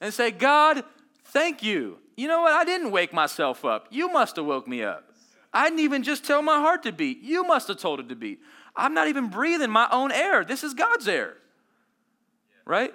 and 0.00 0.14
say, 0.14 0.30
God, 0.30 0.84
thank 1.24 1.60
you. 1.64 1.98
You 2.16 2.28
know 2.28 2.42
what? 2.42 2.52
I 2.52 2.64
didn't 2.64 2.92
wake 2.92 3.12
myself 3.12 3.64
up. 3.64 3.88
You 3.90 4.12
must 4.12 4.36
have 4.36 4.44
woke 4.44 4.68
me 4.68 4.84
up. 4.84 5.09
I 5.52 5.68
didn't 5.68 5.80
even 5.80 6.02
just 6.02 6.24
tell 6.24 6.42
my 6.42 6.58
heart 6.58 6.84
to 6.84 6.92
beat. 6.92 7.22
You 7.22 7.44
must 7.44 7.68
have 7.68 7.78
told 7.78 8.00
it 8.00 8.08
to 8.08 8.16
beat. 8.16 8.40
I'm 8.76 8.94
not 8.94 9.08
even 9.08 9.28
breathing 9.28 9.70
my 9.70 9.88
own 9.90 10.12
air. 10.12 10.44
This 10.44 10.62
is 10.62 10.74
God's 10.74 11.08
air. 11.08 11.36
Right? 12.64 12.94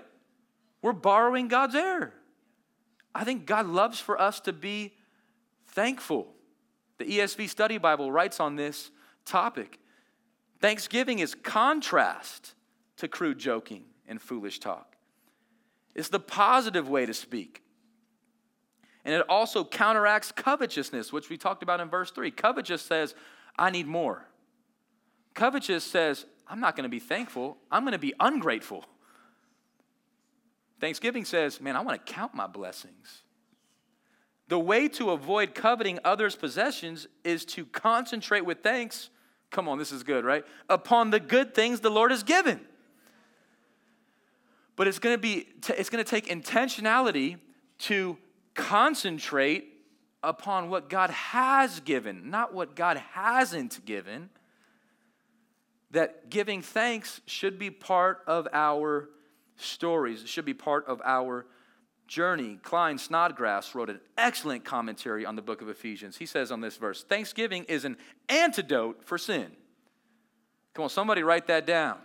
We're 0.81 0.93
borrowing 0.93 1.47
God's 1.47 1.75
air. 1.75 2.13
I 3.13 3.23
think 3.23 3.45
God 3.45 3.65
loves 3.65 3.99
for 3.99 4.19
us 4.19 4.39
to 4.41 4.53
be 4.53 4.93
thankful. 5.67 6.27
The 6.97 7.05
ESV 7.05 7.49
Study 7.49 7.77
Bible 7.77 8.11
writes 8.11 8.39
on 8.39 8.55
this 8.55 8.91
topic. 9.25 9.79
Thanksgiving 10.61 11.19
is 11.19 11.35
contrast 11.35 12.53
to 12.97 13.07
crude 13.07 13.37
joking 13.37 13.83
and 14.07 14.21
foolish 14.21 14.59
talk. 14.59 14.95
It's 15.93 16.09
the 16.09 16.19
positive 16.19 16.89
way 16.89 17.05
to 17.05 17.13
speak. 17.13 17.64
And 19.05 19.13
it 19.13 19.21
also 19.29 19.63
counteracts 19.63 20.31
covetousness, 20.31 21.13
which 21.13 21.29
we 21.29 21.37
talked 21.37 21.61
about 21.61 21.79
in 21.79 21.89
verse 21.89 22.09
3. 22.09 22.31
Covetous 22.31 22.81
says, 22.81 23.13
I 23.57 23.69
need 23.69 23.85
more. 23.85 24.25
Covetous 25.35 25.83
says, 25.83 26.25
I'm 26.47 26.59
not 26.59 26.75
going 26.75 26.83
to 26.83 26.89
be 26.89 26.99
thankful, 26.99 27.57
I'm 27.71 27.83
going 27.83 27.93
to 27.93 27.99
be 27.99 28.13
ungrateful. 28.19 28.83
Thanksgiving 30.81 31.23
says, 31.23 31.61
man, 31.61 31.75
I 31.75 31.81
want 31.81 32.03
to 32.05 32.13
count 32.13 32.33
my 32.33 32.47
blessings. 32.47 33.21
The 34.47 34.59
way 34.59 34.87
to 34.89 35.11
avoid 35.11 35.55
coveting 35.55 35.99
others' 36.03 36.35
possessions 36.35 37.07
is 37.23 37.45
to 37.45 37.65
concentrate 37.65 38.45
with 38.45 38.61
thanks. 38.61 39.09
Come 39.49 39.67
on, 39.67 39.77
this 39.77 39.91
is 39.91 40.03
good, 40.03 40.25
right? 40.25 40.45
Upon 40.69 41.11
the 41.11 41.19
good 41.19 41.55
things 41.55 41.79
the 41.79 41.89
Lord 41.89 42.11
has 42.11 42.23
given. 42.23 42.59
But 44.75 44.87
it's 44.87 44.99
going 44.99 45.15
to 45.15 45.21
be 45.21 45.47
it's 45.69 45.89
going 45.89 46.03
to 46.03 46.09
take 46.09 46.27
intentionality 46.27 47.37
to 47.79 48.17
concentrate 48.55 49.67
upon 50.23 50.69
what 50.69 50.89
God 50.89 51.11
has 51.11 51.79
given, 51.81 52.29
not 52.29 52.53
what 52.53 52.75
God 52.75 52.97
hasn't 53.13 53.85
given. 53.85 54.29
That 55.91 56.29
giving 56.29 56.61
thanks 56.61 57.21
should 57.25 57.59
be 57.59 57.69
part 57.69 58.21
of 58.25 58.47
our 58.51 59.09
stories, 59.57 60.23
it 60.23 60.27
should 60.27 60.45
be 60.45 60.53
part 60.53 60.87
of 60.87 61.01
our 61.05 61.45
journey. 62.07 62.59
Klyne 62.61 62.99
Snodgrass 62.99 63.73
wrote 63.75 63.89
an 63.89 63.99
excellent 64.17 64.65
commentary 64.65 65.25
on 65.25 65.35
the 65.35 65.41
book 65.41 65.61
of 65.61 65.69
Ephesians. 65.69 66.17
He 66.17 66.25
says 66.25 66.51
on 66.51 66.61
this 66.61 66.77
verse 66.77 67.03
Thanksgiving 67.03 67.63
is 67.65 67.85
an 67.85 67.97
antidote 68.27 69.05
for 69.05 69.17
sin. 69.17 69.51
Come 70.73 70.83
on, 70.83 70.89
somebody 70.89 71.23
write 71.23 71.47
that 71.47 71.65
down. 71.65 71.97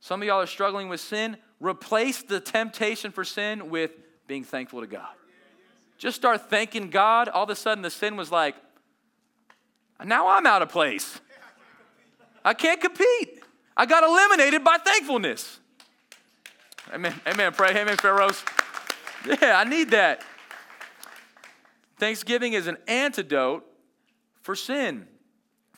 Some 0.00 0.22
of 0.22 0.28
y'all 0.28 0.40
are 0.40 0.46
struggling 0.46 0.88
with 0.88 1.00
sin. 1.00 1.36
Replace 1.60 2.22
the 2.22 2.38
temptation 2.38 3.10
for 3.10 3.24
sin 3.24 3.68
with 3.68 3.90
being 4.28 4.44
thankful 4.44 4.80
to 4.80 4.86
God. 4.86 5.08
Just 5.96 6.16
start 6.16 6.48
thanking 6.48 6.90
God. 6.90 7.28
All 7.28 7.42
of 7.42 7.50
a 7.50 7.56
sudden, 7.56 7.82
the 7.82 7.90
sin 7.90 8.16
was 8.16 8.30
like, 8.30 8.54
now 10.04 10.28
I'm 10.28 10.46
out 10.46 10.62
of 10.62 10.68
place. 10.68 11.20
I 12.44 12.54
can't 12.54 12.80
compete. 12.80 13.42
I 13.76 13.84
got 13.84 14.04
eliminated 14.04 14.62
by 14.62 14.78
thankfulness. 14.78 15.58
Amen. 16.92 17.14
Amen. 17.26 17.52
Pray. 17.52 17.70
Amen, 17.70 17.96
Pharaohs. 17.96 18.44
Yeah, 19.26 19.58
I 19.58 19.64
need 19.64 19.90
that. 19.90 20.22
Thanksgiving 21.98 22.52
is 22.52 22.68
an 22.68 22.76
antidote 22.86 23.66
for 24.42 24.54
sin, 24.54 25.08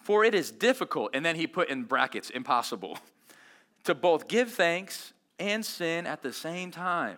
for 0.02 0.24
it 0.24 0.34
is 0.34 0.50
difficult. 0.50 1.12
And 1.14 1.24
then 1.24 1.36
he 1.36 1.46
put 1.46 1.70
in 1.70 1.84
brackets, 1.84 2.28
impossible, 2.28 2.98
to 3.84 3.94
both 3.94 4.28
give 4.28 4.52
thanks 4.52 5.14
and 5.38 5.64
sin 5.64 6.06
at 6.06 6.20
the 6.22 6.32
same 6.32 6.70
time. 6.70 7.16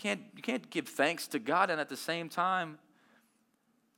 Can't, 0.00 0.22
you 0.34 0.40
can't 0.40 0.70
give 0.70 0.88
thanks 0.88 1.26
to 1.28 1.38
God 1.38 1.68
and 1.68 1.78
at 1.78 1.90
the 1.90 1.96
same 1.96 2.30
time 2.30 2.78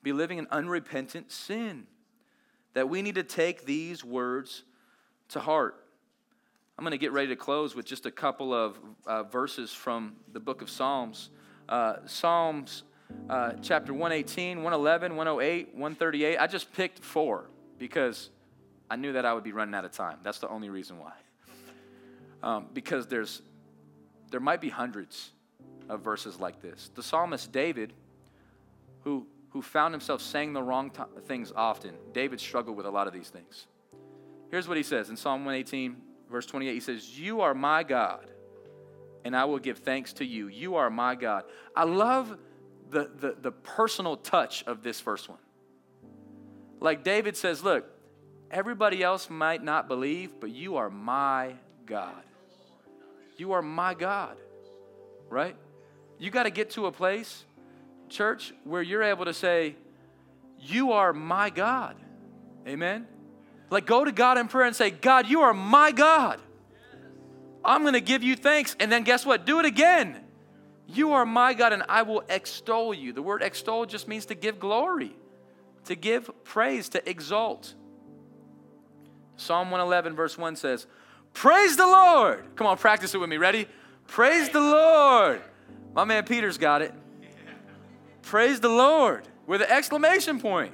be 0.03 0.12
living 0.12 0.38
in 0.38 0.48
unrepentant 0.50 1.30
sin. 1.30 1.86
That 2.74 2.88
we 2.88 3.03
need 3.03 3.14
to 3.14 3.22
take 3.22 3.66
these 3.66 4.05
words 4.05 4.64
to 5.28 5.38
heart. 5.38 5.76
I'm 6.76 6.82
going 6.82 6.90
to 6.90 6.98
get 6.98 7.12
ready 7.12 7.28
to 7.28 7.36
close 7.36 7.76
with 7.76 7.86
just 7.86 8.05
a 8.05 8.11
couple 8.11 8.53
of 8.53 8.80
uh, 9.07 9.22
verses 9.22 9.72
from 9.72 10.16
the 10.32 10.40
book 10.40 10.61
of 10.61 10.68
Psalms. 10.68 11.30
Uh, 11.68 11.98
Psalms 12.07 12.82
uh, 13.30 13.53
chapter 13.62 13.92
118, 13.92 14.57
111, 14.57 15.14
108, 15.14 15.68
138. 15.68 16.36
I 16.36 16.46
just 16.48 16.72
picked 16.72 16.98
four 16.98 17.48
because 17.78 18.30
I 18.90 18.96
knew 18.96 19.12
that 19.12 19.24
I 19.24 19.34
would 19.34 19.44
be 19.44 19.53
running 19.53 19.76
out 19.76 19.84
of 19.84 19.92
time. 19.92 20.18
That's 20.24 20.40
the 20.40 20.48
only 20.48 20.68
reason 20.68 20.98
why. 20.98 21.12
Um, 22.42 22.66
because 22.74 23.07
there's, 23.07 23.40
there 24.32 24.40
might 24.40 24.61
be 24.61 24.68
hundreds 24.68 25.30
of 25.89 26.01
verses 26.01 26.39
like 26.39 26.61
this. 26.61 26.91
The 26.95 27.03
psalmist 27.03 27.53
David, 27.53 27.93
who, 29.03 29.26
who 29.51 29.62
found 29.62 29.95
himself 29.95 30.22
saying 30.22 30.53
the 30.53 30.62
wrong 30.62 30.91
t- 30.91 31.03
things 31.26 31.53
often, 31.55 31.95
David 32.12 32.41
struggled 32.41 32.76
with 32.76 32.87
a 32.87 32.91
lot 32.91 33.07
of 33.07 33.12
these 33.12 33.28
things. 33.28 33.66
Here's 34.51 34.68
what 34.68 34.76
he 34.76 34.83
says 34.83 35.09
in 35.11 35.16
Psalm 35.16 35.45
118, 35.45 35.97
verse 36.30 36.47
28. 36.47 36.74
He 36.74 36.80
says, 36.80 37.18
You 37.18 37.41
are 37.41 37.55
my 37.55 37.83
God, 37.83 38.26
and 39.24 39.35
I 39.35 39.45
will 39.45 39.59
give 39.59 39.78
thanks 39.78 40.12
to 40.14 40.24
you. 40.24 40.49
You 40.49 40.76
are 40.76 40.91
my 40.91 41.14
God. 41.14 41.45
I 41.74 41.85
love 41.85 42.37
the, 42.91 43.11
the, 43.18 43.37
the 43.41 43.53
personal 43.53 44.16
touch 44.16 44.62
of 44.64 44.83
this 44.83 45.01
first 45.01 45.28
one. 45.28 45.39
Like 46.80 47.03
David 47.03 47.37
says, 47.37 47.64
Look, 47.64 47.87
everybody 48.51 49.03
else 49.03 49.30
might 49.30 49.62
not 49.62 49.89
believe, 49.89 50.39
but 50.39 50.51
you 50.51 50.76
are 50.76 50.91
my 50.91 51.55
God. 51.87 52.22
You 53.37 53.53
are 53.53 53.62
my 53.62 53.95
God, 53.95 54.37
right? 55.28 55.57
You 56.22 56.30
got 56.30 56.44
to 56.44 56.50
get 56.50 56.70
to 56.70 56.86
a 56.86 56.92
place, 56.92 57.44
church, 58.08 58.54
where 58.62 58.80
you're 58.80 59.02
able 59.02 59.24
to 59.24 59.34
say, 59.34 59.74
You 60.60 60.92
are 60.92 61.12
my 61.12 61.50
God. 61.50 61.96
Amen? 62.64 63.08
Like, 63.70 63.86
go 63.86 64.04
to 64.04 64.12
God 64.12 64.38
in 64.38 64.46
prayer 64.46 64.66
and 64.66 64.76
say, 64.76 64.92
God, 64.92 65.28
you 65.28 65.40
are 65.40 65.52
my 65.52 65.90
God. 65.90 66.40
I'm 67.64 67.80
going 67.80 67.94
to 67.94 68.00
give 68.00 68.22
you 68.22 68.36
thanks. 68.36 68.76
And 68.78 68.92
then 68.92 69.02
guess 69.02 69.26
what? 69.26 69.44
Do 69.46 69.58
it 69.58 69.66
again. 69.66 70.20
You 70.86 71.14
are 71.14 71.26
my 71.26 71.54
God, 71.54 71.72
and 71.72 71.82
I 71.88 72.02
will 72.02 72.22
extol 72.28 72.94
you. 72.94 73.12
The 73.12 73.22
word 73.22 73.42
extol 73.42 73.84
just 73.84 74.06
means 74.06 74.26
to 74.26 74.36
give 74.36 74.60
glory, 74.60 75.16
to 75.86 75.96
give 75.96 76.30
praise, 76.44 76.88
to 76.90 77.10
exalt. 77.10 77.74
Psalm 79.34 79.72
111, 79.72 80.14
verse 80.14 80.38
1 80.38 80.54
says, 80.54 80.86
Praise 81.34 81.76
the 81.76 81.86
Lord. 81.86 82.44
Come 82.54 82.68
on, 82.68 82.78
practice 82.78 83.12
it 83.12 83.18
with 83.18 83.28
me. 83.28 83.38
Ready? 83.38 83.66
Praise 84.06 84.50
the 84.50 84.60
Lord. 84.60 85.42
My 85.95 86.05
man 86.05 86.24
Peter's 86.24 86.59
got 86.59 86.82
it. 86.82 86.95
Praise 88.22 88.61
the 88.61 88.68
Lord 88.68 89.28
with 89.47 89.62
an 89.62 89.68
exclamation 89.70 90.40
point. 90.40 90.72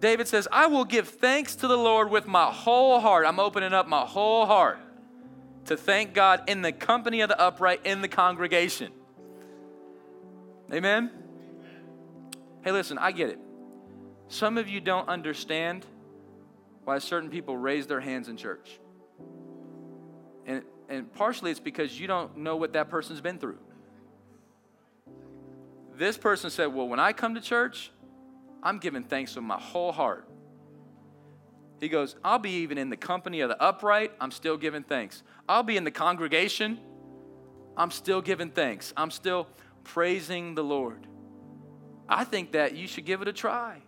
David 0.00 0.28
says, 0.28 0.46
I 0.50 0.66
will 0.66 0.84
give 0.84 1.08
thanks 1.08 1.56
to 1.56 1.68
the 1.68 1.76
Lord 1.76 2.10
with 2.10 2.26
my 2.26 2.46
whole 2.46 3.00
heart. 3.00 3.26
I'm 3.26 3.40
opening 3.40 3.72
up 3.72 3.88
my 3.88 4.02
whole 4.02 4.46
heart 4.46 4.78
to 5.66 5.76
thank 5.76 6.14
God 6.14 6.44
in 6.48 6.62
the 6.62 6.72
company 6.72 7.20
of 7.20 7.28
the 7.28 7.40
upright 7.40 7.84
in 7.84 8.00
the 8.00 8.08
congregation. 8.08 8.92
Amen? 10.72 11.10
Hey, 12.62 12.72
listen, 12.72 12.98
I 12.98 13.12
get 13.12 13.30
it. 13.30 13.38
Some 14.28 14.58
of 14.58 14.68
you 14.68 14.80
don't 14.80 15.08
understand 15.08 15.84
why 16.84 16.98
certain 16.98 17.30
people 17.30 17.56
raise 17.56 17.86
their 17.86 18.00
hands 18.00 18.28
in 18.28 18.36
church. 18.36 18.78
And, 20.46 20.62
and 20.88 21.12
partially 21.12 21.50
it's 21.50 21.60
because 21.60 21.98
you 21.98 22.06
don't 22.06 22.38
know 22.38 22.56
what 22.56 22.72
that 22.72 22.88
person's 22.88 23.20
been 23.20 23.38
through. 23.38 23.58
This 25.94 26.16
person 26.16 26.50
said, 26.50 26.66
Well, 26.66 26.88
when 26.88 27.00
I 27.00 27.12
come 27.12 27.34
to 27.34 27.40
church, 27.40 27.90
I'm 28.62 28.78
giving 28.78 29.02
thanks 29.02 29.34
with 29.34 29.44
my 29.44 29.58
whole 29.58 29.92
heart. 29.92 30.28
He 31.80 31.88
goes, 31.88 32.16
I'll 32.24 32.38
be 32.38 32.50
even 32.62 32.78
in 32.78 32.90
the 32.90 32.96
company 32.96 33.40
of 33.40 33.48
the 33.48 33.62
upright, 33.62 34.12
I'm 34.20 34.30
still 34.30 34.56
giving 34.56 34.82
thanks. 34.82 35.22
I'll 35.48 35.62
be 35.62 35.76
in 35.76 35.84
the 35.84 35.90
congregation, 35.90 36.78
I'm 37.76 37.92
still 37.92 38.20
giving 38.20 38.50
thanks. 38.50 38.92
I'm 38.96 39.12
still 39.12 39.46
praising 39.84 40.56
the 40.56 40.64
Lord. 40.64 41.06
I 42.08 42.24
think 42.24 42.52
that 42.52 42.74
you 42.74 42.88
should 42.88 43.04
give 43.04 43.22
it 43.22 43.28
a 43.28 43.32
try. 43.32 43.82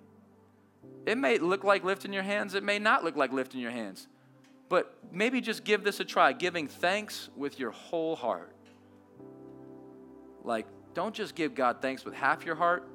It 1.07 1.19
may 1.19 1.39
look 1.39 1.65
like 1.65 1.83
lifting 1.83 2.13
your 2.13 2.23
hands, 2.23 2.55
it 2.55 2.63
may 2.63 2.79
not 2.79 3.03
look 3.03 3.17
like 3.17 3.33
lifting 3.33 3.61
your 3.61 3.73
hands. 3.73 4.07
But 4.71 4.97
maybe 5.13 5.43
just 5.43 5.63
give 5.65 5.85
this 5.85 6.01
a 6.01 6.05
try, 6.05 6.33
giving 6.33 6.69
thanks 6.69 7.29
with 7.37 7.59
your 7.59 7.73
whole 7.73 8.17
heart. 8.17 8.57
Like, 10.43 10.67
don't 10.95 11.15
just 11.15 11.35
give 11.35 11.55
God 11.55 11.83
thanks 11.83 12.07
with 12.07 12.15
half 12.15 12.47
your 12.47 12.55
heart, 12.55 12.89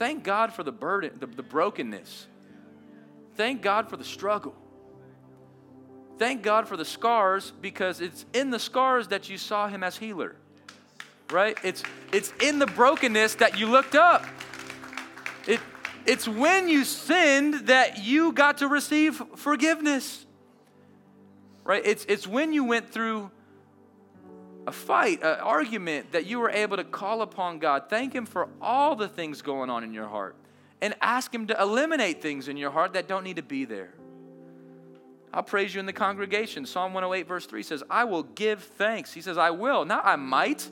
Thank 0.00 0.24
God 0.24 0.54
for 0.54 0.62
the 0.62 0.72
burden, 0.72 1.12
the, 1.20 1.26
the 1.26 1.42
brokenness. 1.42 2.26
Thank 3.34 3.60
God 3.60 3.90
for 3.90 3.98
the 3.98 4.04
struggle. 4.04 4.54
Thank 6.18 6.42
God 6.42 6.66
for 6.66 6.78
the 6.78 6.86
scars 6.86 7.52
because 7.60 8.00
it's 8.00 8.24
in 8.32 8.48
the 8.48 8.58
scars 8.58 9.08
that 9.08 9.28
you 9.28 9.36
saw 9.36 9.68
him 9.68 9.82
as 9.82 9.98
healer. 9.98 10.36
Right? 11.30 11.54
It's 11.62 11.82
it's 12.12 12.32
in 12.40 12.58
the 12.58 12.66
brokenness 12.66 13.34
that 13.36 13.58
you 13.58 13.66
looked 13.66 13.94
up. 13.94 14.24
It 15.46 15.60
it's 16.06 16.26
when 16.26 16.70
you 16.70 16.84
sinned 16.84 17.66
that 17.66 18.02
you 18.02 18.32
got 18.32 18.56
to 18.58 18.68
receive 18.68 19.22
forgiveness. 19.36 20.24
Right? 21.64 21.82
It's 21.84 22.04
it's 22.06 22.26
when 22.26 22.52
you 22.52 22.64
went 22.64 22.90
through 22.90 23.30
a 24.66 24.72
fight, 24.72 25.22
an 25.22 25.40
argument, 25.40 26.12
that 26.12 26.26
you 26.26 26.38
were 26.38 26.50
able 26.50 26.76
to 26.76 26.84
call 26.84 27.22
upon 27.22 27.58
God. 27.58 27.84
Thank 27.88 28.14
Him 28.14 28.26
for 28.26 28.48
all 28.60 28.96
the 28.96 29.08
things 29.08 29.42
going 29.42 29.70
on 29.70 29.84
in 29.84 29.92
your 29.92 30.08
heart 30.08 30.36
and 30.80 30.94
ask 31.00 31.34
Him 31.34 31.46
to 31.48 31.60
eliminate 31.60 32.22
things 32.22 32.48
in 32.48 32.56
your 32.56 32.70
heart 32.70 32.94
that 32.94 33.08
don't 33.08 33.24
need 33.24 33.36
to 33.36 33.42
be 33.42 33.64
there. 33.64 33.94
I'll 35.32 35.42
praise 35.42 35.74
you 35.74 35.80
in 35.80 35.86
the 35.86 35.92
congregation. 35.92 36.66
Psalm 36.66 36.92
108, 36.92 37.28
verse 37.28 37.46
3 37.46 37.62
says, 37.62 37.82
I 37.88 38.04
will 38.04 38.24
give 38.24 38.62
thanks. 38.62 39.12
He 39.12 39.20
says, 39.20 39.38
I 39.38 39.50
will, 39.50 39.84
not 39.84 40.04
I 40.04 40.16
might. 40.16 40.68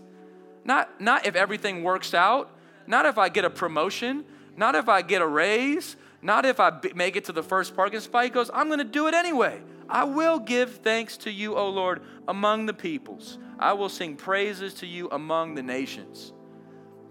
Not, 0.65 1.01
not 1.01 1.27
if 1.27 1.37
everything 1.37 1.85
works 1.85 2.13
out, 2.13 2.51
not 2.87 3.07
if 3.07 3.19
I 3.19 3.29
get 3.29 3.45
a 3.45 3.51
promotion, 3.51 4.25
not 4.57 4.75
if 4.75 4.89
I 4.89 5.03
get 5.03 5.23
a 5.23 5.27
raise, 5.27 5.97
not 6.21 6.45
if 6.45 6.59
I 6.59 6.73
make 6.95 7.15
it 7.15 7.25
to 7.27 7.33
the 7.33 7.43
first 7.43 7.77
parking 7.77 8.01
spot. 8.01 8.25
He 8.25 8.31
goes, 8.31 8.51
I'm 8.53 8.67
going 8.67 8.79
to 8.79 8.85
do 8.85 9.07
it 9.07 9.15
anyway. 9.15 9.61
I 9.89 10.05
will 10.05 10.39
give 10.39 10.77
thanks 10.77 11.17
to 11.19 11.31
you, 11.31 11.57
O 11.57 11.69
Lord, 11.69 12.03
among 12.27 12.67
the 12.67 12.75
peoples. 12.75 13.39
I 13.59 13.73
will 13.73 13.89
sing 13.89 14.17
praises 14.17 14.75
to 14.75 14.87
you 14.87 15.09
among 15.11 15.55
the 15.55 15.63
nations. 15.63 16.33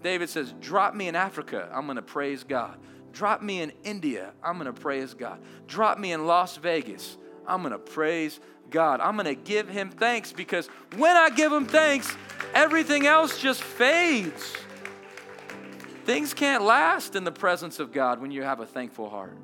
David 0.02 0.28
says, 0.28 0.54
Drop 0.60 0.94
me 0.94 1.08
in 1.08 1.16
Africa, 1.16 1.68
I'm 1.72 1.86
going 1.86 1.96
to 1.96 2.02
praise 2.02 2.44
God. 2.44 2.78
Drop 3.12 3.42
me 3.42 3.60
in 3.60 3.72
India, 3.84 4.32
I'm 4.42 4.58
going 4.58 4.72
to 4.72 4.80
praise 4.80 5.14
God. 5.14 5.40
Drop 5.66 5.98
me 5.98 6.12
in 6.12 6.26
Las 6.26 6.56
Vegas, 6.56 7.16
I'm 7.46 7.62
going 7.62 7.72
to 7.72 7.78
praise 7.78 8.38
God. 8.70 9.00
I'm 9.00 9.16
going 9.16 9.26
to 9.26 9.34
give 9.34 9.68
him 9.68 9.90
thanks 9.90 10.32
because 10.32 10.68
when 10.96 11.16
I 11.16 11.30
give 11.30 11.52
him 11.52 11.66
thanks, 11.66 12.14
everything 12.54 13.06
else 13.06 13.40
just 13.40 13.62
fades. 13.62 14.54
Things 16.04 16.32
can't 16.32 16.62
last 16.62 17.16
in 17.16 17.24
the 17.24 17.32
presence 17.32 17.80
of 17.80 17.92
God 17.92 18.20
when 18.20 18.30
you 18.30 18.42
have 18.42 18.60
a 18.60 18.66
thankful 18.66 19.10
heart. 19.10 19.36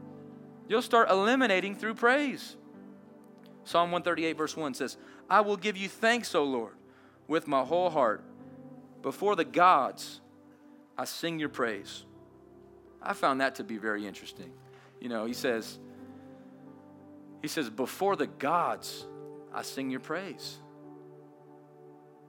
You'll 0.69 0.83
start 0.83 1.11
eliminating 1.11 1.75
through 1.75 1.95
praise. 1.95 2.57
Psalm 3.65 3.91
138, 3.91 4.37
verse 4.37 4.57
1 4.57 4.75
says, 4.75 4.97
I 5.29 5.41
will 5.41 5.57
give 5.57 5.77
you 5.77 5.89
thanks, 5.89 6.35
O 6.35 6.45
Lord, 6.45 6.75
with 7.27 7.49
my 7.49 7.63
whole 7.63 7.91
heart. 7.91 8.23
Before 9.03 9.37
the 9.37 9.45
gods, 9.45 10.21
I 10.97 11.05
sing 11.05 11.39
your 11.39 11.49
praise. 11.49 12.05
I 13.03 13.13
found 13.13 13.41
that 13.41 13.57
to 13.57 13.65
be 13.65 13.77
very 13.77 14.07
interesting. 14.07 14.53
You 15.01 15.09
know, 15.09 15.27
he 15.27 15.35
says, 15.35 15.79
he 17.43 17.49
says, 17.49 17.69
before 17.69 18.17
the 18.17 18.27
gods, 18.27 19.07
I 19.53 19.63
sing 19.63 19.91
your 19.91 20.01
praise. 20.01 20.59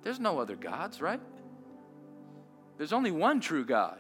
There's 0.04 0.20
no 0.20 0.40
other 0.40 0.56
gods, 0.56 1.02
right? 1.02 1.22
There's 2.78 2.94
only 2.94 3.12
one 3.12 3.40
true 3.40 3.66
God. 3.66 4.00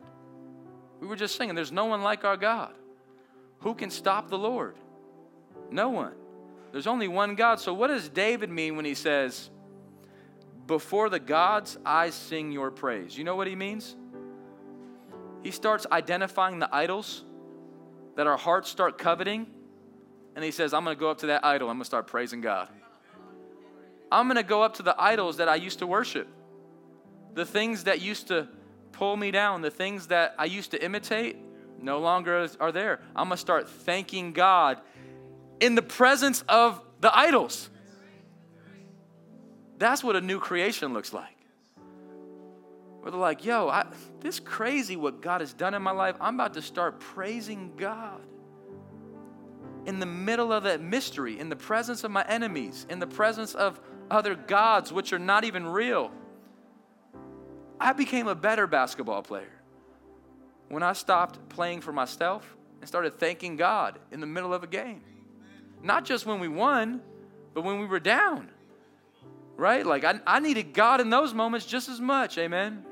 We 0.99 1.07
were 1.07 1.15
just 1.15 1.35
singing, 1.35 1.55
there's 1.55 1.71
no 1.71 1.85
one 1.85 2.01
like 2.01 2.23
our 2.23 2.37
God. 2.37 2.73
Who 3.59 3.73
can 3.73 3.89
stop 3.89 4.29
the 4.29 4.37
Lord? 4.37 4.75
No 5.71 5.89
one. 5.89 6.13
There's 6.75 6.87
only 6.87 7.07
one 7.07 7.35
God. 7.35 7.61
So, 7.61 7.73
what 7.73 7.87
does 7.87 8.09
David 8.09 8.49
mean 8.49 8.75
when 8.75 8.83
he 8.83 8.95
says, 8.95 9.49
Before 10.67 11.07
the 11.07 11.21
gods, 11.21 11.77
I 11.85 12.09
sing 12.09 12.51
your 12.51 12.69
praise? 12.69 13.17
You 13.17 13.23
know 13.23 13.37
what 13.37 13.47
he 13.47 13.55
means? 13.55 13.95
He 15.41 15.51
starts 15.51 15.87
identifying 15.89 16.59
the 16.59 16.67
idols 16.75 17.23
that 18.17 18.27
our 18.27 18.35
hearts 18.35 18.69
start 18.69 18.97
coveting, 18.97 19.47
and 20.35 20.43
he 20.43 20.51
says, 20.51 20.73
I'm 20.73 20.83
going 20.83 20.97
to 20.97 20.99
go 20.99 21.09
up 21.09 21.19
to 21.19 21.27
that 21.27 21.45
idol. 21.45 21.69
I'm 21.69 21.77
going 21.77 21.83
to 21.83 21.85
start 21.85 22.07
praising 22.07 22.41
God. 22.41 22.67
I'm 24.11 24.27
going 24.27 24.35
to 24.35 24.43
go 24.43 24.61
up 24.61 24.73
to 24.73 24.83
the 24.83 25.01
idols 25.01 25.37
that 25.37 25.47
I 25.47 25.55
used 25.55 25.79
to 25.79 25.87
worship, 25.87 26.27
the 27.35 27.45
things 27.45 27.85
that 27.85 28.01
used 28.01 28.27
to 28.27 28.49
pull 28.91 29.15
me 29.15 29.31
down, 29.31 29.61
the 29.61 29.71
things 29.71 30.07
that 30.07 30.35
I 30.37 30.43
used 30.43 30.71
to 30.71 30.83
imitate 30.83 31.37
no 31.81 31.99
longer 31.99 32.49
are 32.59 32.73
there. 32.73 32.99
I'm 33.15 33.29
going 33.29 33.37
to 33.37 33.41
start 33.41 33.69
thanking 33.69 34.33
God 34.33 34.81
in 35.59 35.75
the 35.75 35.81
presence 35.81 36.43
of 36.47 36.81
the 37.01 37.15
idols. 37.15 37.69
That's 39.77 40.03
what 40.03 40.15
a 40.15 40.21
new 40.21 40.39
creation 40.39 40.93
looks 40.93 41.13
like. 41.13 41.35
Where 43.01 43.11
they're 43.11 43.19
like, 43.19 43.45
yo, 43.45 43.69
I, 43.69 43.85
this 44.21 44.39
crazy 44.39 44.95
what 44.95 45.21
God 45.21 45.41
has 45.41 45.53
done 45.53 45.73
in 45.73 45.81
my 45.81 45.91
life. 45.91 46.15
I'm 46.19 46.35
about 46.35 46.53
to 46.55 46.61
start 46.61 46.99
praising 46.99 47.73
God. 47.77 48.21
In 49.85 49.99
the 49.99 50.05
middle 50.05 50.51
of 50.51 50.63
that 50.63 50.81
mystery, 50.81 51.37
in 51.37 51.49
the 51.49 51.55
presence 51.55 52.03
of 52.03 52.09
my 52.09 52.25
enemies, 52.27 52.87
in 52.89 52.99
the 52.99 53.05
presence 53.05 53.53
of 53.53 53.79
other 54.09 54.35
gods 54.35 54.91
which 54.91 55.13
are 55.13 55.19
not 55.19 55.43
even 55.43 55.65
real. 55.65 56.11
I 57.79 57.93
became 57.93 58.27
a 58.27 58.35
better 58.35 58.67
basketball 58.67 59.21
player 59.21 59.51
when 60.69 60.81
I 60.81 60.93
stopped 60.93 61.49
playing 61.49 61.81
for 61.81 61.91
myself 61.91 62.55
and 62.79 62.87
started 62.87 63.19
thanking 63.19 63.55
God 63.55 63.99
in 64.11 64.19
the 64.19 64.27
middle 64.27 64.53
of 64.53 64.63
a 64.63 64.67
game. 64.67 65.03
Not 65.81 66.05
just 66.05 66.25
when 66.25 66.39
we 66.39 66.47
won, 66.47 67.01
but 67.53 67.63
when 67.63 67.79
we 67.79 67.85
were 67.85 67.99
down. 67.99 68.49
Right? 69.55 69.85
Like, 69.85 70.03
I, 70.03 70.19
I 70.27 70.39
needed 70.39 70.73
God 70.73 70.99
in 70.99 71.09
those 71.09 71.33
moments 71.33 71.65
just 71.65 71.87
as 71.87 72.01
much. 72.01 72.37
Amen. 72.37 72.85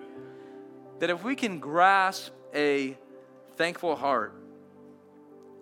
That 0.99 1.09
if 1.09 1.23
we 1.23 1.35
can 1.35 1.59
grasp 1.59 2.31
a 2.53 2.97
thankful 3.55 3.95
heart, 3.95 4.33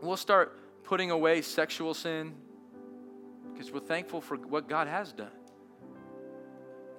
we'll 0.01 0.17
start 0.17 0.57
putting 0.83 1.09
away 1.09 1.41
sexual 1.41 1.93
sin 1.93 2.33
because 3.53 3.71
we're 3.71 3.79
thankful 3.79 4.21
for 4.21 4.37
what 4.37 4.67
God 4.67 4.87
has 4.87 5.11
done. 5.11 5.31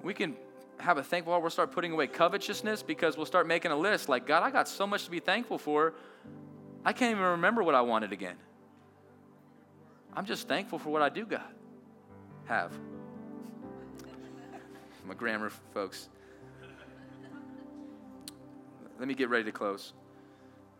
We 0.03 0.15
can 0.15 0.37
have 0.79 0.99
a 0.99 1.03
thankful 1.03 1.33
heart. 1.33 1.43
We'll 1.43 1.51
start 1.51 1.73
putting 1.73 1.93
away 1.93 2.07
covetousness 2.09 2.83
because 2.83 3.17
we'll 3.17 3.27
start 3.27 3.47
making 3.47 3.71
a 3.71 3.77
list 3.77 4.09
like, 4.09 4.27
God, 4.27 4.43
I 4.43 4.51
got 4.51 4.69
so 4.69 4.87
much 4.87 5.05
to 5.05 5.11
be 5.11 5.21
thankful 5.21 5.59
for. 5.59 5.95
I 6.85 6.93
can't 6.93 7.13
even 7.13 7.23
remember 7.23 7.63
what 7.63 7.75
I 7.75 7.83
wanted 7.83 8.13
again. 8.13 8.37
I'm 10.15 10.27
just 10.27 10.47
thankful 10.47 10.79
for 10.79 10.91
what 10.91 11.03
I 11.03 11.09
do 11.09 11.25
got, 11.25 11.51
have. 12.45 12.73
My 15.07 15.15
grammar 15.15 15.51
folks. 15.73 16.09
Let 18.99 19.09
me 19.09 19.15
get 19.15 19.31
ready 19.31 19.45
to 19.45 19.53
close. 19.53 19.95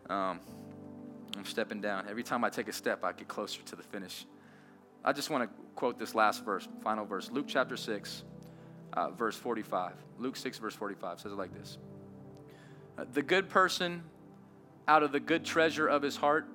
Um, 0.09 0.39
I'm 1.35 1.45
stepping 1.45 1.81
down. 1.81 2.05
Every 2.09 2.23
time 2.23 2.43
I 2.43 2.49
take 2.49 2.67
a 2.67 2.73
step, 2.73 3.03
I 3.03 3.11
get 3.11 3.27
closer 3.27 3.61
to 3.63 3.75
the 3.75 3.83
finish. 3.83 4.25
I 5.03 5.11
just 5.13 5.29
want 5.29 5.43
to 5.43 5.49
quote 5.75 5.99
this 5.99 6.15
last 6.15 6.45
verse, 6.45 6.67
final 6.83 7.05
verse. 7.05 7.29
Luke 7.31 7.45
chapter 7.47 7.75
6, 7.75 8.23
uh, 8.93 9.09
verse 9.11 9.35
45. 9.35 9.93
Luke 10.19 10.37
6, 10.37 10.59
verse 10.59 10.75
45 10.75 11.19
says 11.19 11.31
it 11.31 11.35
like 11.35 11.53
this 11.53 11.77
The 13.13 13.23
good 13.23 13.49
person 13.49 14.03
out 14.87 15.03
of 15.03 15.11
the 15.11 15.19
good 15.19 15.43
treasure 15.43 15.87
of 15.87 16.01
his 16.01 16.15
heart 16.15 16.47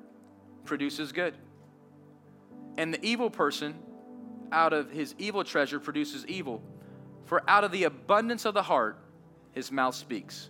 produces 0.65 1.13
good. 1.13 1.35
And 2.79 2.95
the 2.95 3.05
evil 3.05 3.29
person, 3.29 3.75
out 4.53 4.73
of 4.73 4.91
his 4.91 5.15
evil 5.19 5.43
treasure, 5.43 5.81
produces 5.81 6.25
evil. 6.27 6.63
For 7.27 7.43
out 7.51 7.65
of 7.65 7.73
the 7.73 7.85
abundance 7.85 8.45
of 8.45 8.55
the 8.55 8.63
heart, 8.63 8.97
his 9.53 9.73
mouth 9.73 9.97
speaks. 9.97 10.49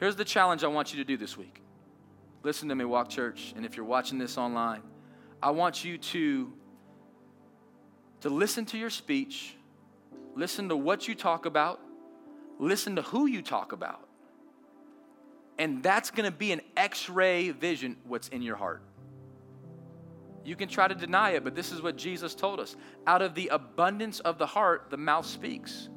Here's 0.00 0.16
the 0.16 0.24
challenge 0.24 0.64
I 0.64 0.68
want 0.68 0.92
you 0.92 0.98
to 0.98 1.04
do 1.04 1.18
this 1.18 1.36
week. 1.36 1.60
Listen 2.42 2.70
to 2.70 2.74
me, 2.74 2.86
Walk 2.86 3.10
Church, 3.10 3.52
and 3.54 3.66
if 3.66 3.76
you're 3.76 3.84
watching 3.84 4.18
this 4.18 4.38
online, 4.38 4.80
I 5.42 5.50
want 5.50 5.84
you 5.84 5.98
to, 5.98 6.52
to 8.22 8.28
listen 8.30 8.64
to 8.66 8.78
your 8.78 8.90
speech, 8.90 9.56
listen 10.34 10.70
to 10.70 10.76
what 10.76 11.06
you 11.06 11.14
talk 11.14 11.44
about, 11.44 11.80
listen 12.58 12.96
to 12.96 13.02
who 13.02 13.26
you 13.26 13.42
talk 13.42 13.72
about. 13.72 14.08
And 15.58 15.82
that's 15.82 16.10
going 16.10 16.30
to 16.30 16.36
be 16.36 16.52
an 16.52 16.62
x 16.76 17.10
ray 17.10 17.50
vision 17.50 17.96
what's 18.06 18.28
in 18.28 18.40
your 18.40 18.56
heart. 18.56 18.80
You 20.46 20.54
can 20.54 20.68
try 20.68 20.86
to 20.86 20.94
deny 20.94 21.30
it, 21.30 21.42
but 21.42 21.56
this 21.56 21.72
is 21.72 21.82
what 21.82 21.96
Jesus 21.96 22.32
told 22.32 22.60
us. 22.60 22.76
Out 23.04 23.20
of 23.20 23.34
the 23.34 23.48
abundance 23.48 24.20
of 24.20 24.38
the 24.38 24.46
heart, 24.46 24.86
the 24.90 24.96
mouth 24.96 25.26
speaks. 25.26 25.88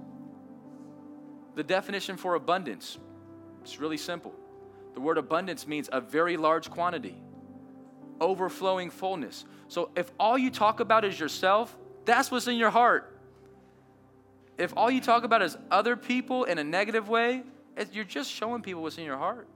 The 1.53 1.61
definition 1.61 2.17
for 2.17 2.33
abundance, 2.33 2.97
it's 3.61 3.79
really 3.79 3.97
simple. 3.97 4.33
The 4.95 5.01
word 5.01 5.19
abundance 5.19 5.67
means 5.67 5.87
a 5.91 6.01
very 6.01 6.35
large 6.35 6.71
quantity, 6.71 7.15
overflowing 8.19 8.89
fullness. 8.89 9.45
So 9.67 9.91
if 9.95 10.11
all 10.19 10.35
you 10.35 10.49
talk 10.49 10.79
about 10.79 11.05
is 11.05 11.19
yourself, 11.19 11.77
that's 12.05 12.31
what's 12.31 12.47
in 12.47 12.57
your 12.57 12.71
heart. 12.71 13.19
If 14.57 14.73
all 14.75 14.89
you 14.89 14.99
talk 14.99 15.23
about 15.25 15.43
is 15.43 15.55
other 15.69 15.95
people 15.95 16.45
in 16.45 16.57
a 16.57 16.63
negative 16.63 17.07
way, 17.07 17.43
you're 17.91 18.03
just 18.03 18.31
showing 18.31 18.63
people 18.63 18.81
what's 18.81 18.97
in 18.97 19.03
your 19.03 19.17
heart. 19.17 19.47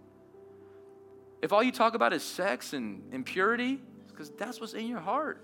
If 1.42 1.52
all 1.52 1.64
you 1.64 1.72
talk 1.72 1.96
about 1.96 2.14
is 2.14 2.22
sex 2.22 2.74
and 2.74 3.12
impurity, 3.12 3.82
because 4.14 4.30
that's 4.32 4.62
what's 4.62 4.74
in 4.74 4.88
your 4.88 5.00
heart. 5.00 5.42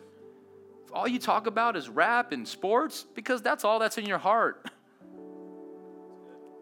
If 0.86 0.94
all 0.94 1.08
you 1.08 1.20
talk 1.20 1.48
about 1.48 1.76
is 1.76 1.90
rap 1.90 2.32
and 2.32 2.48
sports, 2.48 3.06
because 3.16 3.42
that's 3.42 3.64
all 3.64 3.80
that's 3.80 3.98
in 3.98 4.06
your 4.06 4.18
heart. 4.18 4.70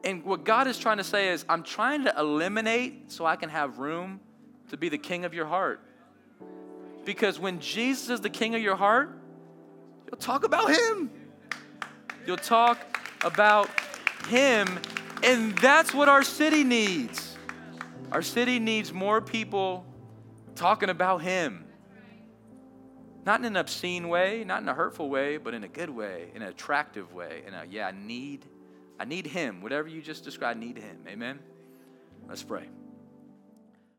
And 0.03 0.24
what 0.24 0.45
God 0.45 0.68
is 0.68 0.78
trying 0.78 0.97
to 0.97 1.03
say 1.03 1.30
is, 1.30 1.43
I'm 1.49 1.64
trying 1.64 2.05
to 2.05 2.14
eliminate 2.18 3.12
so 3.12 3.26
I 3.26 3.36
can 3.36 3.49
have 3.49 3.78
room 3.78 4.22
to 4.70 4.78
be 4.78 4.89
the 4.89 4.97
king 4.97 5.26
of 5.26 5.34
your 5.34 5.45
heart. 5.45 5.82
Because 7.03 7.39
when 7.39 7.60
Jesus 7.60 8.10
is 8.10 8.22
the 8.22 8.30
king 8.30 8.55
of 8.55 8.62
your 8.62 8.76
heart, 8.76 9.18
you'll 10.05 10.18
talk 10.18 10.45
about 10.45 10.70
him. 10.70 11.10
You'll 12.26 12.38
talk 12.38 12.80
about 13.24 13.70
him. 14.28 14.80
And 15.24 15.58
that's 15.58 15.93
what 15.93 16.10
our 16.10 16.24
city 16.24 16.64
needs. 16.64 17.38
Our 18.12 18.22
city 18.22 18.60
needs 18.60 18.93
more 18.93 19.22
people 19.22 19.86
talking 20.55 20.89
about 20.89 21.22
him. 21.22 21.66
Not 23.28 23.41
in 23.41 23.45
an 23.45 23.57
obscene 23.57 24.07
way, 24.07 24.45
not 24.45 24.61
in 24.61 24.69
a 24.69 24.73
hurtful 24.73 25.09
way, 25.09 25.36
but 25.36 25.53
in 25.53 25.65
a 25.65 25.67
good 25.67 25.89
way, 25.89 26.32
in 26.34 26.41
an 26.41 26.47
attractive 26.47 27.13
way. 27.13 27.43
In 27.45 27.53
a, 27.53 27.65
yeah, 27.69 27.88
I 27.88 27.91
need, 27.91 28.45
I 28.97 29.03
need 29.03 29.28
him. 29.28 29.61
Whatever 29.61 29.89
you 29.89 30.01
just 30.01 30.23
described, 30.23 30.57
I 30.57 30.65
need 30.65 30.78
him. 30.78 30.99
Amen? 31.09 31.38
Let's 32.30 32.41
pray. 32.41 32.69